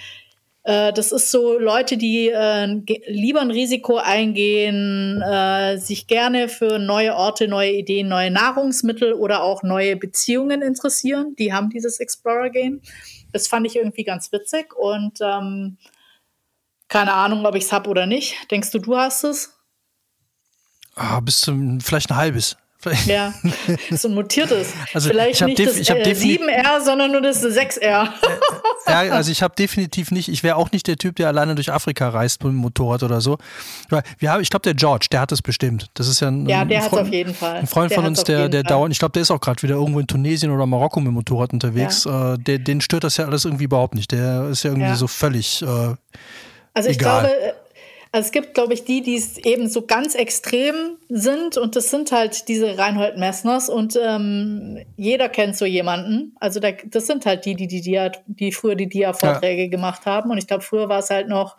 äh, 0.66 0.92
das 0.92 1.12
ist 1.12 1.30
so 1.30 1.58
Leute, 1.58 1.96
die 1.96 2.28
äh, 2.28 2.66
lieber 3.06 3.40
ein 3.40 3.52
Risiko 3.52 3.98
eingehen, 3.98 5.22
äh, 5.22 5.78
sich 5.78 6.08
gerne 6.08 6.48
für 6.48 6.80
neue 6.80 7.14
Orte, 7.14 7.46
neue 7.46 7.72
Ideen, 7.72 8.08
neue 8.08 8.32
Nahrungsmittel 8.32 9.12
oder 9.12 9.44
auch 9.44 9.62
neue 9.62 9.96
Beziehungen 9.96 10.62
interessieren. 10.62 11.36
Die 11.38 11.52
haben 11.52 11.70
dieses 11.70 12.00
Explorer 12.00 12.50
Game. 12.50 12.80
Das 13.32 13.46
fand 13.46 13.66
ich 13.66 13.76
irgendwie 13.76 14.04
ganz 14.04 14.32
witzig 14.32 14.74
und 14.76 15.18
ähm, 15.20 15.76
keine 16.88 17.12
Ahnung, 17.12 17.44
ob 17.46 17.54
ich 17.54 17.64
es 17.64 17.72
habe 17.72 17.90
oder 17.90 18.06
nicht. 18.06 18.36
Denkst 18.50 18.70
du, 18.70 18.78
du 18.78 18.96
hast 18.96 19.24
es? 19.24 19.52
Ah, 20.94 21.20
bis 21.20 21.40
zum, 21.40 21.80
vielleicht 21.80 22.10
ein 22.10 22.16
halbes. 22.16 22.56
Ja, 23.06 23.34
so 23.90 24.08
ein 24.08 24.14
mutiertes. 24.14 24.72
Also 24.94 25.08
vielleicht 25.08 25.44
nicht 25.44 25.58
das 25.58 25.76
ich 25.76 25.90
äh, 25.90 26.02
7R, 26.02 26.84
sondern 26.84 27.12
nur 27.12 27.20
das 27.20 27.42
6R. 27.42 27.80
ja, 28.86 28.98
also 29.12 29.32
ich 29.32 29.42
habe 29.42 29.54
definitiv 29.56 30.10
nicht, 30.10 30.28
ich 30.28 30.42
wäre 30.42 30.56
auch 30.56 30.70
nicht 30.70 30.86
der 30.86 30.96
Typ, 30.96 31.16
der 31.16 31.28
alleine 31.28 31.54
durch 31.54 31.72
Afrika 31.72 32.08
reist 32.08 32.44
mit 32.44 32.52
dem 32.52 32.58
Motorrad 32.58 33.02
oder 33.02 33.20
so. 33.20 33.38
Wir 34.18 34.30
haben, 34.30 34.40
ich 34.40 34.50
glaube, 34.50 34.62
der 34.62 34.74
George, 34.74 35.08
der 35.10 35.20
hat 35.20 35.32
es 35.32 35.42
bestimmt. 35.42 35.86
Das 35.94 36.06
ist 36.06 36.20
ja 36.20 36.28
ein, 36.28 36.48
ja, 36.48 36.64
der 36.64 36.84
hat 36.84 36.92
auf 36.92 37.08
jeden 37.08 37.34
Fall. 37.34 37.56
Ein 37.56 37.66
Freund 37.66 37.90
der 37.90 37.96
von 37.96 38.06
uns, 38.06 38.22
der, 38.24 38.48
der 38.48 38.62
dauernd, 38.62 38.92
ich 38.92 38.98
glaube, 38.98 39.12
der 39.12 39.22
ist 39.22 39.30
auch 39.30 39.40
gerade 39.40 39.62
wieder 39.62 39.74
irgendwo 39.74 39.98
in 39.98 40.06
Tunesien 40.06 40.52
oder 40.52 40.66
Marokko 40.66 41.00
mit 41.00 41.08
dem 41.08 41.14
Motorrad 41.14 41.52
unterwegs. 41.52 42.04
Ja. 42.04 42.34
Äh, 42.34 42.38
der, 42.38 42.58
den 42.58 42.80
stört 42.80 43.04
das 43.04 43.16
ja 43.16 43.24
alles 43.24 43.44
irgendwie 43.44 43.64
überhaupt 43.64 43.94
nicht. 43.94 44.12
Der 44.12 44.48
ist 44.50 44.62
ja 44.62 44.70
irgendwie 44.70 44.88
ja. 44.88 44.96
so 44.96 45.08
völlig. 45.08 45.62
Äh, 45.62 45.94
also 46.76 46.90
ich 46.90 46.96
Egal. 47.00 47.20
glaube, 47.20 47.54
also 48.12 48.26
es 48.26 48.32
gibt, 48.32 48.52
glaube 48.52 48.74
ich, 48.74 48.84
die, 48.84 49.00
die 49.00 49.16
es 49.16 49.38
eben 49.38 49.66
so 49.66 49.86
ganz 49.86 50.14
extrem 50.14 50.98
sind 51.08 51.56
und 51.56 51.74
das 51.74 51.90
sind 51.90 52.12
halt 52.12 52.48
diese 52.48 52.76
Reinhold 52.76 53.16
Messners 53.16 53.70
und 53.70 53.98
ähm, 53.98 54.84
jeder 54.98 55.30
kennt 55.30 55.56
so 55.56 55.64
jemanden. 55.64 56.36
Also 56.38 56.60
da, 56.60 56.72
das 56.84 57.06
sind 57.06 57.24
halt 57.24 57.46
die, 57.46 57.54
die, 57.54 57.66
die, 57.66 57.80
die, 57.80 58.10
die 58.26 58.52
früher 58.52 58.74
die 58.74 58.90
Dia-Vorträge 58.90 59.62
ja. 59.62 59.68
gemacht 59.68 60.04
haben 60.04 60.30
und 60.30 60.36
ich 60.36 60.46
glaube, 60.46 60.62
früher 60.62 60.90
war 60.90 60.98
es 60.98 61.08
halt 61.08 61.28
noch 61.28 61.56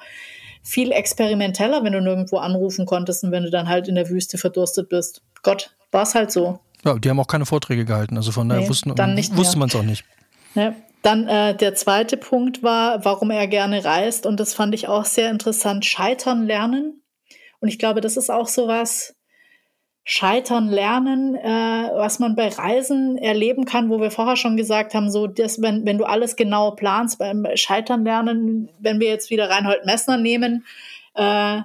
viel 0.61 0.91
experimenteller, 0.91 1.83
wenn 1.83 1.93
du 1.93 2.01
nirgendwo 2.01 2.37
anrufen 2.37 2.85
konntest 2.85 3.23
und 3.23 3.31
wenn 3.31 3.41
du 3.41 3.49
dann 3.49 3.67
halt 3.67 3.87
in 3.87 3.95
der 3.95 4.07
Wüste 4.09 4.37
verdurstet 4.37 4.87
bist. 4.87 5.23
Gott, 5.41 5.75
war 5.91 6.03
es 6.03 6.13
halt 6.13 6.31
so. 6.31 6.59
Ja, 6.85 6.93
die 6.99 7.09
haben 7.09 7.19
auch 7.19 7.27
keine 7.27 7.47
Vorträge 7.47 7.85
gehalten, 7.85 8.17
also 8.17 8.31
von 8.31 8.47
daher 8.47 8.61
nee, 8.61 8.69
wussten, 8.69 8.91
wusste 8.91 9.57
man 9.57 9.69
es 9.69 9.75
auch 9.75 9.81
nicht. 9.81 10.05
Ja. 10.53 10.75
Dann 11.01 11.27
äh, 11.27 11.55
der 11.55 11.75
zweite 11.75 12.17
Punkt 12.17 12.63
war, 12.63 13.05
warum 13.05 13.31
er 13.31 13.47
gerne 13.47 13.85
reist. 13.85 14.25
Und 14.25 14.39
das 14.39 14.53
fand 14.53 14.73
ich 14.75 14.87
auch 14.87 15.05
sehr 15.05 15.29
interessant. 15.29 15.85
Scheitern 15.85 16.45
lernen. 16.45 17.03
Und 17.59 17.69
ich 17.69 17.79
glaube, 17.79 18.01
das 18.01 18.17
ist 18.17 18.29
auch 18.29 18.47
so 18.47 18.67
was, 18.67 19.17
Scheitern 20.09 20.69
lernen, 20.69 21.35
äh, 21.35 21.89
was 21.93 22.19
man 22.19 22.37
bei 22.37 22.47
Reisen 22.47 23.17
erleben 23.17 23.65
kann, 23.65 23.89
wo 23.89 23.99
wir 23.99 24.09
vorher 24.09 24.37
schon 24.37 24.55
gesagt 24.55 24.93
haben, 24.93 25.11
so, 25.11 25.27
dass, 25.27 25.61
wenn, 25.61 25.85
wenn 25.85 25.97
du 25.97 26.05
alles 26.05 26.37
genau 26.37 26.71
planst, 26.71 27.19
beim 27.19 27.45
Scheitern 27.55 28.05
lernen, 28.05 28.69
wenn 28.79 29.01
wir 29.01 29.09
jetzt 29.09 29.29
wieder 29.31 29.49
Reinhold 29.49 29.85
Messner 29.85 30.15
nehmen, 30.15 30.65
äh, 31.13 31.59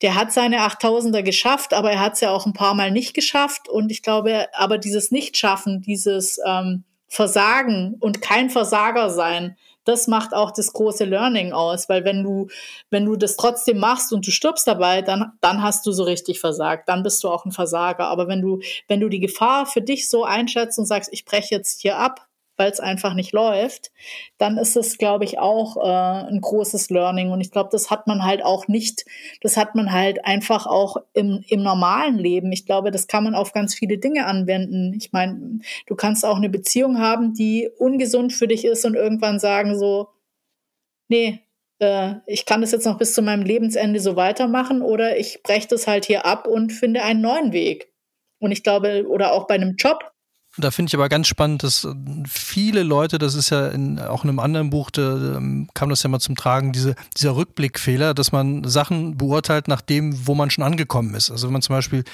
der 0.00 0.14
hat 0.14 0.32
seine 0.32 0.60
8000er 0.60 1.22
geschafft, 1.22 1.74
aber 1.74 1.92
er 1.92 2.00
hat 2.00 2.14
es 2.14 2.22
ja 2.22 2.30
auch 2.30 2.46
ein 2.46 2.54
paar 2.54 2.72
Mal 2.72 2.90
nicht 2.90 3.12
geschafft. 3.12 3.68
Und 3.68 3.92
ich 3.92 4.02
glaube, 4.02 4.46
aber 4.54 4.78
dieses 4.78 5.10
Nichtschaffen, 5.10 5.82
dieses 5.82 6.40
ähm, 6.46 6.84
Versagen 7.12 7.96
und 8.00 8.22
kein 8.22 8.48
Versager 8.48 9.10
sein, 9.10 9.58
das 9.84 10.06
macht 10.06 10.32
auch 10.32 10.50
das 10.50 10.72
große 10.72 11.04
Learning 11.04 11.52
aus, 11.52 11.90
weil 11.90 12.06
wenn 12.06 12.22
du, 12.22 12.48
wenn 12.88 13.04
du 13.04 13.16
das 13.16 13.36
trotzdem 13.36 13.80
machst 13.80 14.14
und 14.14 14.26
du 14.26 14.30
stirbst 14.30 14.66
dabei, 14.66 15.02
dann, 15.02 15.32
dann 15.42 15.62
hast 15.62 15.84
du 15.84 15.92
so 15.92 16.04
richtig 16.04 16.40
versagt, 16.40 16.88
dann 16.88 17.02
bist 17.02 17.22
du 17.22 17.28
auch 17.28 17.44
ein 17.44 17.52
Versager. 17.52 18.06
Aber 18.06 18.28
wenn 18.28 18.40
du, 18.40 18.60
wenn 18.88 19.00
du 19.00 19.10
die 19.10 19.20
Gefahr 19.20 19.66
für 19.66 19.82
dich 19.82 20.08
so 20.08 20.24
einschätzt 20.24 20.78
und 20.78 20.86
sagst, 20.86 21.12
ich 21.12 21.26
breche 21.26 21.54
jetzt 21.54 21.82
hier 21.82 21.98
ab, 21.98 22.26
weil 22.62 22.70
es 22.70 22.78
einfach 22.78 23.14
nicht 23.14 23.32
läuft, 23.32 23.90
dann 24.38 24.56
ist 24.56 24.76
es, 24.76 24.98
glaube 24.98 25.24
ich, 25.24 25.40
auch 25.40 25.76
äh, 25.76 26.28
ein 26.30 26.40
großes 26.40 26.90
Learning. 26.90 27.30
Und 27.30 27.40
ich 27.40 27.50
glaube, 27.50 27.70
das 27.72 27.90
hat 27.90 28.06
man 28.06 28.24
halt 28.24 28.44
auch 28.44 28.68
nicht, 28.68 29.04
das 29.40 29.56
hat 29.56 29.74
man 29.74 29.90
halt 29.90 30.24
einfach 30.24 30.66
auch 30.66 30.96
im, 31.12 31.44
im 31.48 31.64
normalen 31.64 32.18
Leben. 32.18 32.52
Ich 32.52 32.64
glaube, 32.64 32.92
das 32.92 33.08
kann 33.08 33.24
man 33.24 33.34
auf 33.34 33.52
ganz 33.52 33.74
viele 33.74 33.98
Dinge 33.98 34.26
anwenden. 34.26 34.94
Ich 34.94 35.12
meine, 35.12 35.58
du 35.88 35.96
kannst 35.96 36.24
auch 36.24 36.36
eine 36.36 36.48
Beziehung 36.48 36.98
haben, 37.00 37.34
die 37.34 37.68
ungesund 37.78 38.32
für 38.32 38.46
dich 38.46 38.64
ist 38.64 38.84
und 38.84 38.94
irgendwann 38.94 39.40
sagen 39.40 39.76
so, 39.76 40.10
nee, 41.08 41.40
äh, 41.80 42.14
ich 42.26 42.46
kann 42.46 42.60
das 42.60 42.70
jetzt 42.70 42.86
noch 42.86 42.96
bis 42.96 43.12
zu 43.12 43.22
meinem 43.22 43.42
Lebensende 43.42 43.98
so 43.98 44.14
weitermachen 44.14 44.82
oder 44.82 45.18
ich 45.18 45.42
breche 45.42 45.66
das 45.66 45.88
halt 45.88 46.04
hier 46.04 46.24
ab 46.24 46.46
und 46.46 46.70
finde 46.70 47.02
einen 47.02 47.22
neuen 47.22 47.52
Weg. 47.52 47.92
Und 48.38 48.52
ich 48.52 48.62
glaube, 48.62 49.04
oder 49.08 49.32
auch 49.32 49.48
bei 49.48 49.54
einem 49.54 49.74
Job, 49.76 50.11
da 50.58 50.70
finde 50.70 50.90
ich 50.90 50.94
aber 50.94 51.08
ganz 51.08 51.28
spannend, 51.28 51.62
dass 51.62 51.84
äh, 51.84 51.94
viele 52.28 52.82
Leute, 52.82 53.18
das 53.18 53.34
ist 53.34 53.50
ja 53.50 53.68
in, 53.68 53.98
auch 53.98 54.24
in 54.24 54.30
einem 54.30 54.38
anderen 54.38 54.70
Buch, 54.70 54.90
da 54.90 55.36
ähm, 55.36 55.68
kam 55.74 55.88
das 55.88 56.02
ja 56.02 56.10
mal 56.10 56.20
zum 56.20 56.36
Tragen, 56.36 56.72
diese, 56.72 56.94
dieser 57.16 57.36
Rückblickfehler, 57.36 58.12
dass 58.12 58.32
man 58.32 58.64
Sachen 58.64 59.16
beurteilt 59.16 59.68
nach 59.68 59.80
dem, 59.80 60.26
wo 60.26 60.34
man 60.34 60.50
schon 60.50 60.64
angekommen 60.64 61.14
ist. 61.14 61.30
Also 61.30 61.46
wenn 61.46 61.52
man 61.54 61.62
zum 61.62 61.76
Beispiel 61.76 62.04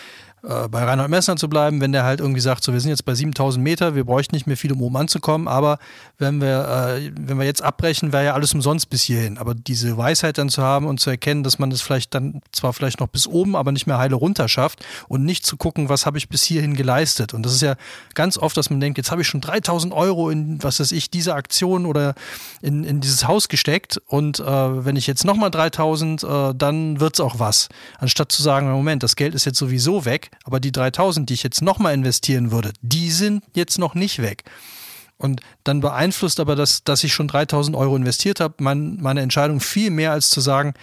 äh, 0.43 0.69
bei 0.69 0.85
Reinhold 0.85 1.11
Messner 1.11 1.37
zu 1.37 1.49
bleiben, 1.49 1.81
wenn 1.81 1.93
der 1.93 2.05
halt 2.05 2.21
irgendwie 2.21 2.41
sagt, 2.41 2.63
so 2.65 2.73
wir 2.73 2.81
sind 2.81 2.91
jetzt 2.91 3.05
bei 3.05 3.15
7000 3.15 3.63
Meter, 3.63 3.95
wir 3.95 4.05
bräuchten 4.05 4.35
nicht 4.35 4.47
mehr 4.47 4.57
viel, 4.57 4.73
um 4.73 4.83
oben 4.83 4.97
anzukommen, 4.97 5.49
aber 5.49 5.79
wenn 6.19 6.41
wir, 6.41 6.97
äh, 6.97 7.11
wenn 7.19 7.39
wir 7.39 7.47
jetzt 7.47 7.63
abbrechen, 7.63 8.13
wäre 8.13 8.25
ja 8.25 8.35
alles 8.35 8.55
umsonst 8.55 8.91
bis 8.91 9.03
hierhin. 9.03 9.39
Aber 9.39 9.55
diese 9.55 9.97
Weisheit 9.97 10.39
dann 10.39 10.49
zu 10.49 10.63
haben 10.63 10.87
und 10.87 11.01
zu 11.01 11.11
erkennen, 11.11 11.43
dass 11.43 11.59
man 11.59 11.71
das 11.71 11.81
vielleicht 11.81 12.15
dann 12.15 12.41
zwar 12.53 12.73
vielleicht 12.73 13.01
noch 13.01 13.09
bis 13.09 13.27
oben, 13.27 13.57
aber 13.57 13.73
nicht 13.73 13.87
mehr 13.87 13.99
heile 13.99 14.15
runter 14.15 14.49
schafft 14.49 14.85
und 15.09 15.25
nicht 15.25 15.45
zu 15.45 15.57
gucken, 15.57 15.89
was 15.89 16.07
habe 16.07 16.19
ich 16.19 16.29
bis 16.29 16.43
hierhin 16.43 16.75
geleistet. 16.75 17.35
Und 17.35 17.45
das 17.45 17.55
ist 17.55 17.63
ja 17.63 17.75
ganz 18.15 18.39
oft, 18.39 18.57
dass 18.57 18.71
man 18.71 18.81
denkt, 18.81 18.99
jetzt 18.99 19.11
habe 19.11 19.23
ich 19.23 19.29
schon 19.29 19.41
3000 19.41 19.93
Euro 19.93 20.31
in, 20.31 20.63
was 20.63 20.81
weiß 20.81 20.93
ich, 20.93 21.11
diese 21.11 21.35
Aktion 21.35 21.87
oder 21.87 22.15
in, 22.63 22.85
in 22.85 23.01
dieses 23.01 23.27
Haus 23.27 23.49
gesteckt 23.49 24.01
und 24.07 24.41
äh, 24.41 24.45
wenn 24.45 24.97
ich 24.97 25.07
jetzt 25.07 25.25
nochmal 25.25 25.51
3000, 25.51 26.23
äh, 26.23 26.55
dann 26.55 27.01
wird 27.01 27.15
es 27.15 27.21
auch 27.21 27.39
was. 27.39 27.69
Anstatt 27.99 28.33
zu 28.33 28.43
sagen, 28.43 28.71
Moment, 28.71 29.03
das 29.03 29.17
Geld 29.17 29.35
ist 29.35 29.45
jetzt 29.45 29.59
sowieso 29.59 30.05
weg, 30.05 30.28
aber 30.45 30.61
die 30.61 30.73
3000, 30.73 31.29
die 31.29 31.35
ich 31.35 31.43
jetzt 31.43 31.63
nochmal 31.63 31.95
investieren 31.95 32.51
würde, 32.51 32.73
die 32.83 33.11
sind 33.11 33.45
jetzt 33.55 33.79
noch 33.79 33.95
nicht 33.95 34.21
weg. 34.21 34.45
Und 35.19 35.41
dann 35.65 35.81
beeinflusst 35.81 36.39
aber 36.39 36.55
das, 36.55 36.85
dass 36.85 37.03
ich 37.03 37.13
schon 37.13 37.27
3000 37.27 37.77
Euro 37.77 37.97
investiert 37.97 38.39
habe, 38.39 38.55
mein, 38.59 38.99
meine 39.01 39.21
Entscheidung 39.21 39.59
viel 39.59 39.91
mehr 39.91 40.13
als 40.13 40.31
zu 40.31 40.41
sagen, 40.41 40.75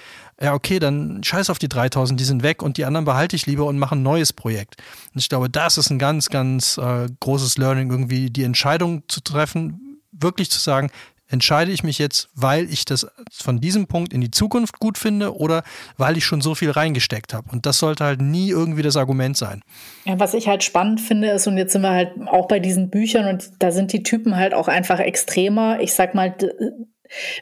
ja, 0.41 0.53
okay, 0.53 0.79
dann 0.79 1.23
scheiß 1.23 1.49
auf 1.49 1.57
die 1.57 1.69
3000, 1.69 2.19
die 2.19 2.25
sind 2.25 2.43
weg 2.43 2.61
und 2.61 2.75
die 2.75 2.83
anderen 2.83 3.05
behalte 3.05 3.37
ich 3.37 3.45
lieber 3.45 3.65
und 3.65 3.79
mache 3.79 3.95
ein 3.95 4.03
neues 4.03 4.33
Projekt. 4.33 4.75
Und 5.13 5.19
ich 5.19 5.29
glaube, 5.29 5.49
das 5.49 5.77
ist 5.77 5.89
ein 5.89 5.99
ganz, 5.99 6.29
ganz 6.29 6.77
äh, 6.77 7.07
großes 7.21 7.57
Learning, 7.57 7.89
irgendwie 7.89 8.29
die 8.29 8.43
Entscheidung 8.43 9.03
zu 9.07 9.21
treffen, 9.21 10.01
wirklich 10.11 10.51
zu 10.51 10.59
sagen, 10.59 10.91
entscheide 11.29 11.71
ich 11.71 11.83
mich 11.83 11.97
jetzt, 11.99 12.29
weil 12.35 12.71
ich 12.71 12.85
das 12.85 13.07
von 13.31 13.59
diesem 13.59 13.87
Punkt 13.87 14.13
in 14.13 14.21
die 14.21 14.31
Zukunft 14.31 14.79
gut 14.79 14.97
finde 14.97 15.35
oder 15.35 15.63
weil 15.97 16.17
ich 16.17 16.25
schon 16.25 16.41
so 16.41 16.55
viel 16.55 16.71
reingesteckt 16.71 17.33
habe. 17.33 17.49
Und 17.51 17.65
das 17.65 17.79
sollte 17.79 18.03
halt 18.03 18.21
nie 18.21 18.49
irgendwie 18.49 18.83
das 18.83 18.97
Argument 18.97 19.35
sein. 19.35 19.61
Ja, 20.05 20.19
was 20.19 20.33
ich 20.33 20.47
halt 20.47 20.63
spannend 20.63 21.01
finde 21.01 21.29
ist, 21.29 21.47
und 21.47 21.57
jetzt 21.57 21.73
sind 21.73 21.81
wir 21.81 21.91
halt 21.91 22.11
auch 22.27 22.47
bei 22.47 22.59
diesen 22.59 22.89
Büchern 22.89 23.27
und 23.27 23.51
da 23.59 23.71
sind 23.71 23.93
die 23.93 24.03
Typen 24.03 24.35
halt 24.35 24.53
auch 24.53 24.67
einfach 24.67 24.99
extremer. 24.99 25.79
Ich 25.79 25.93
sag 25.93 26.13
mal, 26.13 26.35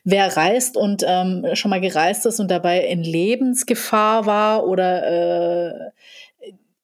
wer 0.03 0.35
reist 0.35 0.77
und 0.77 1.03
ähm, 1.05 1.45
schon 1.53 1.69
mal 1.69 1.81
gereist 1.81 2.25
ist 2.25 2.39
und 2.39 2.49
dabei 2.51 2.85
in 2.85 3.03
Lebensgefahr 3.03 4.25
war 4.25 4.65
oder 4.65 5.07
äh, 5.07 5.91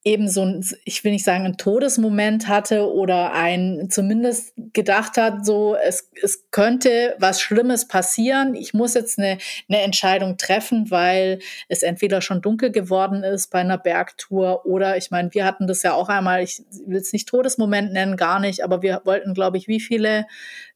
eben 0.05 0.29
so 0.29 0.43
ein, 0.43 0.65
ich 0.85 1.03
will 1.03 1.11
nicht 1.11 1.25
sagen, 1.25 1.45
ein 1.45 1.57
Todesmoment 1.57 2.47
hatte 2.47 2.89
oder 2.89 3.33
ein 3.33 3.89
zumindest 3.89 4.53
gedacht 4.71 5.17
hat, 5.17 5.45
so 5.45 5.75
es, 5.75 6.09
es 6.23 6.49
könnte 6.51 7.15
was 7.19 7.41
Schlimmes 7.41 7.87
passieren. 7.87 8.55
Ich 8.55 8.73
muss 8.73 8.93
jetzt 8.93 9.19
eine, 9.19 9.39
eine 9.67 9.81
Entscheidung 9.81 10.37
treffen, 10.37 10.89
weil 10.89 11.39
es 11.67 11.83
entweder 11.83 12.21
schon 12.21 12.41
dunkel 12.41 12.71
geworden 12.71 13.23
ist 13.23 13.51
bei 13.51 13.59
einer 13.59 13.77
Bergtour 13.77 14.65
oder 14.65 14.95
ich 14.95 15.11
meine, 15.11 15.33
wir 15.33 15.43
hatten 15.43 15.67
das 15.67 15.83
ja 15.83 15.93
auch 15.93 16.07
einmal, 16.07 16.43
ich 16.43 16.63
will 16.85 16.97
es 16.97 17.11
nicht 17.11 17.27
Todesmoment 17.27 17.91
nennen, 17.91 18.15
gar 18.15 18.39
nicht, 18.39 18.63
aber 18.63 18.81
wir 18.81 19.01
wollten, 19.03 19.33
glaube 19.33 19.57
ich, 19.57 19.67
wie 19.67 19.81
viele 19.81 20.25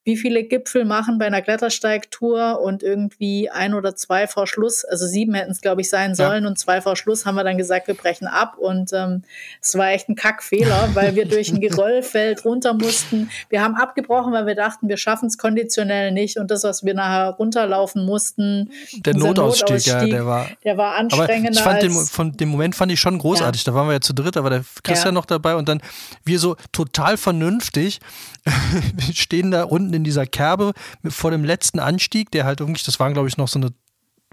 wie 0.05 0.17
viele 0.17 0.43
Gipfel 0.43 0.83
machen 0.83 1.17
bei 1.17 1.27
einer 1.27 1.41
Klettersteigtour 1.41 2.59
und 2.61 2.83
irgendwie 2.83 3.49
ein 3.49 3.73
oder 3.73 3.95
zwei 3.95 4.27
vor 4.27 4.47
Schluss, 4.47 4.83
also 4.83 5.07
sieben 5.07 5.33
hätten 5.33 5.51
es, 5.51 5.61
glaube 5.61 5.81
ich, 5.81 5.89
sein 5.89 6.13
sollen 6.13 6.43
ja. 6.43 6.49
und 6.49 6.59
zwei 6.59 6.81
vor 6.81 6.97
Schluss 6.97 7.25
haben 7.25 7.35
wir 7.35 7.45
dann 7.45 7.57
gesagt, 7.57 7.87
wir 7.87 7.95
brechen 7.95 8.27
ab 8.27 8.57
und 8.57 8.91
ähm, 8.91 9.23
es 9.61 9.77
war 9.77 9.91
echt 9.91 10.09
ein 10.09 10.15
Kackfehler, 10.15 10.89
weil 10.93 11.15
wir 11.15 11.25
durch 11.25 11.49
ein 11.51 11.61
Geröllfeld 11.61 12.43
runter 12.43 12.73
mussten. 12.73 13.29
Wir 13.49 13.61
haben 13.61 13.75
abgebrochen, 13.75 14.33
weil 14.33 14.45
wir 14.45 14.55
dachten, 14.55 14.89
wir 14.89 14.97
schaffen 14.97 15.27
es 15.27 15.37
konditionell 15.37 16.11
nicht 16.11 16.37
und 16.37 16.51
das, 16.51 16.65
was 16.65 16.83
wir 16.83 16.93
nachher 16.93 17.29
runterlaufen 17.29 18.05
mussten, 18.05 18.71
der 18.97 19.15
Notausstieg, 19.15 19.69
Notausstieg 19.69 19.93
ja, 19.93 20.05
der 20.05 20.25
war, 20.25 20.47
der 20.65 20.77
war 20.77 20.95
anstrengender. 20.95 21.61
Aber 21.61 21.77
ich 21.77 21.81
fand 21.81 21.81
den, 21.81 22.05
von 22.05 22.31
dem 22.33 22.49
Moment 22.49 22.75
fand 22.75 22.91
ich 22.91 22.99
schon 22.99 23.17
großartig. 23.17 23.65
Ja. 23.65 23.71
Da 23.71 23.77
waren 23.77 23.87
wir 23.87 23.93
ja 23.93 24.01
zu 24.01 24.13
dritt, 24.13 24.35
aber 24.35 24.49
der 24.49 24.65
Christian 24.83 25.13
ja. 25.13 25.19
noch 25.19 25.25
dabei 25.25 25.55
und 25.55 25.69
dann 25.69 25.81
wir 26.25 26.39
so 26.39 26.57
total 26.73 27.15
vernünftig 27.15 28.01
stehen 29.13 29.51
da 29.51 29.63
unten 29.63 29.92
in 29.93 30.03
dieser 30.03 30.25
Kerbe 30.25 30.73
vor 31.07 31.31
dem 31.31 31.43
letzten 31.43 31.79
Anstieg, 31.79 32.31
der 32.31 32.45
halt 32.45 32.59
irgendwie, 32.59 32.81
das 32.85 32.99
waren 32.99 33.13
glaube 33.13 33.27
ich 33.27 33.37
noch 33.37 33.47
so 33.47 33.59
eine 33.59 33.73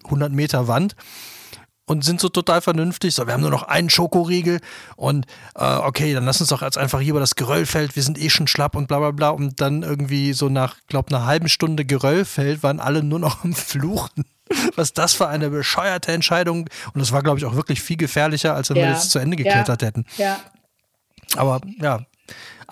100 0.04 0.32
Meter 0.32 0.68
Wand 0.68 0.96
und 1.90 2.04
sind 2.04 2.20
so 2.20 2.28
total 2.28 2.60
vernünftig. 2.60 3.16
So, 3.16 3.26
wir 3.26 3.34
haben 3.34 3.40
nur 3.40 3.50
noch 3.50 3.64
einen 3.64 3.90
Schokoriegel 3.90 4.60
und 4.94 5.26
äh, 5.56 5.64
okay, 5.64 6.14
dann 6.14 6.24
lass 6.24 6.40
uns 6.40 6.50
doch 6.50 6.62
jetzt 6.62 6.78
einfach 6.78 7.00
hier 7.00 7.10
über 7.10 7.20
das 7.20 7.34
Geröllfeld, 7.34 7.96
wir 7.96 8.04
sind 8.04 8.16
eh 8.16 8.30
schon 8.30 8.46
schlapp 8.46 8.76
und 8.76 8.86
bla 8.86 9.00
bla 9.00 9.10
bla. 9.10 9.30
Und 9.30 9.60
dann 9.60 9.82
irgendwie 9.82 10.32
so 10.32 10.48
nach, 10.48 10.76
glaube 10.86 11.08
einer 11.08 11.26
halben 11.26 11.48
Stunde 11.48 11.84
Geröllfeld 11.84 12.62
waren 12.62 12.78
alle 12.78 13.02
nur 13.02 13.18
noch 13.18 13.42
am 13.42 13.54
Fluchen. 13.54 14.24
Was 14.76 14.92
das 14.92 15.14
für 15.14 15.26
eine 15.26 15.50
bescheuerte 15.50 16.12
Entscheidung. 16.12 16.68
Und 16.94 17.00
das 17.00 17.10
war, 17.10 17.24
glaube 17.24 17.38
ich, 17.38 17.44
auch 17.44 17.56
wirklich 17.56 17.82
viel 17.82 17.96
gefährlicher, 17.96 18.54
als 18.54 18.70
wenn 18.70 18.76
ja. 18.76 18.84
wir 18.84 18.90
jetzt 18.92 19.10
zu 19.10 19.18
Ende 19.18 19.36
geklettert 19.36 19.82
ja. 19.82 19.88
hätten. 19.88 20.04
Ja. 20.16 20.40
Aber 21.36 21.60
ja, 21.80 22.00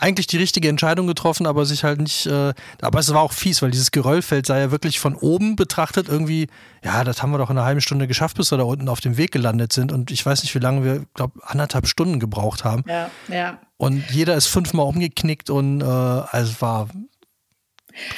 eigentlich 0.01 0.27
die 0.27 0.37
richtige 0.37 0.69
Entscheidung 0.69 1.07
getroffen, 1.07 1.47
aber 1.47 1.67
sich 1.67 1.85
halt 1.85 2.01
nicht, 2.01 2.27
äh, 2.27 2.55
aber 2.81 2.99
es 2.99 3.13
war 3.13 3.21
auch 3.21 3.33
fies, 3.33 3.63
weil 3.63 3.71
dieses 3.71 3.91
Geröllfeld 3.91 4.47
sei 4.47 4.61
ja 4.61 4.71
wirklich 4.71 5.01
von 5.01 5.15
oben 5.17 5.57
betrachtet 5.57 6.09
irgendwie, 6.09 6.47
ja, 6.85 7.05
das 7.05 7.23
haben 7.23 7.33
wir 7.33 7.39
doch 7.39 7.51
in 7.51 7.59
einer 7.59 7.67
halben 7.67 7.81
Stunde 7.81 8.07
geschafft, 8.07 8.37
bis 8.37 8.51
wir 8.51 8.59
da 8.59 8.65
unten 8.65 8.89
auf 8.89 9.01
dem 9.01 9.17
Weg 9.17 9.33
gelandet 9.33 9.73
sind 9.73 9.93
und 9.93 10.11
ich 10.11 10.25
weiß 10.25 10.43
nicht, 10.43 10.55
wie 10.55 10.61
lange 10.61 10.85
wir, 10.85 11.05
glaube 11.15 11.41
anderthalb 11.43 11.87
Stunden 11.89 12.21
gebraucht 12.21 12.65
haben. 12.65 12.85
Ja, 12.87 13.11
ja. 13.29 13.59
Und 13.77 14.11
jeder 14.11 14.37
ist 14.37 14.47
fünfmal 14.47 14.87
umgeknickt 14.87 15.51
und 15.51 15.81
äh, 15.81 15.85
also 15.85 16.53
es 16.53 16.63
war 16.63 16.89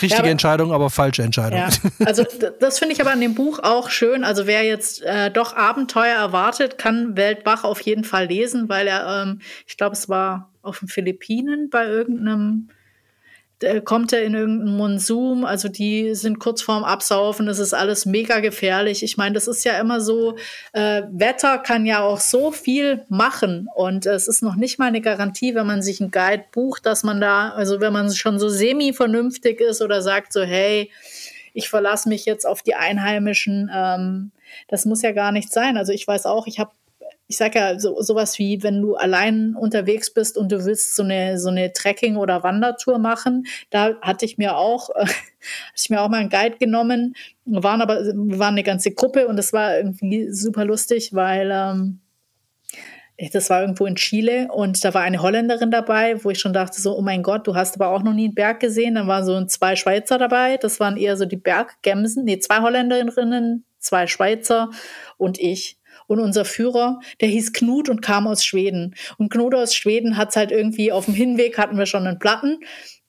Richtige 0.03 0.27
ja, 0.27 0.31
Entscheidung, 0.31 0.73
aber 0.73 0.91
falsche 0.91 1.23
Entscheidung. 1.23 1.59
Ja. 1.59 1.69
Also 2.05 2.25
das 2.61 2.79
finde 2.79 2.95
ich 2.95 3.01
aber 3.01 3.13
an 3.13 3.21
dem 3.21 3.35
Buch 3.35 3.61
auch 3.61 3.89
schön. 3.89 4.25
Also 4.25 4.47
wer 4.47 4.63
jetzt 4.63 5.03
äh, 5.03 5.31
doch 5.31 5.57
Abenteuer 5.57 6.17
erwartet, 6.17 6.77
kann 6.77 7.17
Weltbach 7.17 7.65
auf 7.65 7.81
jeden 7.81 8.05
Fall 8.05 8.27
lesen, 8.27 8.69
weil 8.69 8.87
er, 8.89 9.23
ähm, 9.23 9.41
ich 9.67 9.77
glaube, 9.77 9.95
es 9.95 10.09
war 10.09 10.50
auf 10.63 10.81
den 10.81 10.89
Philippinen 10.89 11.71
bei 11.71 11.87
irgendeinem, 11.87 12.69
kommt 13.85 14.13
er 14.15 14.23
in 14.23 14.33
irgendeinen 14.35 14.77
Monsum, 14.77 15.45
also 15.45 15.69
die 15.69 16.15
sind 16.15 16.39
kurz 16.39 16.63
vorm 16.63 16.83
Absaufen, 16.83 17.45
das 17.45 17.59
ist 17.59 17.75
alles 17.75 18.07
mega 18.07 18.41
gefährlich. 18.41 19.03
Ich 19.03 19.19
meine, 19.19 19.35
das 19.35 19.49
ist 19.49 19.65
ja 19.65 19.79
immer 19.79 20.01
so, 20.01 20.37
äh, 20.73 21.03
Wetter 21.11 21.59
kann 21.59 21.85
ja 21.85 22.01
auch 22.01 22.21
so 22.21 22.53
viel 22.53 23.05
machen 23.11 23.69
und 23.75 24.07
es 24.07 24.29
ist 24.29 24.43
noch 24.43 24.57
nicht 24.57 24.79
mal 24.79 24.87
eine 24.87 25.03
Garantie, 25.03 25.55
wenn 25.55 25.67
man 25.67 25.83
sich 25.83 26.01
einen 26.01 26.11
Guide 26.11 26.45
bucht, 26.53 26.87
dass 26.87 27.03
man 27.03 27.21
da, 27.21 27.51
also 27.51 27.81
wenn 27.81 27.93
man 27.93 28.11
schon 28.15 28.39
so 28.39 28.49
semi-vernünftig 28.49 29.61
ist 29.61 29.83
oder 29.83 30.01
sagt 30.01 30.33
so, 30.33 30.43
hey, 30.43 30.91
ich 31.53 31.69
verlasse 31.69 32.09
mich 32.09 32.25
jetzt 32.25 32.47
auf 32.47 32.63
die 32.63 32.75
Einheimischen, 32.75 33.71
ähm, 33.75 34.31
das 34.69 34.85
muss 34.85 35.03
ja 35.03 35.13
gar 35.13 35.33
nicht 35.33 35.53
sein. 35.53 35.77
Also 35.77 35.93
ich 35.93 36.07
weiß 36.07 36.27
auch, 36.27 36.47
ich 36.47 36.59
habe 36.59 36.71
ich 37.31 37.37
sage 37.37 37.61
ja 37.61 37.79
so, 37.79 38.03
sowas 38.03 38.41
wie, 38.41 38.65
wenn 38.65 38.83
du 38.83 38.97
allein 38.97 39.55
unterwegs 39.55 40.13
bist 40.13 40.37
und 40.37 40.51
du 40.51 40.65
willst 40.65 40.97
so 40.97 41.05
eine, 41.05 41.39
so 41.39 41.49
eine 41.49 41.73
Trekking- 41.73 42.17
oder 42.17 42.43
Wandertour 42.43 42.99
machen, 42.99 43.47
da 43.71 43.95
hatte 44.03 44.25
ich 44.25 44.37
mir 44.37 44.57
auch, 44.57 44.89
hatte 44.97 45.13
ich 45.77 45.91
mir 45.91 46.03
auch 46.03 46.09
mal 46.09 46.17
einen 46.17 46.29
Guide 46.29 46.59
genommen. 46.59 47.15
Wir 47.45 47.63
waren 47.63 47.83
aber, 47.83 48.03
wir 48.03 48.39
waren 48.41 48.55
eine 48.55 48.65
ganze 48.65 48.91
Gruppe 48.91 49.29
und 49.29 49.37
das 49.37 49.53
war 49.53 49.77
irgendwie 49.77 50.33
super 50.33 50.65
lustig, 50.65 51.15
weil, 51.15 51.53
ähm, 51.53 52.01
das 53.33 53.49
war 53.49 53.61
irgendwo 53.61 53.87
in 53.87 53.95
Chile 53.95 54.49
und 54.51 54.83
da 54.83 54.93
war 54.93 55.03
eine 55.03 55.23
Holländerin 55.23 55.71
dabei, 55.71 56.25
wo 56.25 56.31
ich 56.31 56.41
schon 56.41 56.55
dachte 56.55 56.81
so, 56.81 56.97
oh 56.97 57.03
mein 57.03 57.23
Gott, 57.23 57.47
du 57.47 57.55
hast 57.55 57.77
aber 57.77 57.91
auch 57.91 58.03
noch 58.03 58.15
nie 58.15 58.25
einen 58.25 58.35
Berg 58.35 58.59
gesehen. 58.59 58.97
Dann 58.97 59.07
waren 59.07 59.25
so 59.25 59.45
zwei 59.45 59.77
Schweizer 59.77 60.19
dabei, 60.19 60.57
das 60.57 60.81
waren 60.81 60.97
eher 60.97 61.17
so 61.17 61.27
die 61.27 61.37
Berggemsen, 61.37 62.25
nee, 62.25 62.41
zwei 62.41 62.61
Holländerinnen, 62.61 63.65
zwei 63.79 64.09
Schweizer 64.09 64.71
und 65.17 65.39
ich. 65.39 65.80
Und 66.11 66.19
unser 66.19 66.45
Führer, 66.45 66.99
der 67.21 67.29
hieß 67.29 67.53
Knut 67.53 67.89
und 67.89 68.03
kam 68.03 68.27
aus 68.27 68.45
Schweden. 68.45 68.97
Und 69.17 69.31
Knut 69.31 69.55
aus 69.55 69.77
Schweden 69.77 70.17
hat's 70.17 70.35
halt 70.35 70.51
irgendwie 70.51 70.91
auf 70.91 71.05
dem 71.05 71.15
Hinweg 71.15 71.57
hatten 71.57 71.79
wir 71.79 71.87
schon 71.87 72.05
einen 72.05 72.19
Platten 72.19 72.59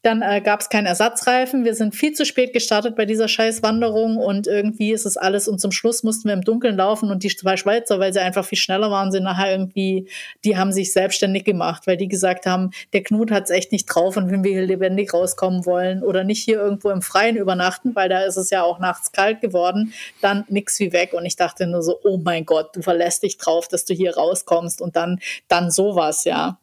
dann 0.02 0.24
äh, 0.24 0.42
gab 0.42 0.62
es 0.62 0.70
keinen 0.70 0.88
Ersatzreifen. 0.88 1.64
Wir 1.64 1.76
sind 1.76 1.96
viel 1.96 2.14
zu 2.14 2.26
spät 2.26 2.54
gestartet 2.54 2.96
bei 2.96 3.06
dieser 3.06 3.28
Scheißwanderung 3.28 4.18
und 4.18 4.48
irgendwie 4.48 4.92
ist 4.92 5.06
es 5.06 5.16
alles 5.16 5.48
und 5.48 5.62
zum 5.62 5.72
Schluss 5.72 6.02
mussten 6.02 6.28
wir 6.28 6.34
im 6.34 6.44
Dunkeln 6.44 6.76
laufen 6.76 7.12
und 7.12 7.24
die 7.24 7.36
zwei 7.36 7.56
Schweizer, 7.56 8.00
weil 8.00 8.12
sie 8.12 8.20
einfach 8.20 8.44
viel 8.44 8.58
schneller 8.58 8.90
waren, 8.90 9.12
sind 9.12 9.24
nachher 9.24 9.52
irgendwie, 9.52 10.08
die 10.44 10.58
haben 10.58 10.72
sich 10.72 10.92
selbstständig 10.92 11.44
gemacht, 11.44 11.86
weil 11.86 11.98
die 11.98 12.08
gesagt 12.08 12.48
haben, 12.48 12.72
der 12.94 13.04
Knut 13.04 13.32
hat 13.32 13.44
es 13.44 13.50
echt 13.52 13.72
nicht 13.72 13.86
drauf 13.86 14.18
und 14.18 14.32
wenn 14.32 14.44
wir 14.44 14.52
hier 14.52 14.66
lebendig 14.66 15.14
rauskommen 15.14 15.66
wollen 15.66 16.04
oder 16.04 16.24
nicht 16.24 16.44
hier 16.44 16.58
irgendwo 16.58 16.90
im 16.90 17.04
Freien 17.04 17.36
übernachten, 17.36 17.94
weil 17.94 18.10
da 18.10 18.22
ist 18.22 18.38
es 18.38 18.50
ja 18.50 18.64
auch 18.64 18.80
nachts 18.80 19.12
kalt 19.12 19.40
geworden, 19.42 19.94
dann 20.22 20.46
nix 20.50 20.80
wie 20.80 20.94
weg 20.94 21.14
und 21.14 21.26
ich 21.26 21.36
dachte 21.36 21.68
nur 21.68 21.84
so, 21.84 22.00
oh 22.04 22.18
mein 22.18 22.46
Gott, 22.46 22.76
du 22.76 22.82
verlässt 22.82 23.22
dich 23.22 23.38
drauf, 23.38 23.68
dass 23.68 23.86
du 23.86 23.94
hier 23.94 24.16
rauskommst 24.16 24.82
und 24.82 24.96
dann, 24.96 25.20
dann 25.48 25.70
sowas, 25.70 26.24
ja 26.24 26.58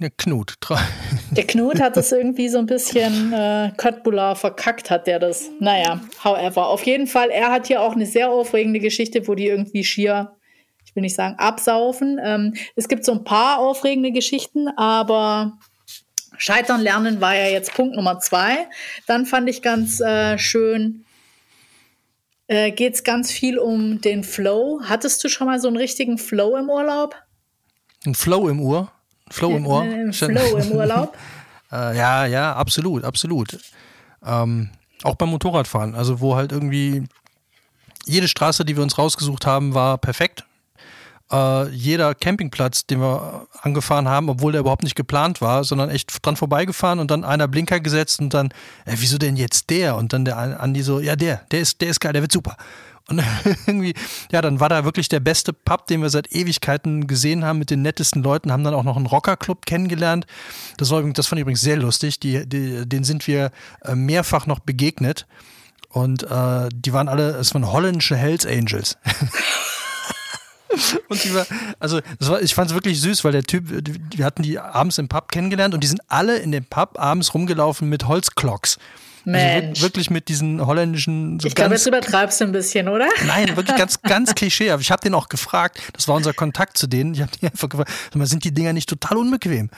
der 0.00 0.10
Knut. 0.10 0.54
Der 1.30 1.46
Knut 1.46 1.80
hat 1.80 1.96
das 1.96 2.12
irgendwie 2.12 2.48
so 2.48 2.58
ein 2.58 2.66
bisschen 2.66 3.32
äh, 3.32 3.72
Köttbullar 3.76 4.36
verkackt, 4.36 4.90
hat 4.90 5.06
der 5.06 5.18
das. 5.18 5.48
Naja, 5.60 6.00
however. 6.22 6.68
Auf 6.68 6.82
jeden 6.82 7.06
Fall, 7.06 7.30
er 7.30 7.50
hat 7.50 7.68
hier 7.68 7.80
auch 7.80 7.92
eine 7.92 8.04
sehr 8.04 8.30
aufregende 8.30 8.80
Geschichte, 8.80 9.26
wo 9.26 9.34
die 9.34 9.46
irgendwie 9.46 9.82
schier, 9.82 10.32
ich 10.84 10.94
will 10.94 11.00
nicht 11.00 11.14
sagen 11.14 11.36
absaufen. 11.38 12.20
Ähm, 12.22 12.54
es 12.76 12.88
gibt 12.88 13.04
so 13.04 13.12
ein 13.12 13.24
paar 13.24 13.58
aufregende 13.58 14.12
Geschichten, 14.12 14.68
aber 14.76 15.58
Scheitern 16.36 16.80
lernen 16.80 17.20
war 17.20 17.34
ja 17.34 17.46
jetzt 17.46 17.72
Punkt 17.74 17.96
Nummer 17.96 18.18
zwei. 18.18 18.68
Dann 19.06 19.24
fand 19.24 19.48
ich 19.48 19.62
ganz 19.62 20.00
äh, 20.00 20.36
schön, 20.36 21.04
äh, 22.46 22.72
geht 22.72 22.94
es 22.94 23.04
ganz 23.04 23.30
viel 23.30 23.58
um 23.58 24.00
den 24.00 24.24
Flow. 24.24 24.80
Hattest 24.84 25.22
du 25.24 25.28
schon 25.28 25.46
mal 25.46 25.60
so 25.60 25.68
einen 25.68 25.76
richtigen 25.76 26.18
Flow 26.18 26.56
im 26.56 26.68
Urlaub? 26.68 27.16
Ein 28.04 28.14
Flow 28.14 28.48
im 28.48 28.60
Uhr? 28.60 28.92
Flow 29.32 29.56
im 29.56 29.66
Ohr. 29.66 29.84
Äh, 29.84 30.12
Flow 30.12 30.56
im 30.56 30.72
Urlaub. 30.72 31.16
äh, 31.72 31.96
ja, 31.96 32.26
ja, 32.26 32.54
absolut, 32.54 33.04
absolut. 33.04 33.58
Ähm, 34.24 34.70
auch 35.02 35.16
beim 35.16 35.30
Motorradfahren, 35.30 35.94
also 35.94 36.20
wo 36.20 36.36
halt 36.36 36.52
irgendwie 36.52 37.04
jede 38.06 38.28
Straße, 38.28 38.64
die 38.64 38.76
wir 38.76 38.82
uns 38.82 38.98
rausgesucht 38.98 39.46
haben, 39.46 39.74
war 39.74 39.98
perfekt. 39.98 40.44
Äh, 41.32 41.68
jeder 41.70 42.14
Campingplatz, 42.14 42.86
den 42.86 43.00
wir 43.00 43.46
angefahren 43.62 44.06
haben, 44.06 44.28
obwohl 44.28 44.52
der 44.52 44.60
überhaupt 44.60 44.82
nicht 44.82 44.96
geplant 44.96 45.40
war, 45.40 45.64
sondern 45.64 45.88
echt 45.88 46.24
dran 46.24 46.36
vorbeigefahren 46.36 46.98
und 46.98 47.10
dann 47.10 47.24
einer 47.24 47.48
Blinker 47.48 47.80
gesetzt 47.80 48.20
und 48.20 48.34
dann, 48.34 48.48
äh, 48.84 48.94
wieso 48.96 49.16
denn 49.16 49.36
jetzt 49.36 49.70
der? 49.70 49.96
Und 49.96 50.12
dann 50.12 50.24
der 50.24 50.36
Andi 50.36 50.82
so, 50.82 51.00
ja, 51.00 51.16
der, 51.16 51.42
der 51.50 51.60
ist, 51.60 51.80
der 51.80 51.88
ist 51.88 52.00
geil, 52.00 52.12
der 52.12 52.22
wird 52.22 52.32
super. 52.32 52.56
Und 53.12 53.22
irgendwie, 53.66 53.94
ja, 54.30 54.40
dann 54.40 54.60
war 54.60 54.68
da 54.68 54.84
wirklich 54.84 55.08
der 55.08 55.20
beste 55.20 55.52
Pub, 55.52 55.86
den 55.86 56.02
wir 56.02 56.10
seit 56.10 56.32
Ewigkeiten 56.32 57.06
gesehen 57.06 57.44
haben, 57.44 57.58
mit 57.58 57.70
den 57.70 57.82
nettesten 57.82 58.22
Leuten, 58.22 58.50
haben 58.50 58.64
dann 58.64 58.74
auch 58.74 58.84
noch 58.84 58.96
einen 58.96 59.06
Rockerclub 59.06 59.66
kennengelernt. 59.66 60.26
Das, 60.78 60.90
war, 60.90 61.02
das 61.02 61.26
fand 61.26 61.38
ich 61.38 61.42
übrigens 61.42 61.60
sehr 61.60 61.76
lustig. 61.76 62.20
Die, 62.20 62.46
die, 62.48 62.88
den 62.88 63.04
sind 63.04 63.26
wir 63.26 63.50
äh, 63.82 63.94
mehrfach 63.94 64.46
noch 64.46 64.60
begegnet. 64.60 65.26
Und 65.90 66.22
äh, 66.22 66.68
die 66.74 66.92
waren 66.94 67.08
alle, 67.08 67.36
es 67.36 67.52
waren 67.54 67.70
holländische 67.70 68.16
Hells 68.16 68.46
Angels. 68.46 68.96
Und 71.08 71.22
die 71.22 71.34
war, 71.34 71.44
also 71.80 72.00
war, 72.20 72.40
ich 72.40 72.54
fand 72.54 72.70
es 72.70 72.74
wirklich 72.74 72.98
süß, 72.98 73.24
weil 73.24 73.32
der 73.32 73.42
Typ, 73.42 73.64
wir 73.68 74.24
hatten 74.24 74.42
die 74.42 74.58
abends 74.58 74.96
im 74.96 75.06
Pub 75.06 75.30
kennengelernt 75.30 75.74
und 75.74 75.84
die 75.84 75.86
sind 75.86 76.00
alle 76.08 76.38
in 76.38 76.50
dem 76.50 76.64
Pub 76.64 76.98
abends 76.98 77.34
rumgelaufen 77.34 77.90
mit 77.90 78.08
Holzklocks. 78.08 78.78
Also 79.24 79.30
Mensch. 79.30 79.68
Also 79.68 79.82
wirklich 79.82 80.10
mit 80.10 80.28
diesen 80.28 80.64
holländischen. 80.64 81.38
So 81.40 81.48
ich 81.48 81.54
glaube, 81.54 81.74
jetzt 81.74 81.86
übertreibst 81.86 82.40
du 82.40 82.44
ein 82.44 82.52
bisschen, 82.52 82.88
oder? 82.88 83.08
Nein, 83.26 83.56
wirklich 83.56 83.76
ganz, 83.76 84.00
ganz 84.02 84.34
klischee. 84.34 84.74
Ich 84.78 84.90
habe 84.90 85.02
den 85.02 85.14
auch 85.14 85.28
gefragt, 85.28 85.80
das 85.92 86.08
war 86.08 86.16
unser 86.16 86.32
Kontakt 86.32 86.76
zu 86.76 86.86
denen. 86.86 87.14
Ich 87.14 87.20
habe 87.20 87.30
die 87.40 87.46
einfach 87.46 87.68
gefragt, 87.68 87.90
sind 88.22 88.44
die 88.44 88.52
Dinger 88.52 88.72
nicht 88.72 88.88
total 88.88 89.18
unbequem? 89.18 89.70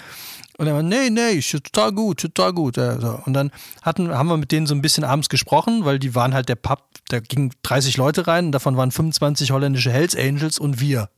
Und 0.57 0.69
er 0.69 0.75
war, 0.75 0.83
nee, 0.83 1.11
nee, 1.11 1.31
ich, 1.31 1.51
total 1.51 1.93
gut, 1.93 2.21
total 2.21 2.53
gut. 2.53 2.79
Und 2.79 3.35
dann 3.35 3.51
hatten, 3.83 4.11
haben 4.11 4.29
wir 4.29 4.37
mit 4.37 4.53
denen 4.53 4.67
so 4.67 4.75
ein 4.75 4.83
bisschen 4.83 5.03
abends 5.03 5.29
gesprochen, 5.29 5.85
weil 5.85 5.99
die 5.99 6.15
waren 6.15 6.33
halt 6.33 6.49
der 6.49 6.55
Pub, 6.55 6.85
da 7.09 7.19
gingen 7.19 7.53
30 7.63 7.97
Leute 7.97 8.29
rein, 8.29 8.47
und 8.47 8.53
davon 8.53 8.77
waren 8.77 8.93
25 8.93 9.51
holländische 9.51 9.91
Hells 9.91 10.17
Angels 10.17 10.59
und 10.59 10.81
wir. 10.81 11.09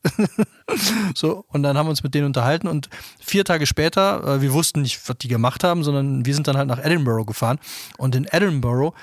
so, 1.14 1.44
und 1.48 1.62
dann 1.62 1.76
haben 1.76 1.86
wir 1.86 1.90
uns 1.90 2.02
mit 2.02 2.14
denen 2.14 2.26
unterhalten 2.26 2.66
und 2.66 2.88
vier 3.20 3.44
Tage 3.44 3.66
später, 3.66 4.24
äh, 4.26 4.40
wir 4.40 4.52
wussten 4.54 4.80
nicht, 4.80 5.06
was 5.06 5.18
die 5.18 5.28
gemacht 5.28 5.64
haben, 5.64 5.84
sondern 5.84 6.24
wir 6.24 6.34
sind 6.34 6.48
dann 6.48 6.56
halt 6.56 6.68
nach 6.68 6.82
Edinburgh 6.82 7.26
gefahren. 7.26 7.58
Und 7.98 8.14
in 8.14 8.26
Edinburgh 8.30 8.94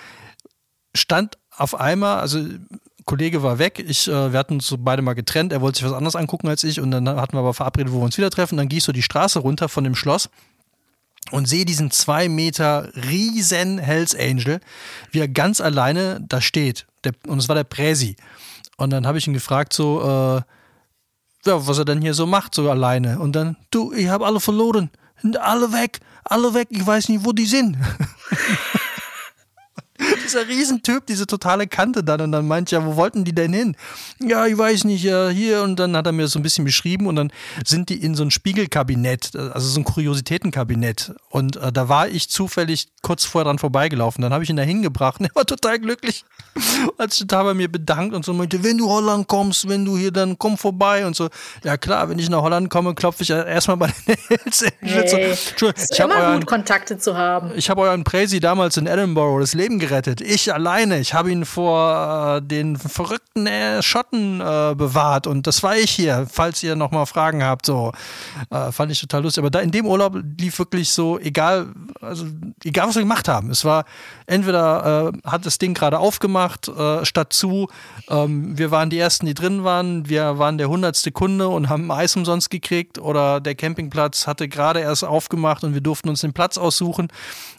stand 0.95 1.37
auf 1.55 1.79
einmal, 1.79 2.19
also 2.19 2.39
Kollege 3.05 3.43
war 3.43 3.59
weg, 3.59 3.83
ich, 3.85 4.07
äh, 4.07 4.31
wir 4.31 4.39
hatten 4.39 4.55
uns 4.55 4.67
so 4.67 4.77
beide 4.77 5.01
mal 5.01 5.13
getrennt, 5.13 5.51
er 5.51 5.61
wollte 5.61 5.79
sich 5.79 5.85
was 5.85 5.93
anderes 5.93 6.15
angucken 6.15 6.47
als 6.47 6.63
ich 6.63 6.79
und 6.79 6.91
dann 6.91 7.07
hatten 7.07 7.33
wir 7.33 7.39
aber 7.39 7.53
verabredet, 7.53 7.91
wo 7.91 7.99
wir 7.99 8.05
uns 8.05 8.17
wieder 8.17 8.29
treffen. 8.29 8.57
Dann 8.57 8.69
gehe 8.69 8.77
ich 8.77 8.83
so 8.83 8.91
die 8.91 9.01
Straße 9.01 9.39
runter 9.39 9.69
von 9.69 9.83
dem 9.83 9.95
Schloss 9.95 10.29
und 11.31 11.47
sehe 11.47 11.65
diesen 11.65 11.91
zwei 11.91 12.29
Meter 12.29 12.89
riesen 12.95 13.77
Hells 13.77 14.15
Angel, 14.15 14.59
wie 15.11 15.19
er 15.19 15.27
ganz 15.27 15.61
alleine 15.61 16.19
da 16.27 16.41
steht. 16.41 16.85
Der, 17.03 17.13
und 17.27 17.39
es 17.39 17.49
war 17.49 17.55
der 17.55 17.63
Präsi. 17.63 18.15
Und 18.77 18.89
dann 18.89 19.05
habe 19.07 19.17
ich 19.17 19.27
ihn 19.27 19.33
gefragt, 19.33 19.73
so, 19.73 20.01
äh, 20.01 20.41
ja, 21.45 21.67
was 21.67 21.77
er 21.77 21.85
denn 21.85 22.01
hier 22.01 22.13
so 22.13 22.25
macht, 22.25 22.55
so 22.55 22.69
alleine. 22.69 23.19
Und 23.19 23.35
dann, 23.35 23.57
du, 23.71 23.93
ich 23.93 24.07
habe 24.07 24.25
alle 24.25 24.39
verloren. 24.39 24.89
Alle 25.39 25.71
weg, 25.71 25.99
alle 26.25 26.53
weg, 26.53 26.67
ich 26.71 26.85
weiß 26.85 27.09
nicht, 27.09 27.23
wo 27.23 27.31
die 27.31 27.45
sind. 27.45 27.77
dieser 30.23 30.47
Riesentyp, 30.47 31.05
diese 31.05 31.27
totale 31.27 31.67
Kante 31.67 32.03
dann. 32.03 32.21
Und 32.21 32.31
dann 32.31 32.47
meint 32.47 32.71
ja, 32.71 32.85
wo 32.85 32.95
wollten 32.95 33.23
die 33.23 33.33
denn 33.33 33.53
hin? 33.53 33.75
Ja, 34.19 34.45
ich 34.45 34.57
weiß 34.57 34.83
nicht, 34.85 35.03
ja, 35.03 35.29
hier. 35.29 35.61
Und 35.61 35.79
dann 35.79 35.95
hat 35.95 36.05
er 36.05 36.11
mir 36.11 36.27
so 36.27 36.39
ein 36.39 36.43
bisschen 36.43 36.65
beschrieben 36.65 37.07
und 37.07 37.15
dann 37.15 37.31
sind 37.65 37.89
die 37.89 38.01
in 38.03 38.15
so 38.15 38.23
ein 38.23 38.31
Spiegelkabinett, 38.31 39.35
also 39.35 39.67
so 39.67 39.79
ein 39.79 39.83
Kuriositätenkabinett. 39.83 41.13
Und 41.29 41.57
äh, 41.57 41.71
da 41.71 41.89
war 41.89 42.07
ich 42.07 42.29
zufällig 42.29 42.87
kurz 43.01 43.25
vorher 43.25 43.45
dran 43.45 43.59
vorbeigelaufen. 43.59 44.21
Dann 44.21 44.33
habe 44.33 44.43
ich 44.43 44.49
ihn 44.49 44.55
da 44.55 44.63
hingebracht 44.63 45.19
und 45.19 45.27
er 45.27 45.35
war 45.35 45.45
total 45.45 45.79
glücklich. 45.79 46.25
Hat 46.99 47.11
sich 47.11 47.21
total 47.21 47.45
bei 47.45 47.53
mir 47.53 47.71
bedankt 47.71 48.15
und 48.15 48.25
so 48.25 48.33
meinte, 48.33 48.63
wenn 48.63 48.77
du 48.77 48.89
Holland 48.89 49.27
kommst, 49.27 49.67
wenn 49.67 49.85
du 49.85 49.97
hier 49.97 50.11
dann 50.11 50.37
komm 50.37 50.57
vorbei 50.57 51.05
und 51.05 51.15
so. 51.15 51.29
Ja 51.63 51.77
klar, 51.77 52.09
wenn 52.09 52.19
ich 52.19 52.29
nach 52.29 52.41
Holland 52.41 52.69
komme, 52.69 52.93
klopfe 52.93 53.23
ich 53.23 53.29
erstmal 53.29 53.77
bei 53.77 53.87
den 54.07 54.15
Hells 54.27 54.63
hey, 54.79 54.99
Angels. 54.99 55.53
Ich 55.91 56.01
habe 56.01 56.45
Kontakte 56.45 56.97
zu 56.97 57.17
haben. 57.17 57.51
Ich 57.55 57.69
habe 57.69 57.81
euren 57.81 58.03
Präsi 58.03 58.39
damals 58.39 58.77
in 58.77 58.87
Edinburgh 58.87 59.39
das 59.39 59.53
Leben 59.53 59.79
gerettet. 59.79 59.92
Ich 60.21 60.53
alleine. 60.53 60.99
Ich 60.99 61.13
habe 61.13 61.31
ihn 61.31 61.45
vor 61.45 62.37
äh, 62.37 62.41
den 62.41 62.77
verrückten 62.77 63.47
äh, 63.47 63.81
Schotten 63.81 64.41
äh, 64.41 64.75
bewahrt 64.75 65.27
und 65.27 65.47
das 65.47 65.63
war 65.63 65.75
ich 65.75 65.91
hier, 65.91 66.27
falls 66.31 66.63
ihr 66.63 66.75
nochmal 66.75 67.05
Fragen 67.05 67.43
habt. 67.43 67.65
So 67.65 67.91
äh, 68.49 68.71
fand 68.71 68.91
ich 68.91 68.99
total 68.99 69.23
lustig. 69.23 69.41
Aber 69.41 69.51
da 69.51 69.59
in 69.59 69.71
dem 69.71 69.85
Urlaub 69.85 70.17
lief 70.37 70.59
wirklich 70.59 70.89
so, 70.89 71.19
egal, 71.19 71.67
also 72.01 72.25
egal 72.63 72.87
was 72.87 72.95
wir 72.95 73.01
gemacht 73.01 73.27
haben. 73.27 73.49
Es 73.49 73.65
war 73.65 73.85
entweder 74.25 75.13
äh, 75.13 75.29
hat 75.29 75.45
das 75.45 75.57
Ding 75.57 75.73
gerade 75.73 75.99
aufgemacht, 75.99 76.67
äh, 76.67 77.05
statt 77.05 77.33
zu. 77.33 77.67
Ähm, 78.09 78.57
wir 78.57 78.71
waren 78.71 78.89
die 78.89 78.99
ersten, 78.99 79.25
die 79.25 79.33
drin 79.33 79.63
waren. 79.63 80.09
Wir 80.09 80.39
waren 80.39 80.57
der 80.57 80.69
hundertste 80.69 81.11
Kunde 81.11 81.47
und 81.47 81.69
haben 81.69 81.91
Eis 81.91 82.15
umsonst 82.15 82.49
gekriegt. 82.49 82.99
Oder 82.99 83.39
der 83.39 83.55
Campingplatz 83.55 84.27
hatte 84.27 84.47
gerade 84.47 84.79
erst 84.79 85.03
aufgemacht 85.03 85.63
und 85.63 85.73
wir 85.73 85.81
durften 85.81 86.09
uns 86.09 86.21
den 86.21 86.33
Platz 86.33 86.57
aussuchen. 86.57 87.09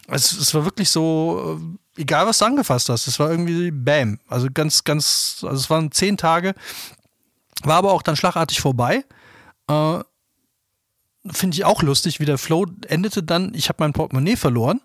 Es, 0.07 0.31
es 0.31 0.53
war 0.53 0.65
wirklich 0.65 0.89
so, 0.89 1.59
egal 1.97 2.27
was 2.27 2.39
du 2.39 2.45
angefasst 2.45 2.89
hast, 2.89 3.07
es 3.07 3.19
war 3.19 3.29
irgendwie 3.29 3.71
Bam. 3.71 4.19
Also 4.27 4.47
ganz, 4.53 4.83
ganz, 4.83 5.39
also 5.43 5.55
es 5.55 5.69
waren 5.69 5.91
zehn 5.91 6.17
Tage. 6.17 6.55
War 7.63 7.77
aber 7.77 7.93
auch 7.93 8.01
dann 8.01 8.15
schlagartig 8.15 8.59
vorbei. 8.59 9.03
Äh, 9.67 9.99
Finde 11.31 11.55
ich 11.55 11.65
auch 11.65 11.81
lustig, 11.81 12.19
wie 12.19 12.25
der 12.25 12.37
Flow 12.37 12.67
endete 12.87 13.23
dann. 13.23 13.53
Ich 13.55 13.69
habe 13.69 13.77
mein 13.79 13.93
Portemonnaie 13.93 14.35
verloren 14.35 14.81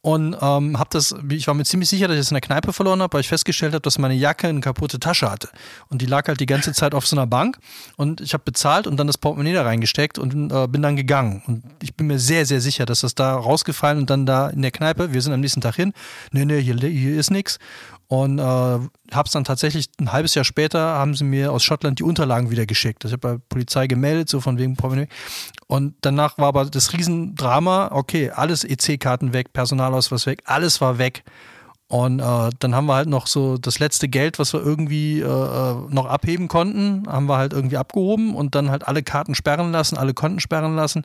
und 0.00 0.36
ähm, 0.40 0.78
habe 0.78 0.90
das, 0.92 1.14
ich 1.28 1.48
war 1.48 1.54
mir 1.54 1.64
ziemlich 1.64 1.88
sicher, 1.88 2.06
dass 2.06 2.14
ich 2.14 2.20
es 2.20 2.30
in 2.30 2.36
der 2.36 2.40
Kneipe 2.40 2.72
verloren 2.72 3.02
habe, 3.02 3.14
weil 3.14 3.20
ich 3.20 3.28
festgestellt 3.28 3.74
habe, 3.74 3.82
dass 3.82 3.98
meine 3.98 4.14
Jacke 4.14 4.46
eine 4.46 4.60
kaputte 4.60 5.00
Tasche 5.00 5.28
hatte. 5.28 5.48
Und 5.88 6.00
die 6.00 6.06
lag 6.06 6.28
halt 6.28 6.38
die 6.38 6.46
ganze 6.46 6.72
Zeit 6.72 6.94
auf 6.94 7.04
so 7.04 7.16
einer 7.16 7.26
Bank. 7.26 7.58
Und 7.96 8.20
ich 8.20 8.32
habe 8.32 8.44
bezahlt 8.44 8.86
und 8.86 8.96
dann 8.96 9.08
das 9.08 9.18
Portemonnaie 9.18 9.54
da 9.54 9.62
reingesteckt 9.62 10.18
und 10.18 10.52
äh, 10.52 10.68
bin 10.68 10.82
dann 10.82 10.94
gegangen. 10.94 11.42
Und 11.46 11.64
ich 11.82 11.94
bin 11.94 12.06
mir 12.06 12.20
sehr, 12.20 12.46
sehr 12.46 12.60
sicher, 12.60 12.86
dass 12.86 13.00
das 13.00 13.16
da 13.16 13.34
rausgefallen 13.34 13.98
und 13.98 14.08
dann 14.08 14.24
da 14.24 14.48
in 14.50 14.62
der 14.62 14.70
Kneipe, 14.70 15.12
wir 15.12 15.20
sind 15.20 15.32
am 15.32 15.40
nächsten 15.40 15.60
Tag 15.60 15.74
hin, 15.74 15.92
nee, 16.30 16.44
nee, 16.44 16.62
hier, 16.62 16.76
hier 16.76 17.18
ist 17.18 17.30
nichts 17.30 17.58
und 18.08 18.38
äh, 18.38 18.42
habe 18.42 19.26
es 19.26 19.32
dann 19.32 19.44
tatsächlich 19.44 19.90
ein 20.00 20.12
halbes 20.12 20.34
Jahr 20.34 20.44
später, 20.44 20.80
haben 20.80 21.14
sie 21.14 21.24
mir 21.24 21.52
aus 21.52 21.62
Schottland 21.62 21.98
die 21.98 22.04
Unterlagen 22.04 22.50
wieder 22.50 22.64
geschickt. 22.64 23.04
Ich 23.04 23.12
habe 23.12 23.36
bei 23.36 23.38
Polizei 23.50 23.86
gemeldet, 23.86 24.30
so 24.30 24.40
von 24.40 24.56
wegen 24.56 24.76
Portemonnaie. 24.76 25.08
Und 25.66 25.94
danach 26.00 26.38
war 26.38 26.48
aber 26.48 26.64
das 26.64 26.94
Riesendrama, 26.94 27.90
okay, 27.92 28.30
alles 28.30 28.64
EC-Karten 28.64 29.34
weg, 29.34 29.52
Personalausweis 29.52 30.24
weg, 30.24 30.42
alles 30.46 30.80
war 30.80 30.96
weg. 30.96 31.22
Und 31.88 32.20
äh, 32.20 32.50
dann 32.58 32.74
haben 32.74 32.86
wir 32.86 32.94
halt 32.94 33.08
noch 33.08 33.26
so 33.26 33.58
das 33.58 33.78
letzte 33.78 34.08
Geld, 34.08 34.38
was 34.38 34.54
wir 34.54 34.60
irgendwie 34.60 35.20
äh, 35.20 35.24
äh 35.24 35.74
noch 35.90 36.06
abheben 36.06 36.48
konnten, 36.48 37.04
haben 37.06 37.26
wir 37.26 37.36
halt 37.36 37.52
irgendwie 37.52 37.76
abgehoben 37.76 38.34
und 38.34 38.54
dann 38.54 38.70
halt 38.70 38.88
alle 38.88 39.02
Karten 39.02 39.34
sperren 39.34 39.70
lassen, 39.72 39.98
alle 39.98 40.14
Konten 40.14 40.40
sperren 40.40 40.76
lassen. 40.76 41.04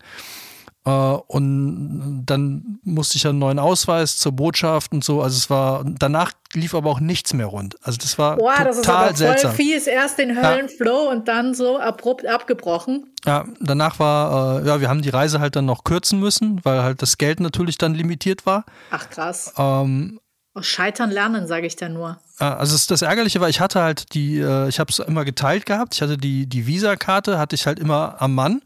Äh, 0.86 0.90
und 0.90 2.24
dann 2.26 2.80
musste 2.84 3.18
ich 3.18 3.24
ja 3.24 3.30
einen 3.30 3.40
neuen 3.40 3.60
Ausweis 3.60 4.18
zur 4.18 4.34
Botschaft 4.34 4.92
und 4.92 5.04
so. 5.04 5.22
Also 5.22 5.38
es 5.38 5.50
war, 5.50 5.84
danach 5.86 6.32
lief 6.54 6.76
aber 6.76 6.90
auch 6.90 7.00
nichts 7.00 7.34
mehr 7.34 7.46
rund. 7.46 7.78
Also 7.84 7.98
das 8.00 8.18
war 8.18 8.38
Boah, 8.38 8.56
total 8.58 8.66
das 8.66 8.80
ist 8.80 8.90
aber 8.90 9.00
voll 9.08 9.18
seltsam. 9.18 9.52
fies. 9.54 9.88
Erst 9.88 10.18
den 10.18 10.36
Höllenflow 10.36 11.06
ja. 11.06 11.12
und 11.12 11.28
dann 11.28 11.54
so 11.54 11.80
abrupt 11.80 12.26
abgebrochen. 12.26 13.14
Ja, 13.26 13.46
danach 13.62 14.00
war, 14.00 14.62
äh, 14.62 14.68
ja, 14.68 14.82
wir 14.82 14.90
haben 14.90 15.02
die 15.02 15.10
Reise 15.10 15.40
halt 15.40 15.56
dann 15.56 15.66
noch 15.66 15.86
kürzen 15.86 16.20
müssen, 16.20 16.60
weil 16.64 16.84
halt 16.84 17.02
das 17.02 17.18
Geld 17.18 17.40
natürlich 17.40 17.78
dann 17.78 17.94
limitiert 17.94 18.46
war. 18.46 18.66
Ach 18.92 19.10
krass. 19.10 19.54
Ähm, 19.58 20.20
aus 20.54 20.68
Scheitern 20.68 21.10
lernen, 21.10 21.48
sage 21.48 21.66
ich 21.66 21.78
da 21.78 21.90
nur. 21.90 22.20
Also 22.38 22.78
das 22.88 23.02
Ärgerliche 23.02 23.40
war, 23.42 23.50
ich 23.50 23.60
hatte 23.60 23.82
halt 23.82 24.14
die, 24.14 24.38
äh, 24.38 24.68
ich 24.68 24.80
habe 24.80 24.92
es 24.92 25.00
immer 25.00 25.26
geteilt 25.26 25.66
gehabt. 25.66 25.96
Ich 25.96 26.02
hatte 26.02 26.18
die, 26.18 26.46
die 26.46 26.68
Visa-Karte, 26.68 27.40
hatte 27.40 27.56
ich 27.56 27.66
halt 27.66 27.80
immer 27.80 28.18
am 28.20 28.36
Mann 28.36 28.62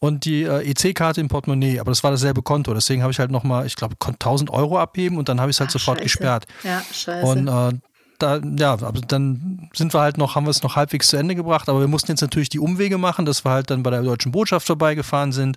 und 0.00 0.24
die 0.24 0.42
äh, 0.42 0.68
EC-Karte 0.70 1.20
im 1.20 1.28
Portemonnaie, 1.28 1.78
aber 1.78 1.90
das 1.90 2.02
war 2.02 2.10
dasselbe 2.10 2.42
Konto. 2.42 2.74
Deswegen 2.74 3.02
habe 3.02 3.12
ich 3.12 3.18
halt 3.18 3.30
nochmal, 3.30 3.66
ich 3.66 3.76
glaube, 3.76 3.94
1000 4.00 4.50
Euro 4.50 4.78
abheben 4.78 5.18
und 5.18 5.28
dann 5.28 5.40
habe 5.40 5.50
ich 5.50 5.56
es 5.56 5.60
halt 5.60 5.68
Ach, 5.68 5.72
sofort 5.74 5.98
scheiße. 5.98 6.04
gesperrt. 6.04 6.46
Ja, 6.64 6.82
scheiße. 6.92 7.26
Und 7.26 7.48
äh, 7.48 7.78
da, 8.22 8.40
ja, 8.58 8.72
aber 8.72 9.00
dann 9.06 9.68
sind 9.72 9.94
wir 9.94 10.00
halt 10.00 10.18
noch, 10.18 10.34
haben 10.34 10.44
wir 10.44 10.50
es 10.50 10.62
noch 10.62 10.76
halbwegs 10.76 11.08
zu 11.08 11.16
Ende 11.16 11.34
gebracht, 11.34 11.68
aber 11.68 11.80
wir 11.80 11.88
mussten 11.88 12.10
jetzt 12.10 12.20
natürlich 12.20 12.48
die 12.48 12.58
Umwege 12.58 12.98
machen, 12.98 13.24
dass 13.24 13.44
wir 13.44 13.50
halt 13.50 13.70
dann 13.70 13.82
bei 13.82 13.90
der 13.90 14.02
deutschen 14.02 14.32
Botschaft 14.32 14.66
vorbeigefahren 14.66 15.32
sind. 15.32 15.56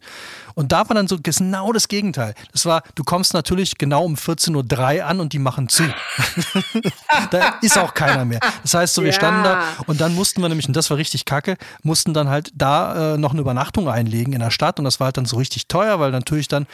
Und 0.56 0.72
da 0.72 0.88
war 0.88 0.96
dann 0.96 1.08
so 1.08 1.18
genau 1.22 1.72
das 1.74 1.88
Gegenteil. 1.88 2.36
Das 2.52 2.66
war, 2.66 2.84
du 2.96 3.04
kommst 3.04 3.34
natürlich 3.34 3.78
genau 3.78 4.04
um 4.06 4.16
14.03 4.16 4.98
Uhr 4.98 5.06
an 5.06 5.20
und 5.20 5.34
die 5.34 5.40
machen 5.40 5.70
zu. 5.70 5.84
da 7.32 7.56
ist 7.62 7.78
auch 7.78 7.94
keiner 7.94 8.26
mehr. 8.26 8.40
Das 8.62 8.74
heißt 8.74 8.94
so, 8.94 9.02
wir 9.02 9.10
ja. 9.10 9.16
standen 9.16 9.44
da 9.44 9.64
und 9.88 10.02
dann 10.02 10.16
mussten 10.16 10.42
wir 10.42 10.50
nämlich, 10.50 10.68
und 10.68 10.76
das 10.76 10.90
war 10.90 10.98
richtig 10.98 11.26
kacke, 11.26 11.58
mussten 11.82 12.14
dann 12.14 12.30
halt 12.30 12.52
da 12.56 13.14
äh, 13.14 13.18
noch 13.18 13.32
eine 13.32 13.42
Übernachtung 13.42 13.90
einlegen 13.90 14.34
in 14.34 14.40
der 14.40 14.52
Stadt 14.52 14.80
und 14.80 14.86
das 14.86 15.00
war 15.00 15.06
halt 15.06 15.18
dann 15.18 15.26
so 15.26 15.38
richtig 15.38 15.68
teuer, 15.68 16.00
weil 16.00 16.12
natürlich 16.12 16.48
dann 16.48 16.68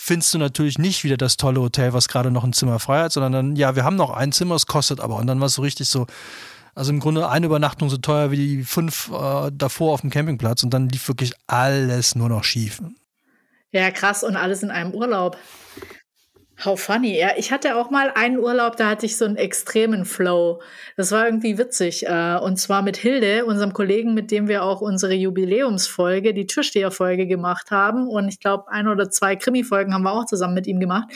findest 0.00 0.32
du 0.32 0.38
natürlich 0.38 0.78
nicht 0.78 1.02
wieder 1.02 1.16
das 1.16 1.36
tolle 1.36 1.60
Hotel, 1.60 1.92
was 1.92 2.06
gerade 2.06 2.30
noch 2.30 2.44
ein 2.44 2.52
Zimmer 2.52 2.78
frei 2.78 3.00
hat, 3.02 3.12
sondern 3.12 3.32
dann, 3.32 3.56
ja, 3.56 3.74
wir 3.74 3.82
haben 3.82 3.96
noch 3.96 4.10
ein 4.10 4.30
Zimmer, 4.30 4.54
es 4.54 4.66
kostet 4.66 5.00
aber. 5.00 5.16
Und 5.16 5.26
dann 5.26 5.40
war 5.40 5.48
es 5.48 5.54
so 5.54 5.62
richtig 5.62 5.88
so, 5.88 6.06
also 6.76 6.92
im 6.92 7.00
Grunde 7.00 7.28
eine 7.28 7.46
Übernachtung 7.46 7.90
so 7.90 7.96
teuer 7.96 8.30
wie 8.30 8.36
die 8.36 8.62
fünf 8.62 9.10
äh, 9.10 9.50
davor 9.52 9.92
auf 9.92 10.02
dem 10.02 10.10
Campingplatz 10.10 10.62
und 10.62 10.70
dann 10.70 10.88
lief 10.88 11.08
wirklich 11.08 11.32
alles 11.48 12.14
nur 12.14 12.28
noch 12.28 12.44
schief. 12.44 12.80
Ja, 13.72 13.90
krass 13.90 14.22
und 14.22 14.36
alles 14.36 14.62
in 14.62 14.70
einem 14.70 14.94
Urlaub. 14.94 15.36
How 16.64 16.80
funny. 16.80 17.16
Ja, 17.16 17.30
ich 17.36 17.52
hatte 17.52 17.76
auch 17.76 17.90
mal 17.90 18.10
einen 18.16 18.38
Urlaub, 18.38 18.76
da 18.76 18.88
hatte 18.88 19.06
ich 19.06 19.16
so 19.16 19.24
einen 19.24 19.36
extremen 19.36 20.04
Flow. 20.04 20.60
Das 20.96 21.12
war 21.12 21.24
irgendwie 21.24 21.56
witzig. 21.56 22.04
Äh, 22.06 22.36
und 22.42 22.56
zwar 22.56 22.82
mit 22.82 22.96
Hilde, 22.96 23.44
unserem 23.44 23.72
Kollegen, 23.72 24.12
mit 24.12 24.32
dem 24.32 24.48
wir 24.48 24.64
auch 24.64 24.80
unsere 24.80 25.14
Jubiläumsfolge, 25.14 26.34
die 26.34 26.48
Türsteherfolge 26.48 27.28
gemacht 27.28 27.70
haben. 27.70 28.08
Und 28.08 28.28
ich 28.28 28.40
glaube, 28.40 28.68
ein 28.72 28.88
oder 28.88 29.08
zwei 29.08 29.36
Krimi-Folgen 29.36 29.94
haben 29.94 30.02
wir 30.02 30.12
auch 30.12 30.26
zusammen 30.26 30.54
mit 30.54 30.66
ihm 30.66 30.80
gemacht. 30.80 31.08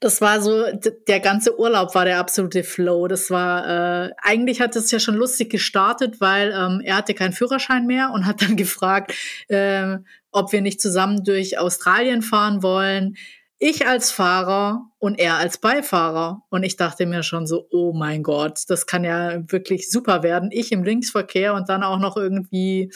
Das 0.00 0.20
war 0.20 0.40
so, 0.40 0.64
der 1.06 1.20
ganze 1.20 1.56
Urlaub 1.56 1.94
war 1.94 2.04
der 2.04 2.18
absolute 2.18 2.64
Flow. 2.64 3.06
Das 3.06 3.30
war, 3.30 4.06
äh, 4.06 4.10
eigentlich 4.20 4.60
hat 4.60 4.74
es 4.74 4.90
ja 4.90 4.98
schon 4.98 5.14
lustig 5.14 5.50
gestartet, 5.50 6.20
weil 6.20 6.52
ähm, 6.52 6.80
er 6.82 6.96
hatte 6.96 7.14
keinen 7.14 7.32
Führerschein 7.32 7.86
mehr 7.86 8.10
und 8.12 8.26
hat 8.26 8.42
dann 8.42 8.56
gefragt, 8.56 9.14
äh, 9.46 9.98
ob 10.32 10.50
wir 10.52 10.60
nicht 10.60 10.80
zusammen 10.80 11.22
durch 11.22 11.58
Australien 11.58 12.22
fahren 12.22 12.64
wollen 12.64 13.16
ich 13.58 13.86
als 13.86 14.10
Fahrer 14.12 14.88
und 14.98 15.18
er 15.18 15.36
als 15.36 15.58
Beifahrer. 15.58 16.42
Und 16.48 16.62
ich 16.62 16.76
dachte 16.76 17.06
mir 17.06 17.22
schon 17.22 17.46
so, 17.46 17.66
oh 17.70 17.92
mein 17.92 18.22
Gott, 18.22 18.62
das 18.68 18.86
kann 18.86 19.04
ja 19.04 19.40
wirklich 19.50 19.90
super 19.90 20.22
werden. 20.22 20.50
Ich 20.52 20.70
im 20.72 20.84
Linksverkehr 20.84 21.54
und 21.54 21.68
dann 21.68 21.82
auch 21.82 21.98
noch 21.98 22.16
irgendwie 22.16 22.92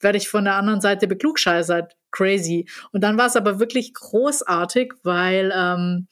werde 0.00 0.18
ich 0.18 0.28
von 0.28 0.44
der 0.44 0.54
anderen 0.54 0.80
Seite 0.80 1.06
beklugscheißert. 1.08 1.96
Crazy. 2.10 2.66
Und 2.92 3.02
dann 3.02 3.18
war 3.18 3.26
es 3.26 3.36
aber 3.36 3.58
wirklich 3.58 3.92
großartig, 3.92 4.94
weil 5.02 5.52
ähm, 5.54 6.06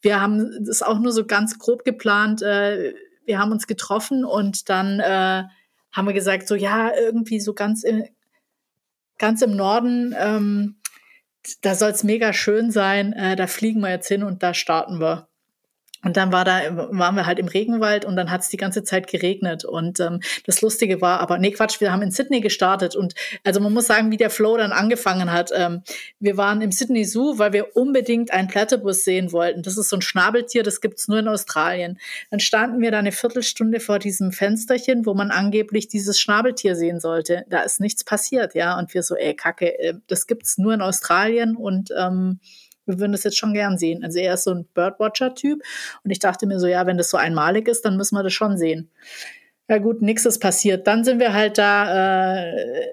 wir 0.00 0.20
haben 0.20 0.64
das 0.64 0.82
auch 0.82 0.98
nur 0.98 1.12
so 1.12 1.24
ganz 1.24 1.58
grob 1.58 1.84
geplant. 1.84 2.42
Äh, 2.42 2.94
wir 3.26 3.38
haben 3.38 3.52
uns 3.52 3.66
getroffen 3.66 4.24
und 4.24 4.68
dann 4.68 5.00
äh, 5.00 5.44
haben 5.92 6.06
wir 6.06 6.12
gesagt, 6.12 6.48
so 6.48 6.54
ja, 6.54 6.90
irgendwie 6.94 7.40
so 7.40 7.54
ganz, 7.54 7.84
im, 7.84 8.04
ganz 9.18 9.42
im 9.42 9.54
Norden 9.54 10.14
ähm, 10.18 10.75
da 11.62 11.74
soll 11.74 11.90
es 11.90 12.04
mega 12.04 12.32
schön 12.32 12.70
sein, 12.70 13.12
äh, 13.12 13.36
da 13.36 13.46
fliegen 13.46 13.80
wir 13.80 13.90
jetzt 13.90 14.08
hin 14.08 14.22
und 14.22 14.42
da 14.42 14.54
starten 14.54 15.00
wir. 15.00 15.28
Und 16.06 16.16
dann 16.16 16.30
war 16.30 16.44
da, 16.44 16.60
waren 16.92 17.16
wir 17.16 17.26
halt 17.26 17.40
im 17.40 17.48
Regenwald 17.48 18.04
und 18.04 18.14
dann 18.14 18.30
hat 18.30 18.42
es 18.42 18.48
die 18.48 18.56
ganze 18.56 18.84
Zeit 18.84 19.08
geregnet. 19.08 19.64
Und 19.64 19.98
ähm, 19.98 20.20
das 20.44 20.62
Lustige 20.62 21.00
war, 21.00 21.18
aber 21.18 21.36
nee, 21.38 21.50
Quatsch, 21.50 21.80
wir 21.80 21.90
haben 21.90 22.00
in 22.00 22.12
Sydney 22.12 22.40
gestartet. 22.40 22.94
Und 22.94 23.16
also 23.42 23.58
man 23.58 23.72
muss 23.72 23.88
sagen, 23.88 24.12
wie 24.12 24.16
der 24.16 24.30
Flow 24.30 24.56
dann 24.56 24.70
angefangen 24.70 25.32
hat. 25.32 25.50
Ähm, 25.52 25.82
wir 26.20 26.36
waren 26.36 26.60
im 26.60 26.70
Sydney 26.70 27.04
Zoo, 27.04 27.38
weil 27.38 27.52
wir 27.52 27.74
unbedingt 27.74 28.32
einen 28.32 28.46
Platypus 28.46 29.02
sehen 29.02 29.32
wollten. 29.32 29.64
Das 29.64 29.76
ist 29.76 29.88
so 29.88 29.96
ein 29.96 30.00
Schnabeltier, 30.00 30.62
das 30.62 30.80
gibt's 30.80 31.08
nur 31.08 31.18
in 31.18 31.26
Australien. 31.26 31.98
Dann 32.30 32.38
standen 32.38 32.80
wir 32.80 32.92
da 32.92 33.00
eine 33.00 33.10
Viertelstunde 33.10 33.80
vor 33.80 33.98
diesem 33.98 34.30
Fensterchen, 34.30 35.06
wo 35.06 35.14
man 35.14 35.32
angeblich 35.32 35.88
dieses 35.88 36.20
Schnabeltier 36.20 36.76
sehen 36.76 37.00
sollte. 37.00 37.44
Da 37.48 37.62
ist 37.62 37.80
nichts 37.80 38.04
passiert, 38.04 38.54
ja. 38.54 38.78
Und 38.78 38.94
wir 38.94 39.02
so, 39.02 39.16
ey, 39.16 39.34
Kacke, 39.34 39.76
äh, 39.76 39.94
das 40.06 40.28
gibt's 40.28 40.56
nur 40.56 40.72
in 40.72 40.82
Australien 40.82 41.56
und 41.56 41.90
ähm, 41.98 42.38
wir 42.86 42.98
würden 42.98 43.12
das 43.12 43.24
jetzt 43.24 43.38
schon 43.38 43.52
gern 43.52 43.78
sehen. 43.78 44.02
Also 44.04 44.18
er 44.18 44.34
ist 44.34 44.44
so 44.44 44.52
ein 44.52 44.66
Birdwatcher-Typ 44.74 45.62
und 46.04 46.10
ich 46.10 46.18
dachte 46.18 46.46
mir 46.46 46.58
so, 46.58 46.66
ja, 46.66 46.86
wenn 46.86 46.96
das 46.96 47.10
so 47.10 47.16
einmalig 47.16 47.68
ist, 47.68 47.84
dann 47.84 47.96
müssen 47.96 48.16
wir 48.16 48.22
das 48.22 48.32
schon 48.32 48.56
sehen. 48.56 48.90
Ja 49.68 49.78
gut, 49.78 50.00
nichts 50.00 50.24
ist 50.24 50.38
passiert. 50.38 50.86
Dann 50.86 51.04
sind 51.04 51.18
wir 51.18 51.34
halt 51.34 51.58
da 51.58 52.46
äh, 52.48 52.86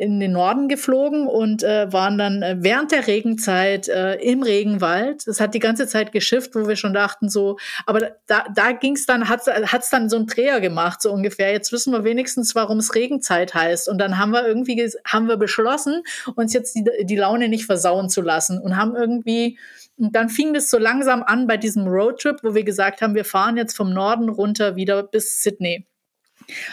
in 0.00 0.18
den 0.18 0.32
Norden 0.32 0.68
geflogen 0.68 1.26
und 1.26 1.62
äh, 1.62 1.92
waren 1.92 2.16
dann 2.16 2.42
äh, 2.42 2.56
während 2.58 2.90
der 2.90 3.06
Regenzeit 3.06 3.86
äh, 3.88 4.14
im 4.14 4.42
Regenwald. 4.42 5.26
Das 5.26 5.40
hat 5.40 5.52
die 5.52 5.58
ganze 5.58 5.86
Zeit 5.86 6.10
geschifft, 6.10 6.54
wo 6.54 6.66
wir 6.66 6.76
schon 6.76 6.94
dachten 6.94 7.28
so, 7.28 7.58
aber 7.84 8.12
da, 8.26 8.46
da 8.54 8.72
ging 8.72 8.94
es 8.94 9.04
dann, 9.04 9.28
hat 9.28 9.46
es 9.46 9.90
dann 9.90 10.08
so 10.08 10.16
ein 10.16 10.26
Dreher 10.26 10.60
gemacht, 10.60 11.02
so 11.02 11.12
ungefähr. 11.12 11.52
Jetzt 11.52 11.70
wissen 11.70 11.92
wir 11.92 12.02
wenigstens, 12.02 12.54
warum 12.54 12.78
es 12.78 12.94
Regenzeit 12.94 13.52
heißt. 13.52 13.90
Und 13.90 13.98
dann 13.98 14.16
haben 14.16 14.32
wir 14.32 14.46
irgendwie, 14.46 14.90
haben 15.04 15.28
wir 15.28 15.36
beschlossen, 15.36 16.02
uns 16.34 16.54
jetzt 16.54 16.74
die, 16.74 16.84
die 17.02 17.16
Laune 17.16 17.48
nicht 17.48 17.66
versauen 17.66 18.08
zu 18.08 18.22
lassen 18.22 18.58
und 18.58 18.76
haben 18.76 18.96
irgendwie 18.96 19.58
und 19.98 20.16
dann 20.16 20.30
fing 20.30 20.54
das 20.54 20.70
so 20.70 20.78
langsam 20.78 21.22
an 21.22 21.46
bei 21.46 21.58
diesem 21.58 21.86
Roadtrip, 21.86 22.42
wo 22.42 22.54
wir 22.54 22.64
gesagt 22.64 23.02
haben, 23.02 23.14
wir 23.14 23.26
fahren 23.26 23.58
jetzt 23.58 23.76
vom 23.76 23.92
Norden 23.92 24.30
runter 24.30 24.74
wieder 24.74 25.02
bis 25.02 25.42
Sydney 25.42 25.89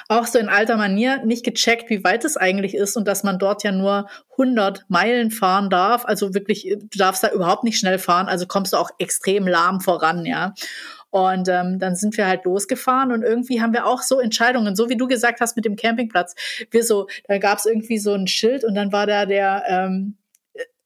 auch 0.08 0.26
so 0.26 0.40
in 0.40 0.50
alter 0.50 0.78
Manier 0.78 1.24
nicht 1.26 1.46
gecheckt, 1.46 1.90
wie 1.90 2.04
weit 2.04 2.26
es 2.26 2.38
eigentlich 2.38 2.76
ist 2.76 2.98
und 2.98 3.08
dass 3.08 3.24
man 3.24 3.40
dort 3.40 3.64
ja 3.64 3.72
nur 3.72 4.08
100 4.32 4.86
Meilen 4.88 5.32
fahren 5.32 5.70
darf. 5.70 6.06
Also 6.06 6.34
wirklich, 6.34 6.76
du 6.80 6.98
darfst 6.98 7.24
da 7.24 7.32
überhaupt 7.32 7.64
nicht 7.64 7.80
schnell 7.80 8.00
fahren, 8.00 8.28
also 8.28 8.46
kommst 8.46 8.74
du 8.74 8.78
auch 8.78 8.92
extrem 9.00 9.48
lahm 9.48 9.82
voran, 9.82 10.26
ja. 10.26 10.54
Und 11.10 11.48
ähm, 11.48 11.80
dann 11.80 11.96
sind 11.96 12.18
wir 12.18 12.28
halt 12.28 12.44
losgefahren 12.46 13.12
und 13.12 13.24
irgendwie 13.24 13.62
haben 13.62 13.74
wir 13.74 13.86
auch 13.86 14.02
so 14.02 14.20
Entscheidungen, 14.20 14.76
so 14.76 14.90
wie 14.90 14.98
du 14.98 15.08
gesagt 15.08 15.40
hast 15.40 15.56
mit 15.56 15.66
dem 15.66 15.76
Campingplatz. 15.76 16.36
Wir 16.70 16.84
so, 16.84 17.08
da 17.28 17.38
gab 17.38 17.60
es 17.60 17.66
irgendwie 17.66 17.98
so 17.98 18.14
ein 18.14 18.28
Schild 18.28 18.66
und 18.66 18.76
dann 18.76 18.92
war 18.92 19.08
da 19.08 19.26
der 19.26 19.64
ähm, 19.68 20.18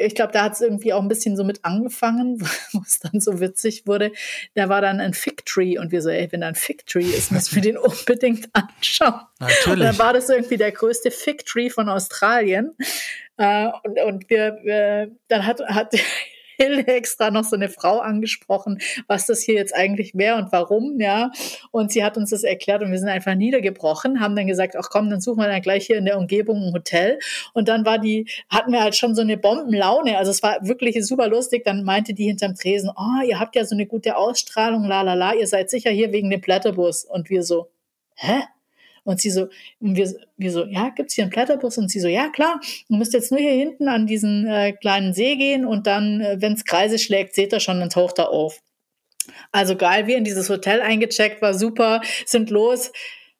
ich 0.06 0.16
glaube, 0.16 0.34
da 0.34 0.44
hat 0.44 0.54
es 0.54 0.62
irgendwie 0.62 0.94
auch 0.94 1.02
ein 1.02 1.08
bisschen 1.08 1.36
so 1.36 1.44
mit 1.44 1.64
angefangen, 1.64 2.42
wo 2.74 2.82
es 2.86 3.00
dann 3.00 3.20
so 3.20 3.40
witzig 3.40 3.88
wurde. 3.88 4.12
Da 4.56 4.70
war 4.70 4.82
dann 4.82 5.00
ein 5.00 5.14
Fig 5.14 5.46
Tree 5.46 5.78
und 5.78 5.92
wir 5.92 6.02
so, 6.02 6.10
ey, 6.10 6.32
wenn 6.32 6.42
da 6.42 6.48
ein 6.48 6.56
Fig 6.56 6.86
Tree 6.86 7.06
ist, 7.06 7.32
müssen 7.32 7.56
wir 7.56 7.62
den 7.62 7.78
unbedingt 7.78 8.50
anschauen. 8.54 9.22
Natürlich. 9.40 9.68
Und 9.68 9.80
dann 9.80 10.00
war 10.00 10.14
das 10.14 10.30
irgendwie 10.30 10.58
der 10.58 10.72
größte 10.72 11.12
Fig 11.12 11.46
Tree 11.46 11.70
von 11.70 11.90
Australien. 11.90 12.76
Äh, 13.38 13.68
und, 13.84 14.00
und 14.00 14.30
wir, 14.30 14.60
wir, 14.64 15.12
dann 15.28 15.46
hat, 15.46 15.62
hat 15.62 15.94
Hilde 16.62 16.88
extra 16.88 17.32
noch 17.32 17.44
so 17.44 17.56
eine 17.56 17.70
Frau 17.70 18.00
angesprochen, 18.00 18.80
was 19.08 19.26
das 19.26 19.42
hier 19.42 19.56
jetzt 19.56 19.76
eigentlich 19.76 20.14
wäre 20.16 20.38
und 20.38 20.52
warum, 20.52 21.00
ja. 21.00 21.32
Und 21.72 21.92
sie 21.92 22.04
hat 22.04 22.18
uns 22.18 22.30
das 22.30 22.44
erklärt 22.44 22.82
und 22.84 22.92
wir 22.92 23.00
sind 23.00 23.10
einfach 23.10 23.36
niedergebrochen, 23.36 24.20
haben 24.20 24.36
dann 24.36 24.48
gesagt, 24.48 24.76
ach 24.78 24.90
komm, 24.90 25.10
dann 25.10 25.22
suchen 25.22 25.40
wir 25.40 25.48
dann 25.48 25.62
gleich 25.62 25.88
hier 25.88 25.98
in 25.98 26.06
der 26.06 26.18
Umgebung 26.18 26.62
ein 26.62 26.74
Hotel. 26.74 27.20
Und 27.54 27.68
dann 27.68 27.86
war 27.86 27.98
die, 27.98 28.28
hatten 28.50 28.72
wir 28.72 28.82
halt 28.82 28.96
schon 28.96 29.16
so 29.16 29.22
eine 29.22 29.38
Bombenlaune. 29.38 30.18
Also 30.18 30.32
es 30.32 30.44
war 30.44 30.58
wirklich 30.62 31.04
super 31.06 31.28
lustig. 31.28 31.64
Dann 31.66 31.84
meinte 31.84 32.14
die 32.14 32.26
hinterm 32.26 32.56
Tresen, 32.56 32.92
oh, 32.96 33.26
ihr 33.28 33.40
habt 33.40 33.56
ja 33.56 33.66
so 33.66 33.76
eine 33.76 33.86
gute 33.86 34.16
Ausstrahlung, 34.18 34.86
la 34.86 35.02
la 35.02 35.14
la, 35.14 35.34
ihr 35.34 35.48
seid 35.48 35.70
sicher 35.70 35.92
hier 35.92 36.12
wegen 36.12 36.30
dem 36.30 36.42
Blätterbus. 36.42 37.06
Und 37.06 37.30
wir 37.30 37.44
so, 37.44 37.72
hä? 38.16 38.44
Und 39.04 39.20
sie 39.20 39.32
so, 39.32 39.48
und 39.80 39.96
wir, 39.96 40.14
wir 40.38 40.52
so, 40.52 40.66
ja, 40.66 40.90
gibt's 40.90 41.16
hier 41.16 41.24
einen 41.24 41.32
Blätterbus? 41.32 41.78
Und 41.78 41.90
sie 41.90 42.00
so, 42.00 42.08
ja, 42.08 42.30
klar, 42.30 42.60
du 42.88 42.96
müsst 42.96 43.14
jetzt 43.14 43.32
nur 43.32 43.40
hier 43.40 43.54
hinten 43.54 43.88
an 43.88 44.06
diesen 44.06 44.48
äh, 44.48 44.74
kleinen 44.74 45.14
See 45.14 45.36
gehen 45.36 45.66
und 45.66 45.88
dann, 45.88 46.22
äh, 46.22 46.38
wenn's 46.40 46.66
Kreise 46.66 47.00
schlägt, 47.00 47.34
seht 47.34 47.52
ihr 47.52 47.60
schon, 47.60 47.80
dann 47.80 47.90
taucht 47.90 48.20
er 48.20 48.30
auf. 48.30 48.62
Also 49.52 49.76
geil, 49.76 50.08
wir 50.08 50.18
in 50.18 50.24
dieses 50.24 50.50
Hotel 50.50 50.82
eingecheckt, 50.82 51.42
war 51.42 51.54
super, 51.54 52.02
sind 52.26 52.50
los, 52.50 52.92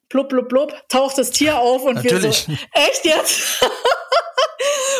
blub, 0.08 0.28
blub, 0.28 0.48
blub, 0.48 0.74
taucht 0.88 1.18
das 1.18 1.30
Tier 1.30 1.58
auf 1.58 1.84
und 1.84 1.96
Natürlich. 1.96 2.48
wir 2.48 2.56
so, 2.56 2.62
echt 2.72 3.04
jetzt? 3.04 3.64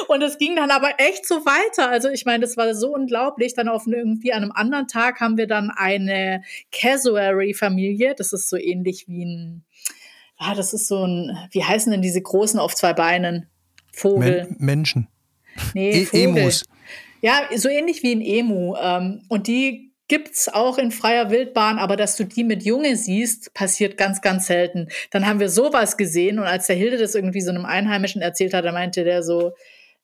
Und 0.08 0.20
es 0.22 0.36
ging 0.36 0.56
dann 0.56 0.70
aber 0.70 0.94
echt 0.98 1.26
so 1.26 1.46
weiter. 1.46 1.88
Also 1.88 2.08
ich 2.08 2.24
meine, 2.24 2.40
das 2.40 2.56
war 2.56 2.74
so 2.74 2.92
unglaublich. 2.92 3.54
Dann 3.54 3.68
auf 3.68 3.86
irgendwie 3.86 4.32
einem 4.32 4.52
anderen 4.52 4.88
Tag 4.88 5.20
haben 5.20 5.38
wir 5.38 5.46
dann 5.46 5.70
eine 5.70 6.42
Cassowary-Familie. 6.70 8.14
Das 8.16 8.32
ist 8.32 8.48
so 8.48 8.56
ähnlich 8.56 9.06
wie 9.08 9.24
ein 9.24 9.64
ah, 10.42 10.54
das 10.54 10.72
ist 10.72 10.88
so 10.88 11.06
ein, 11.06 11.36
wie 11.50 11.64
heißen 11.64 11.90
denn 11.90 12.02
diese 12.02 12.20
großen 12.20 12.58
auf 12.58 12.74
zwei 12.74 12.92
Beinen? 12.92 13.48
Vogel. 13.92 14.46
Men 14.48 14.56
Menschen. 14.58 15.08
Nee, 15.74 16.08
e 16.12 16.24
Emus. 16.24 16.64
Ja, 17.20 17.42
so 17.54 17.68
ähnlich 17.68 18.02
wie 18.02 18.14
ein 18.14 18.20
Emu. 18.20 18.74
Ähm, 18.76 19.22
und 19.28 19.46
die 19.46 19.92
gibt's 20.08 20.48
auch 20.48 20.76
in 20.76 20.90
freier 20.90 21.30
Wildbahn, 21.30 21.78
aber 21.78 21.96
dass 21.96 22.16
du 22.16 22.24
die 22.24 22.44
mit 22.44 22.64
Junge 22.64 22.96
siehst, 22.96 23.54
passiert 23.54 23.96
ganz, 23.96 24.20
ganz 24.20 24.46
selten. 24.46 24.88
Dann 25.10 25.26
haben 25.26 25.40
wir 25.40 25.48
sowas 25.48 25.96
gesehen 25.96 26.38
und 26.38 26.44
als 26.44 26.66
der 26.66 26.76
Hilde 26.76 26.98
das 26.98 27.14
irgendwie 27.14 27.40
so 27.40 27.50
einem 27.50 27.64
Einheimischen 27.64 28.20
erzählt 28.20 28.52
hat, 28.52 28.64
da 28.64 28.72
meinte 28.72 29.04
der 29.04 29.22
so, 29.22 29.52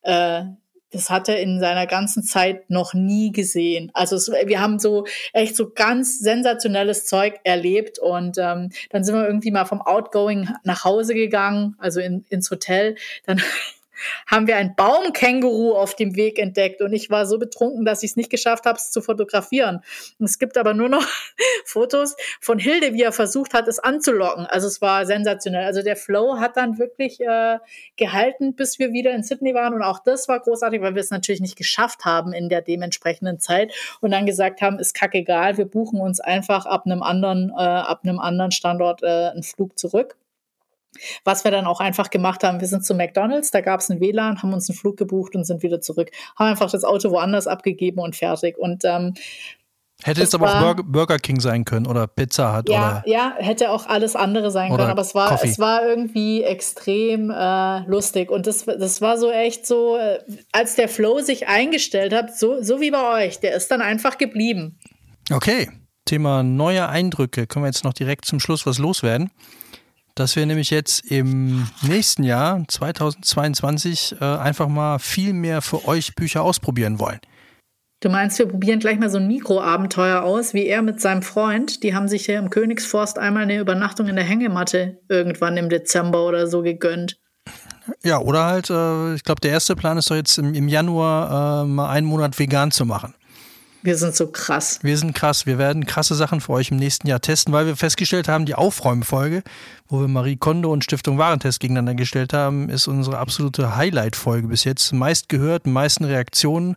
äh, 0.01 0.43
das 0.91 1.09
hat 1.09 1.29
er 1.29 1.39
in 1.39 1.59
seiner 1.59 1.87
ganzen 1.87 2.23
Zeit 2.23 2.69
noch 2.69 2.93
nie 2.93 3.31
gesehen. 3.31 3.91
Also 3.93 4.15
es, 4.15 4.29
wir 4.29 4.59
haben 4.59 4.79
so 4.79 5.05
echt 5.33 5.55
so 5.55 5.69
ganz 5.69 6.19
sensationelles 6.19 7.05
Zeug 7.05 7.39
erlebt 7.43 7.99
und 7.99 8.37
ähm, 8.37 8.71
dann 8.89 9.03
sind 9.03 9.15
wir 9.15 9.25
irgendwie 9.25 9.51
mal 9.51 9.65
vom 9.65 9.81
Outgoing 9.81 10.49
nach 10.63 10.83
Hause 10.85 11.13
gegangen, 11.13 11.75
also 11.77 11.99
in, 11.99 12.25
ins 12.29 12.49
Hotel. 12.49 12.95
Dann 13.25 13.41
haben 14.27 14.47
wir 14.47 14.57
ein 14.57 14.75
Baumkänguru 14.75 15.73
auf 15.73 15.95
dem 15.95 16.15
Weg 16.15 16.39
entdeckt 16.39 16.81
und 16.81 16.93
ich 16.93 17.09
war 17.09 17.25
so 17.25 17.39
betrunken, 17.39 17.85
dass 17.85 18.03
ich 18.03 18.11
es 18.11 18.15
nicht 18.15 18.29
geschafft 18.29 18.65
habe, 18.65 18.77
es 18.77 18.91
zu 18.91 19.01
fotografieren. 19.01 19.81
Es 20.19 20.39
gibt 20.39 20.57
aber 20.57 20.73
nur 20.73 20.89
noch 20.89 21.05
Fotos 21.65 22.15
von 22.39 22.59
Hilde, 22.59 22.93
wie 22.93 23.03
er 23.03 23.11
versucht 23.11 23.53
hat, 23.53 23.67
es 23.67 23.79
anzulocken. 23.79 24.45
Also 24.45 24.67
es 24.67 24.81
war 24.81 25.05
sensationell. 25.05 25.65
Also 25.65 25.81
der 25.81 25.95
Flow 25.95 26.39
hat 26.39 26.57
dann 26.57 26.77
wirklich 26.77 27.19
äh, 27.21 27.57
gehalten, 27.95 28.55
bis 28.55 28.79
wir 28.79 28.91
wieder 28.91 29.11
in 29.11 29.23
Sydney 29.23 29.53
waren 29.53 29.73
und 29.73 29.83
auch 29.83 29.99
das 29.99 30.27
war 30.27 30.39
großartig, 30.39 30.81
weil 30.81 30.95
wir 30.95 31.01
es 31.01 31.11
natürlich 31.11 31.41
nicht 31.41 31.55
geschafft 31.55 32.05
haben 32.05 32.33
in 32.33 32.49
der 32.49 32.61
dementsprechenden 32.61 33.39
Zeit 33.39 33.73
und 34.01 34.11
dann 34.11 34.25
gesagt 34.25 34.61
haben, 34.61 34.79
ist 34.79 34.93
kackegal, 34.93 35.57
wir 35.57 35.65
buchen 35.65 35.99
uns 35.99 36.19
einfach 36.19 36.65
ab 36.65 36.85
einem 36.85 37.03
anderen, 37.03 37.49
äh, 37.49 37.61
ab 37.61 38.01
einem 38.03 38.19
anderen 38.19 38.51
Standort 38.51 39.03
äh, 39.03 39.29
einen 39.29 39.43
Flug 39.43 39.77
zurück. 39.77 40.15
Was 41.23 41.43
wir 41.43 41.51
dann 41.51 41.65
auch 41.65 41.79
einfach 41.79 42.09
gemacht 42.09 42.43
haben, 42.43 42.59
wir 42.59 42.67
sind 42.67 42.85
zu 42.85 42.95
McDonalds, 42.95 43.51
da 43.51 43.61
gab 43.61 43.79
es 43.79 43.89
ein 43.89 43.99
WLAN, 43.99 44.41
haben 44.41 44.53
uns 44.53 44.69
einen 44.69 44.77
Flug 44.77 44.97
gebucht 44.97 45.35
und 45.35 45.43
sind 45.45 45.63
wieder 45.63 45.81
zurück. 45.81 46.11
Haben 46.37 46.47
einfach 46.47 46.71
das 46.71 46.83
Auto 46.83 47.11
woanders 47.11 47.47
abgegeben 47.47 47.99
und 47.99 48.15
fertig. 48.15 48.57
Und 48.57 48.83
ähm, 48.85 49.13
Hätte 50.01 50.23
es 50.23 50.33
aber 50.33 50.45
war, 50.45 50.71
auch 50.71 50.75
Burger 50.83 51.19
King 51.19 51.41
sein 51.41 51.65
können 51.65 51.85
oder 51.85 52.07
Pizza 52.07 52.53
hat 52.53 52.69
ja, 52.69 53.01
oder. 53.01 53.03
Ja, 53.05 53.33
hätte 53.37 53.69
auch 53.69 53.85
alles 53.85 54.15
andere 54.15 54.49
sein 54.49 54.71
können, 54.71 54.89
aber 54.89 55.01
es 55.01 55.13
war, 55.13 55.43
es 55.43 55.59
war 55.59 55.85
irgendwie 55.85 56.41
extrem 56.41 57.29
äh, 57.29 57.79
lustig. 57.85 58.31
Und 58.31 58.47
das, 58.47 58.63
das 58.63 59.01
war 59.01 59.17
so 59.17 59.29
echt 59.29 59.67
so, 59.67 59.97
äh, 59.97 60.19
als 60.53 60.75
der 60.75 60.87
Flow 60.87 61.19
sich 61.19 61.49
eingestellt 61.49 62.13
hat, 62.13 62.37
so, 62.37 62.63
so 62.63 62.79
wie 62.79 62.91
bei 62.91 63.25
euch, 63.25 63.41
der 63.41 63.53
ist 63.53 63.71
dann 63.71 63.81
einfach 63.81 64.17
geblieben. 64.17 64.79
Okay. 65.31 65.69
Thema 66.05 66.43
neue 66.43 66.87
Eindrücke. 66.87 67.45
Können 67.45 67.65
wir 67.65 67.67
jetzt 67.69 67.83
noch 67.83 67.93
direkt 67.93 68.23
zum 68.23 68.39
Schluss 68.39 68.65
was 68.65 68.77
loswerden? 68.77 69.31
Dass 70.19 70.35
wir 70.35 70.45
nämlich 70.45 70.69
jetzt 70.69 71.09
im 71.09 71.67
nächsten 71.81 72.23
Jahr, 72.23 72.63
2022, 72.67 74.17
äh, 74.19 74.23
einfach 74.23 74.67
mal 74.67 74.99
viel 74.99 75.33
mehr 75.33 75.61
für 75.61 75.87
euch 75.87 76.15
Bücher 76.15 76.43
ausprobieren 76.43 76.99
wollen. 76.99 77.19
Du 78.01 78.09
meinst, 78.09 78.39
wir 78.39 78.47
probieren 78.47 78.79
gleich 78.79 78.97
mal 78.97 79.09
so 79.09 79.17
ein 79.17 79.27
Mikroabenteuer 79.27 80.21
aus, 80.21 80.53
wie 80.53 80.65
er 80.67 80.81
mit 80.81 81.01
seinem 81.01 81.21
Freund. 81.21 81.83
Die 81.83 81.93
haben 81.93 82.07
sich 82.07 82.27
ja 82.27 82.39
im 82.39 82.49
Königsforst 82.49 83.19
einmal 83.19 83.43
eine 83.43 83.59
Übernachtung 83.59 84.07
in 84.07 84.15
der 84.15 84.23
Hängematte 84.23 84.99
irgendwann 85.09 85.57
im 85.57 85.67
Dezember 85.67 86.25
oder 86.25 86.47
so 86.47 86.61
gegönnt. 86.61 87.19
Ja, 88.03 88.19
oder 88.19 88.45
halt, 88.45 88.69
äh, 88.69 89.15
ich 89.15 89.23
glaube, 89.23 89.41
der 89.41 89.51
erste 89.51 89.75
Plan 89.75 89.97
ist 89.97 90.09
doch 90.09 90.15
jetzt 90.15 90.37
im, 90.37 90.53
im 90.53 90.67
Januar 90.67 91.63
äh, 91.63 91.65
mal 91.65 91.89
einen 91.89 92.07
Monat 92.07 92.37
vegan 92.39 92.71
zu 92.71 92.85
machen. 92.85 93.13
Wir 93.81 93.95
sind 93.95 94.13
so 94.13 94.27
krass. 94.27 94.79
Wir 94.81 94.97
sind 94.97 95.13
krass. 95.13 95.45
Wir 95.45 95.57
werden 95.57 95.85
krasse 95.85 96.13
Sachen 96.13 96.41
für 96.41 96.51
euch 96.51 96.69
im 96.69 96.77
nächsten 96.77 97.07
Jahr 97.07 97.21
testen, 97.21 97.53
weil 97.53 97.65
wir 97.65 97.77
festgestellt 97.77 98.27
haben, 98.27 98.45
die 98.45 98.55
Aufräumfolge, 98.55 99.41
wo 99.87 100.01
wir 100.01 100.09
Marie 100.09 100.35
Kondo 100.35 100.69
und 100.71 100.83
Stiftung 100.83 101.17
Warentest 101.17 101.61
gegeneinander 101.61 101.95
gestellt 101.95 102.33
haben, 102.33 102.69
ist 102.69 102.87
unsere 102.87 103.19
absolute 103.19 103.77
Highlight-Folge 103.77 104.49
bis 104.49 104.65
jetzt. 104.65 104.91
Meist 104.91 105.29
gehört, 105.29 105.65
meisten 105.65 106.03
Reaktionen, 106.03 106.75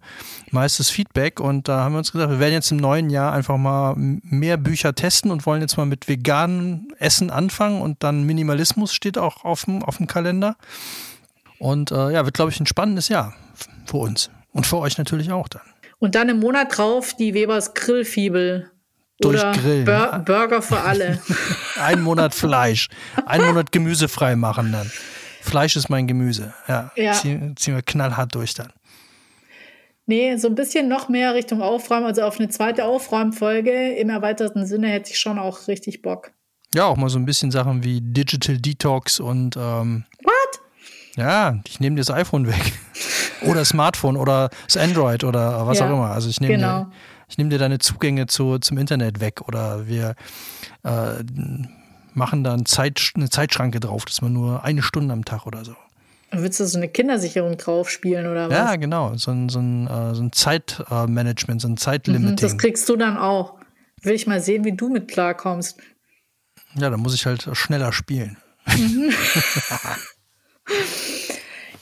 meistes 0.53 0.91
Feedback. 0.91 1.41
Und 1.41 1.67
da 1.67 1.81
haben 1.81 1.95
wir 1.95 1.99
uns 1.99 2.13
gesagt, 2.13 2.31
wir 2.31 2.39
werden 2.39 2.55
jetzt 2.55 2.71
im 2.71 2.77
neuen 2.77 3.11
Jahr 3.11 3.33
einfach 3.33 3.57
mal 3.57 3.95
mehr 3.97 4.57
Bücher 4.57 4.95
testen 4.95 5.33
und 5.33 5.45
wollen 5.45 5.61
jetzt 5.61 5.77
mal 5.77 5.87
mit 5.87 6.07
veganem 6.07 6.87
Essen 7.01 7.31
anfangen. 7.31 7.83
Und 7.83 8.05
dann 8.05 8.23
Minimalismus 8.23 8.95
steht 8.95 9.19
auch 9.19 9.45
auf 9.45 9.65
dem, 9.65 9.83
auf 9.83 9.97
dem 9.97 10.07
Kalender. 10.07 10.55
Und 11.59 11.91
äh, 11.91 12.13
ja, 12.13 12.25
wird, 12.25 12.35
glaube 12.35 12.53
ich, 12.53 12.61
ein 12.61 12.67
spannendes 12.67 13.09
Jahr 13.09 13.35
für 13.87 13.97
uns. 13.97 14.31
Und 14.53 14.67
für 14.67 14.79
euch 14.79 14.99
natürlich 14.99 15.33
auch 15.33 15.49
dann. 15.49 15.72
Und 16.03 16.17
dann 16.17 16.29
im 16.29 16.41
Monat 16.41 16.77
drauf 16.77 17.15
die 17.15 17.33
Webers 17.33 17.75
Grillfibel. 17.75 18.69
Oder 19.25 19.53
Grillen. 19.53 19.85
Bur 19.85 20.23
Burger 20.25 20.61
für 20.61 20.81
alle. 20.85 21.23
Ein 21.81 22.03
Monat 22.03 22.35
Fleisch. 22.35 22.89
Ein 23.25 23.45
Monat 23.47 23.71
Gemüse 23.71 24.09
frei 24.09 24.35
machen 24.35 24.73
dann. 24.73 24.91
Fleisch 25.43 25.77
ist 25.77 25.91
mein 25.91 26.09
Gemüse. 26.09 26.55
Ja. 26.67 26.91
ja. 26.97 27.13
Ziehen, 27.13 27.57
ziehen 27.57 27.77
wir 27.77 27.83
knallhart 27.83 28.35
durch 28.35 28.53
dann. 28.55 28.73
Nee, 30.07 30.37
so 30.39 30.49
ein 30.49 30.57
bisschen 30.57 30.89
noch 30.89 31.09
mehr 31.09 31.35
Richtung 31.35 31.63
Aufräumen, 31.63 32.07
also 32.07 32.23
auf 32.23 32.41
eine 32.41 32.49
zweite 32.49 32.85
Aufräumfolge 32.85 33.93
im 33.93 34.11
erweiterten 34.11 34.67
Sinne 34.67 34.89
hätte 34.89 35.13
ich 35.13 35.21
schon 35.21 35.39
auch 35.39 35.69
richtig 35.69 36.03
Bock. 36.03 36.33
Ja, 36.75 36.87
auch 36.87 36.97
mal 36.97 37.11
so 37.11 37.19
ein 37.21 37.27
bisschen 37.27 37.53
Sachen 37.53 37.85
wie 37.85 38.01
Digital 38.01 38.59
Detox 38.59 39.21
und 39.21 39.57
ähm? 39.57 40.05
Ja, 41.17 41.61
ich 41.67 41.81
nehme 41.81 41.97
dir 41.97 42.01
das 42.01 42.11
iPhone 42.11 42.47
weg. 42.47 42.73
oder 43.43 43.65
Smartphone 43.65 44.17
oder 44.17 44.51
das 44.67 44.77
Android 44.77 45.25
oder 45.25 45.67
was 45.67 45.79
ja, 45.79 45.87
auch 45.87 45.93
immer. 45.93 46.11
Also 46.11 46.29
ich 46.29 46.41
nehme 46.41 46.55
genau. 46.55 46.85
dir, 46.85 46.93
ich 47.29 47.39
nehme 47.39 47.51
dir 47.51 47.59
deine 47.59 47.79
Zugänge 47.79 48.27
zu, 48.27 48.59
zum 48.59 48.79
Internet 48.79 49.21
weg 49.21 49.43
oder 49.47 49.87
wir 49.87 50.15
äh, 50.85 51.25
machen 52.15 52.45
da 52.45 52.55
ein 52.55 52.67
Zeit, 52.67 53.13
eine 53.15 53.31
Zeitschranke 53.31 53.81
drauf, 53.81 54.05
dass 54.05 54.23
man 54.23 54.33
nur 54.33 54.65
eine 54.65 54.83
Stunde 54.83 55.13
am 55.13 55.25
Tag 55.25 55.47
oder 55.47 55.65
so. 55.65 55.75
Willst 56.35 56.61
du 56.61 56.67
so 56.67 56.79
eine 56.79 56.89
Kindersicherung 56.89 57.59
drauf 57.59 57.91
spielen 57.91 58.27
oder 58.27 58.49
was? 58.49 58.57
Ja, 58.57 58.77
genau. 58.77 59.15
So 59.17 59.33
ein, 59.33 59.51
so 59.51 59.59
ein, 59.59 59.87
äh, 59.87 60.15
so 60.15 60.23
ein 60.23 60.33
Zeitmanagement, 60.33 61.61
so 61.61 61.69
ein 61.69 61.77
Zeitlimiting. 61.77 62.31
Mhm, 62.31 62.37
das 62.37 62.57
kriegst 62.57 62.89
du 62.89 62.97
dann 62.97 63.19
auch. 63.19 63.59
Will 64.01 64.15
ich 64.15 64.27
mal 64.27 64.41
sehen, 64.41 64.65
wie 64.65 64.73
du 64.73 64.89
mit 64.89 65.09
klarkommst. 65.09 65.79
Ja, 66.75 66.89
dann 66.89 67.01
muss 67.01 67.15
ich 67.15 67.27
halt 67.27 67.49
schneller 67.53 67.93
spielen. 67.93 68.39
Mhm. 68.67 69.13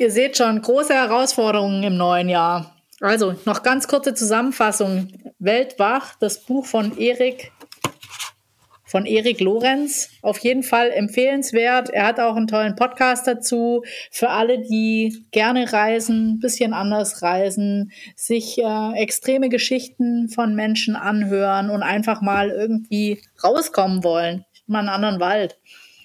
Ihr 0.01 0.11
seht 0.11 0.39
schon, 0.39 0.63
große 0.63 0.95
Herausforderungen 0.95 1.83
im 1.83 1.99
neuen 1.99 2.31
Jahr. 2.31 2.75
Also, 3.03 3.35
noch 3.45 3.63
ganz 3.63 3.87
kurze 3.87 4.15
Zusammenfassung. 4.15 5.09
Weltwach, 5.39 6.15
das 6.19 6.43
Buch 6.43 6.65
von 6.65 6.97
Erik 6.97 7.53
von 8.87 9.05
Erik 9.05 9.41
Lorenz. 9.41 10.09
Auf 10.23 10.39
jeden 10.39 10.63
Fall 10.63 10.91
empfehlenswert. 10.91 11.91
Er 11.91 12.07
hat 12.07 12.19
auch 12.19 12.35
einen 12.35 12.47
tollen 12.47 12.77
Podcast 12.77 13.27
dazu. 13.27 13.85
Für 14.11 14.31
alle, 14.31 14.63
die 14.63 15.27
gerne 15.33 15.71
reisen, 15.71 16.41
bisschen 16.41 16.73
anders 16.73 17.21
reisen, 17.21 17.93
sich 18.17 18.57
äh, 18.57 18.93
extreme 18.95 19.51
Geschichten 19.51 20.31
von 20.31 20.55
Menschen 20.55 20.97
anhören 20.97 21.69
und 21.69 21.83
einfach 21.83 22.23
mal 22.23 22.49
irgendwie 22.49 23.21
rauskommen 23.45 24.03
wollen. 24.03 24.47
Mal 24.67 24.79
einen 24.79 24.89
anderen 24.89 25.21
Wald. 25.21 25.59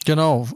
Genau. 0.05 0.49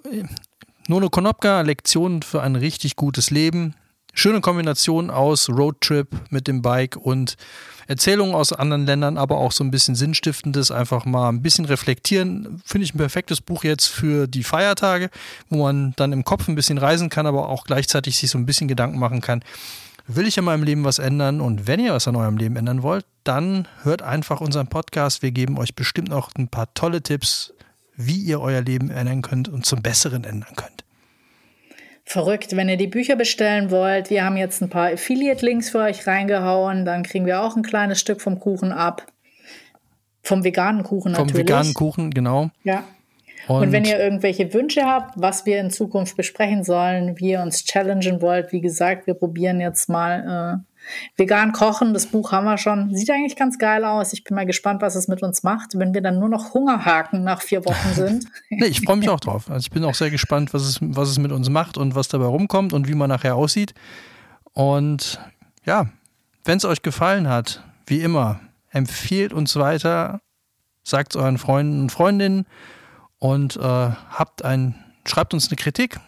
Nono 0.90 1.12
Konopka, 1.12 1.62
Lektionen 1.62 2.24
für 2.24 2.42
ein 2.42 2.56
richtig 2.56 2.96
gutes 2.96 3.30
Leben. 3.30 3.76
Schöne 4.16 4.42
Kombination 4.42 5.12
aus 5.12 5.48
Roadtrip 5.48 6.08
mit 6.32 6.48
dem 6.48 6.64
Bike 6.64 6.98
und 6.98 7.38
Erzählungen 7.86 8.34
aus 8.34 8.54
anderen 8.54 8.88
Ländern, 8.88 9.20
aber 9.20 9.38
auch 9.38 9.52
so 9.52 9.64
ein 9.64 9.70
bisschen 9.70 9.94
Sinnstiftendes, 9.94 10.72
einfach 10.72 11.06
mal 11.06 11.30
ein 11.30 11.44
bisschen 11.44 11.66
reflektieren. 11.66 12.60
Finde 12.66 12.86
ich 12.86 12.96
ein 12.96 12.98
perfektes 12.98 13.40
Buch 13.40 13.64
jetzt 13.64 13.86
für 13.86 14.26
die 14.26 14.42
Feiertage, 14.42 15.12
wo 15.50 15.62
man 15.62 15.94
dann 15.96 16.12
im 16.12 16.24
Kopf 16.24 16.48
ein 16.48 16.56
bisschen 16.56 16.80
reisen 16.80 17.10
kann, 17.10 17.28
aber 17.28 17.50
auch 17.50 17.66
gleichzeitig 17.66 18.18
sich 18.18 18.32
so 18.32 18.40
ein 18.40 18.48
bisschen 18.48 18.68
Gedanken 18.68 18.98
machen 18.98 19.22
kann. 19.22 19.44
Will 20.08 20.26
ich 20.26 20.40
in 20.40 20.44
meinem 20.44 20.64
Leben 20.64 20.86
was 20.86 20.98
ändern? 20.98 21.40
Und 21.40 21.68
wenn 21.68 21.80
ihr 21.80 21.94
was 21.94 22.08
an 22.08 22.16
eurem 22.16 22.38
Leben 22.38 22.56
ändern 22.56 22.82
wollt, 22.82 23.06
dann 23.24 23.68
hört 23.84 24.02
einfach 24.02 24.42
unseren 24.42 24.70
Podcast. 24.70 25.22
Wir 25.22 25.30
geben 25.30 25.60
euch 25.60 25.76
bestimmt 25.76 26.10
noch 26.10 26.32
ein 26.36 26.48
paar 26.48 26.74
tolle 26.74 27.04
Tipps, 27.04 27.54
wie 28.00 28.18
ihr 28.18 28.40
euer 28.40 28.62
Leben 28.62 28.90
ändern 28.90 29.22
könnt 29.22 29.50
und 29.50 29.66
zum 29.66 29.82
Besseren 29.82 30.24
ändern 30.24 30.56
könnt. 30.56 30.86
Verrückt, 32.06 32.56
wenn 32.56 32.70
ihr 32.70 32.78
die 32.78 32.88
Bücher 32.88 33.18
bestellen 33.18 33.70
wollt, 33.70 34.10
wir 34.10 34.24
haben 34.24 34.38
jetzt 34.38 34.62
ein 34.62 34.70
paar 34.70 34.92
Affiliate-Links 34.94 35.70
für 35.70 35.80
euch 35.80 36.08
reingehauen, 36.08 36.86
dann 36.86 37.04
kriegen 37.04 37.26
wir 37.26 37.42
auch 37.42 37.56
ein 37.56 37.62
kleines 37.62 38.00
Stück 38.00 38.22
vom 38.22 38.40
Kuchen 38.40 38.72
ab. 38.72 39.06
Vom 40.24 40.44
veganen 40.44 40.84
Kuchen 40.84 41.12
natürlich. 41.12 41.32
Vom 41.32 41.40
veganen 41.40 41.74
Kuchen, 41.74 42.12
genau. 42.12 42.50
Ja. 42.64 42.84
Und, 43.50 43.64
und, 43.64 43.72
wenn 43.72 43.84
ihr 43.84 44.00
irgendwelche 44.00 44.54
Wünsche 44.54 44.84
habt, 44.84 45.20
was 45.20 45.48
wir 45.48 45.60
in 45.60 45.72
Zukunft 45.72 46.16
besprechen 46.16 46.64
sollen, 46.64 47.20
wie 47.20 47.32
ihr 47.32 47.42
uns 47.42 47.64
challengen 47.64 48.22
wollt, 48.22 48.52
wie 48.52 48.62
gesagt, 48.62 49.08
wir 49.08 49.16
probieren 49.16 49.60
jetzt 49.60 49.90
mal 49.90 50.64
äh, 50.64 50.70
Vegan 51.18 51.52
kochen, 51.52 51.94
das 51.94 52.06
Buch 52.06 52.32
haben 52.32 52.46
wir 52.46 52.60
schon. 52.60 52.96
Sieht 52.96 53.10
eigentlich 53.10 53.36
ganz 53.36 53.58
geil 53.58 53.84
aus. 53.86 54.14
Ich 54.14 54.24
bin 54.24 54.36
mal 54.36 54.46
gespannt, 54.46 54.84
was 54.84 54.96
es 54.96 55.08
mit 55.08 55.24
uns 55.24 55.42
macht, 55.42 55.78
wenn 55.80 55.96
wir 55.96 56.02
dann 56.02 56.20
nur 56.20 56.30
noch 56.30 56.54
Hungerhaken 56.54 57.24
nach 57.24 57.42
vier 57.42 57.66
Wochen 57.66 57.94
sind. 57.94 58.26
nee, 58.52 58.68
ich 58.68 58.82
freue 58.82 58.98
mich 58.98 59.10
auch 59.10 59.20
drauf. 59.20 59.50
Also 59.50 59.66
ich 59.66 59.72
bin 59.72 59.84
auch 59.84 59.96
sehr 59.96 60.12
gespannt, 60.12 60.54
was 60.54 60.62
es, 60.62 60.78
was 60.82 61.10
es 61.10 61.18
mit 61.18 61.32
uns 61.32 61.50
macht 61.50 61.76
und 61.76 61.96
was 61.96 62.08
dabei 62.08 62.26
rumkommt 62.26 62.72
und 62.72 62.88
wie 62.88 62.94
man 62.94 63.10
nachher 63.10 63.36
aussieht. 63.36 63.74
Und 64.54 65.20
ja, 65.66 65.88
wenn 66.46 66.58
es 66.58 66.66
euch 66.66 66.84
gefallen 66.84 67.28
hat, 67.28 67.64
wie 67.88 68.02
immer, 68.02 68.42
empfiehlt 68.70 69.34
uns 69.34 69.56
weiter, 69.56 70.22
sagt 70.84 71.16
es 71.16 71.22
euren 71.22 71.40
Freunden 71.40 71.82
und 71.82 71.92
Freundinnen 71.92 72.46
und 73.20 73.58
äh, 73.58 73.60
habt 73.60 74.44
ein, 74.44 74.76
schreibt 75.06 75.34
uns 75.34 75.50
eine 75.50 75.58
Kritik, 75.58 76.00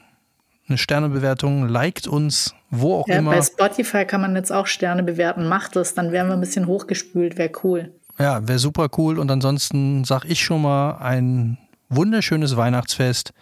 eine 0.67 0.77
Sternebewertung, 0.77 1.67
liked 1.67 2.07
uns, 2.07 2.55
wo 2.69 2.95
auch 2.95 3.07
ja, 3.07 3.17
immer. 3.17 3.31
Bei 3.31 3.41
Spotify 3.41 4.05
kann 4.05 4.21
man 4.21 4.35
jetzt 4.35 4.51
auch 4.51 4.67
Sterne 4.67 5.03
bewerten. 5.03 5.47
Macht 5.47 5.75
es, 5.75 5.93
dann 5.93 6.11
wären 6.11 6.27
wir 6.27 6.33
ein 6.33 6.39
bisschen 6.39 6.67
hochgespült, 6.67 7.37
wäre 7.37 7.51
cool. 7.63 7.93
Ja, 8.17 8.47
wäre 8.47 8.59
super 8.59 8.89
cool. 8.97 9.19
Und 9.19 9.29
ansonsten 9.29 10.03
sage 10.05 10.27
ich 10.27 10.43
schon 10.43 10.61
mal 10.61 10.97
ein 10.97 11.57
wunderschönes 11.89 12.55
Weihnachtsfest 12.55 13.33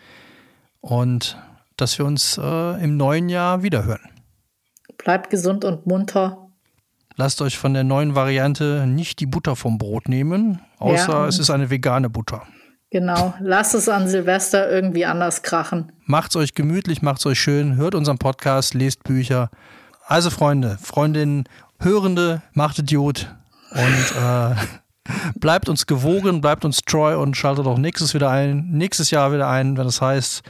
und 0.82 1.38
dass 1.78 1.98
wir 1.98 2.06
uns 2.06 2.38
äh, 2.38 2.84
im 2.84 2.98
neuen 2.98 3.30
Jahr 3.30 3.64
wiederhören. 3.64 4.10
Bleibt 4.98 5.30
gesund 5.30 5.64
und 5.64 5.86
munter. 5.86 6.50
Lasst 7.16 7.42
euch 7.42 7.58
von 7.58 7.74
der 7.74 7.84
neuen 7.84 8.16
Variante 8.16 8.86
nicht 8.88 9.20
die 9.20 9.26
Butter 9.26 9.56
vom 9.56 9.78
Brot 9.78 10.08
nehmen, 10.08 10.62
außer 10.78 11.12
ja, 11.12 11.28
es 11.28 11.38
ist 11.38 11.50
eine 11.50 11.70
vegane 11.70 12.10
Butter. 12.10 12.44
Genau, 12.92 13.36
lasst 13.40 13.76
es 13.76 13.88
an 13.88 14.08
Silvester 14.08 14.72
irgendwie 14.72 15.06
anders 15.06 15.44
krachen. 15.44 15.92
Macht's 16.06 16.36
euch 16.36 16.56
gemütlich, 16.56 17.04
macht's 17.04 17.24
euch 17.28 17.40
schön, 17.40 17.76
hört 17.76 17.94
unseren 17.94 18.18
Podcast, 18.18 18.74
lest 18.74 19.04
Bücher. 19.04 19.52
Also 20.08 20.32
Freunde, 20.32 20.80
Freundinnen, 20.82 21.44
Hörende, 21.80 22.42
macht 22.54 22.80
Idiot 22.80 23.28
und 23.70 24.14
äh, 24.20 24.56
bleibt 25.40 25.70
uns 25.70 25.86
gewogen, 25.86 26.42
bleibt 26.42 26.66
uns 26.66 26.82
treu 26.82 27.20
und 27.22 27.38
schaltet 27.38 27.68
auch 27.68 27.78
nächstes 27.78 28.16
wieder 28.16 28.32
ein, 28.32 28.72
nächstes 28.72 29.12
Jahr 29.12 29.32
wieder 29.32 29.48
ein, 29.48 29.78
wenn 29.78 29.86
das 29.86 30.02
heißt 30.02 30.42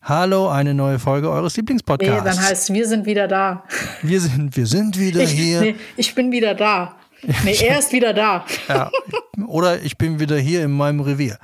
Hallo, 0.00 0.48
eine 0.48 0.72
neue 0.72 0.98
Folge 0.98 1.28
eures 1.28 1.58
Lieblingspodcasts. 1.58 2.24
Nee, 2.24 2.30
dann 2.30 2.40
heißt 2.40 2.72
wir 2.72 2.86
sind 2.86 3.04
wieder 3.04 3.28
da. 3.28 3.64
Wir 4.02 4.20
sind, 4.20 4.56
wir 4.56 4.66
sind 4.66 4.98
wieder 4.98 5.20
ich, 5.20 5.32
hier. 5.32 5.60
Nee, 5.60 5.76
ich 5.96 6.14
bin 6.14 6.30
wieder 6.30 6.54
da. 6.54 6.94
Nee, 7.44 7.56
er 7.66 7.80
ist 7.80 7.92
wieder 7.92 8.14
da. 8.14 8.46
Ja. 8.68 8.90
Oder 9.46 9.82
ich 9.82 9.98
bin 9.98 10.20
wieder 10.20 10.38
hier 10.38 10.62
in 10.62 10.70
meinem 10.70 11.00
Revier. 11.00 11.38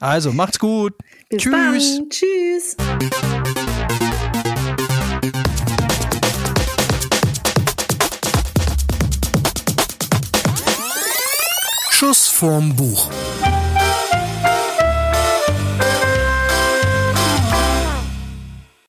Also, 0.00 0.32
macht's 0.32 0.58
gut. 0.58 0.94
Bis 1.28 1.42
Tschüss. 1.42 1.96
Dann. 1.96 2.10
Tschüss. 2.10 2.76
Schuss 11.90 12.26
vorm 12.26 12.74
Buch. 12.74 13.10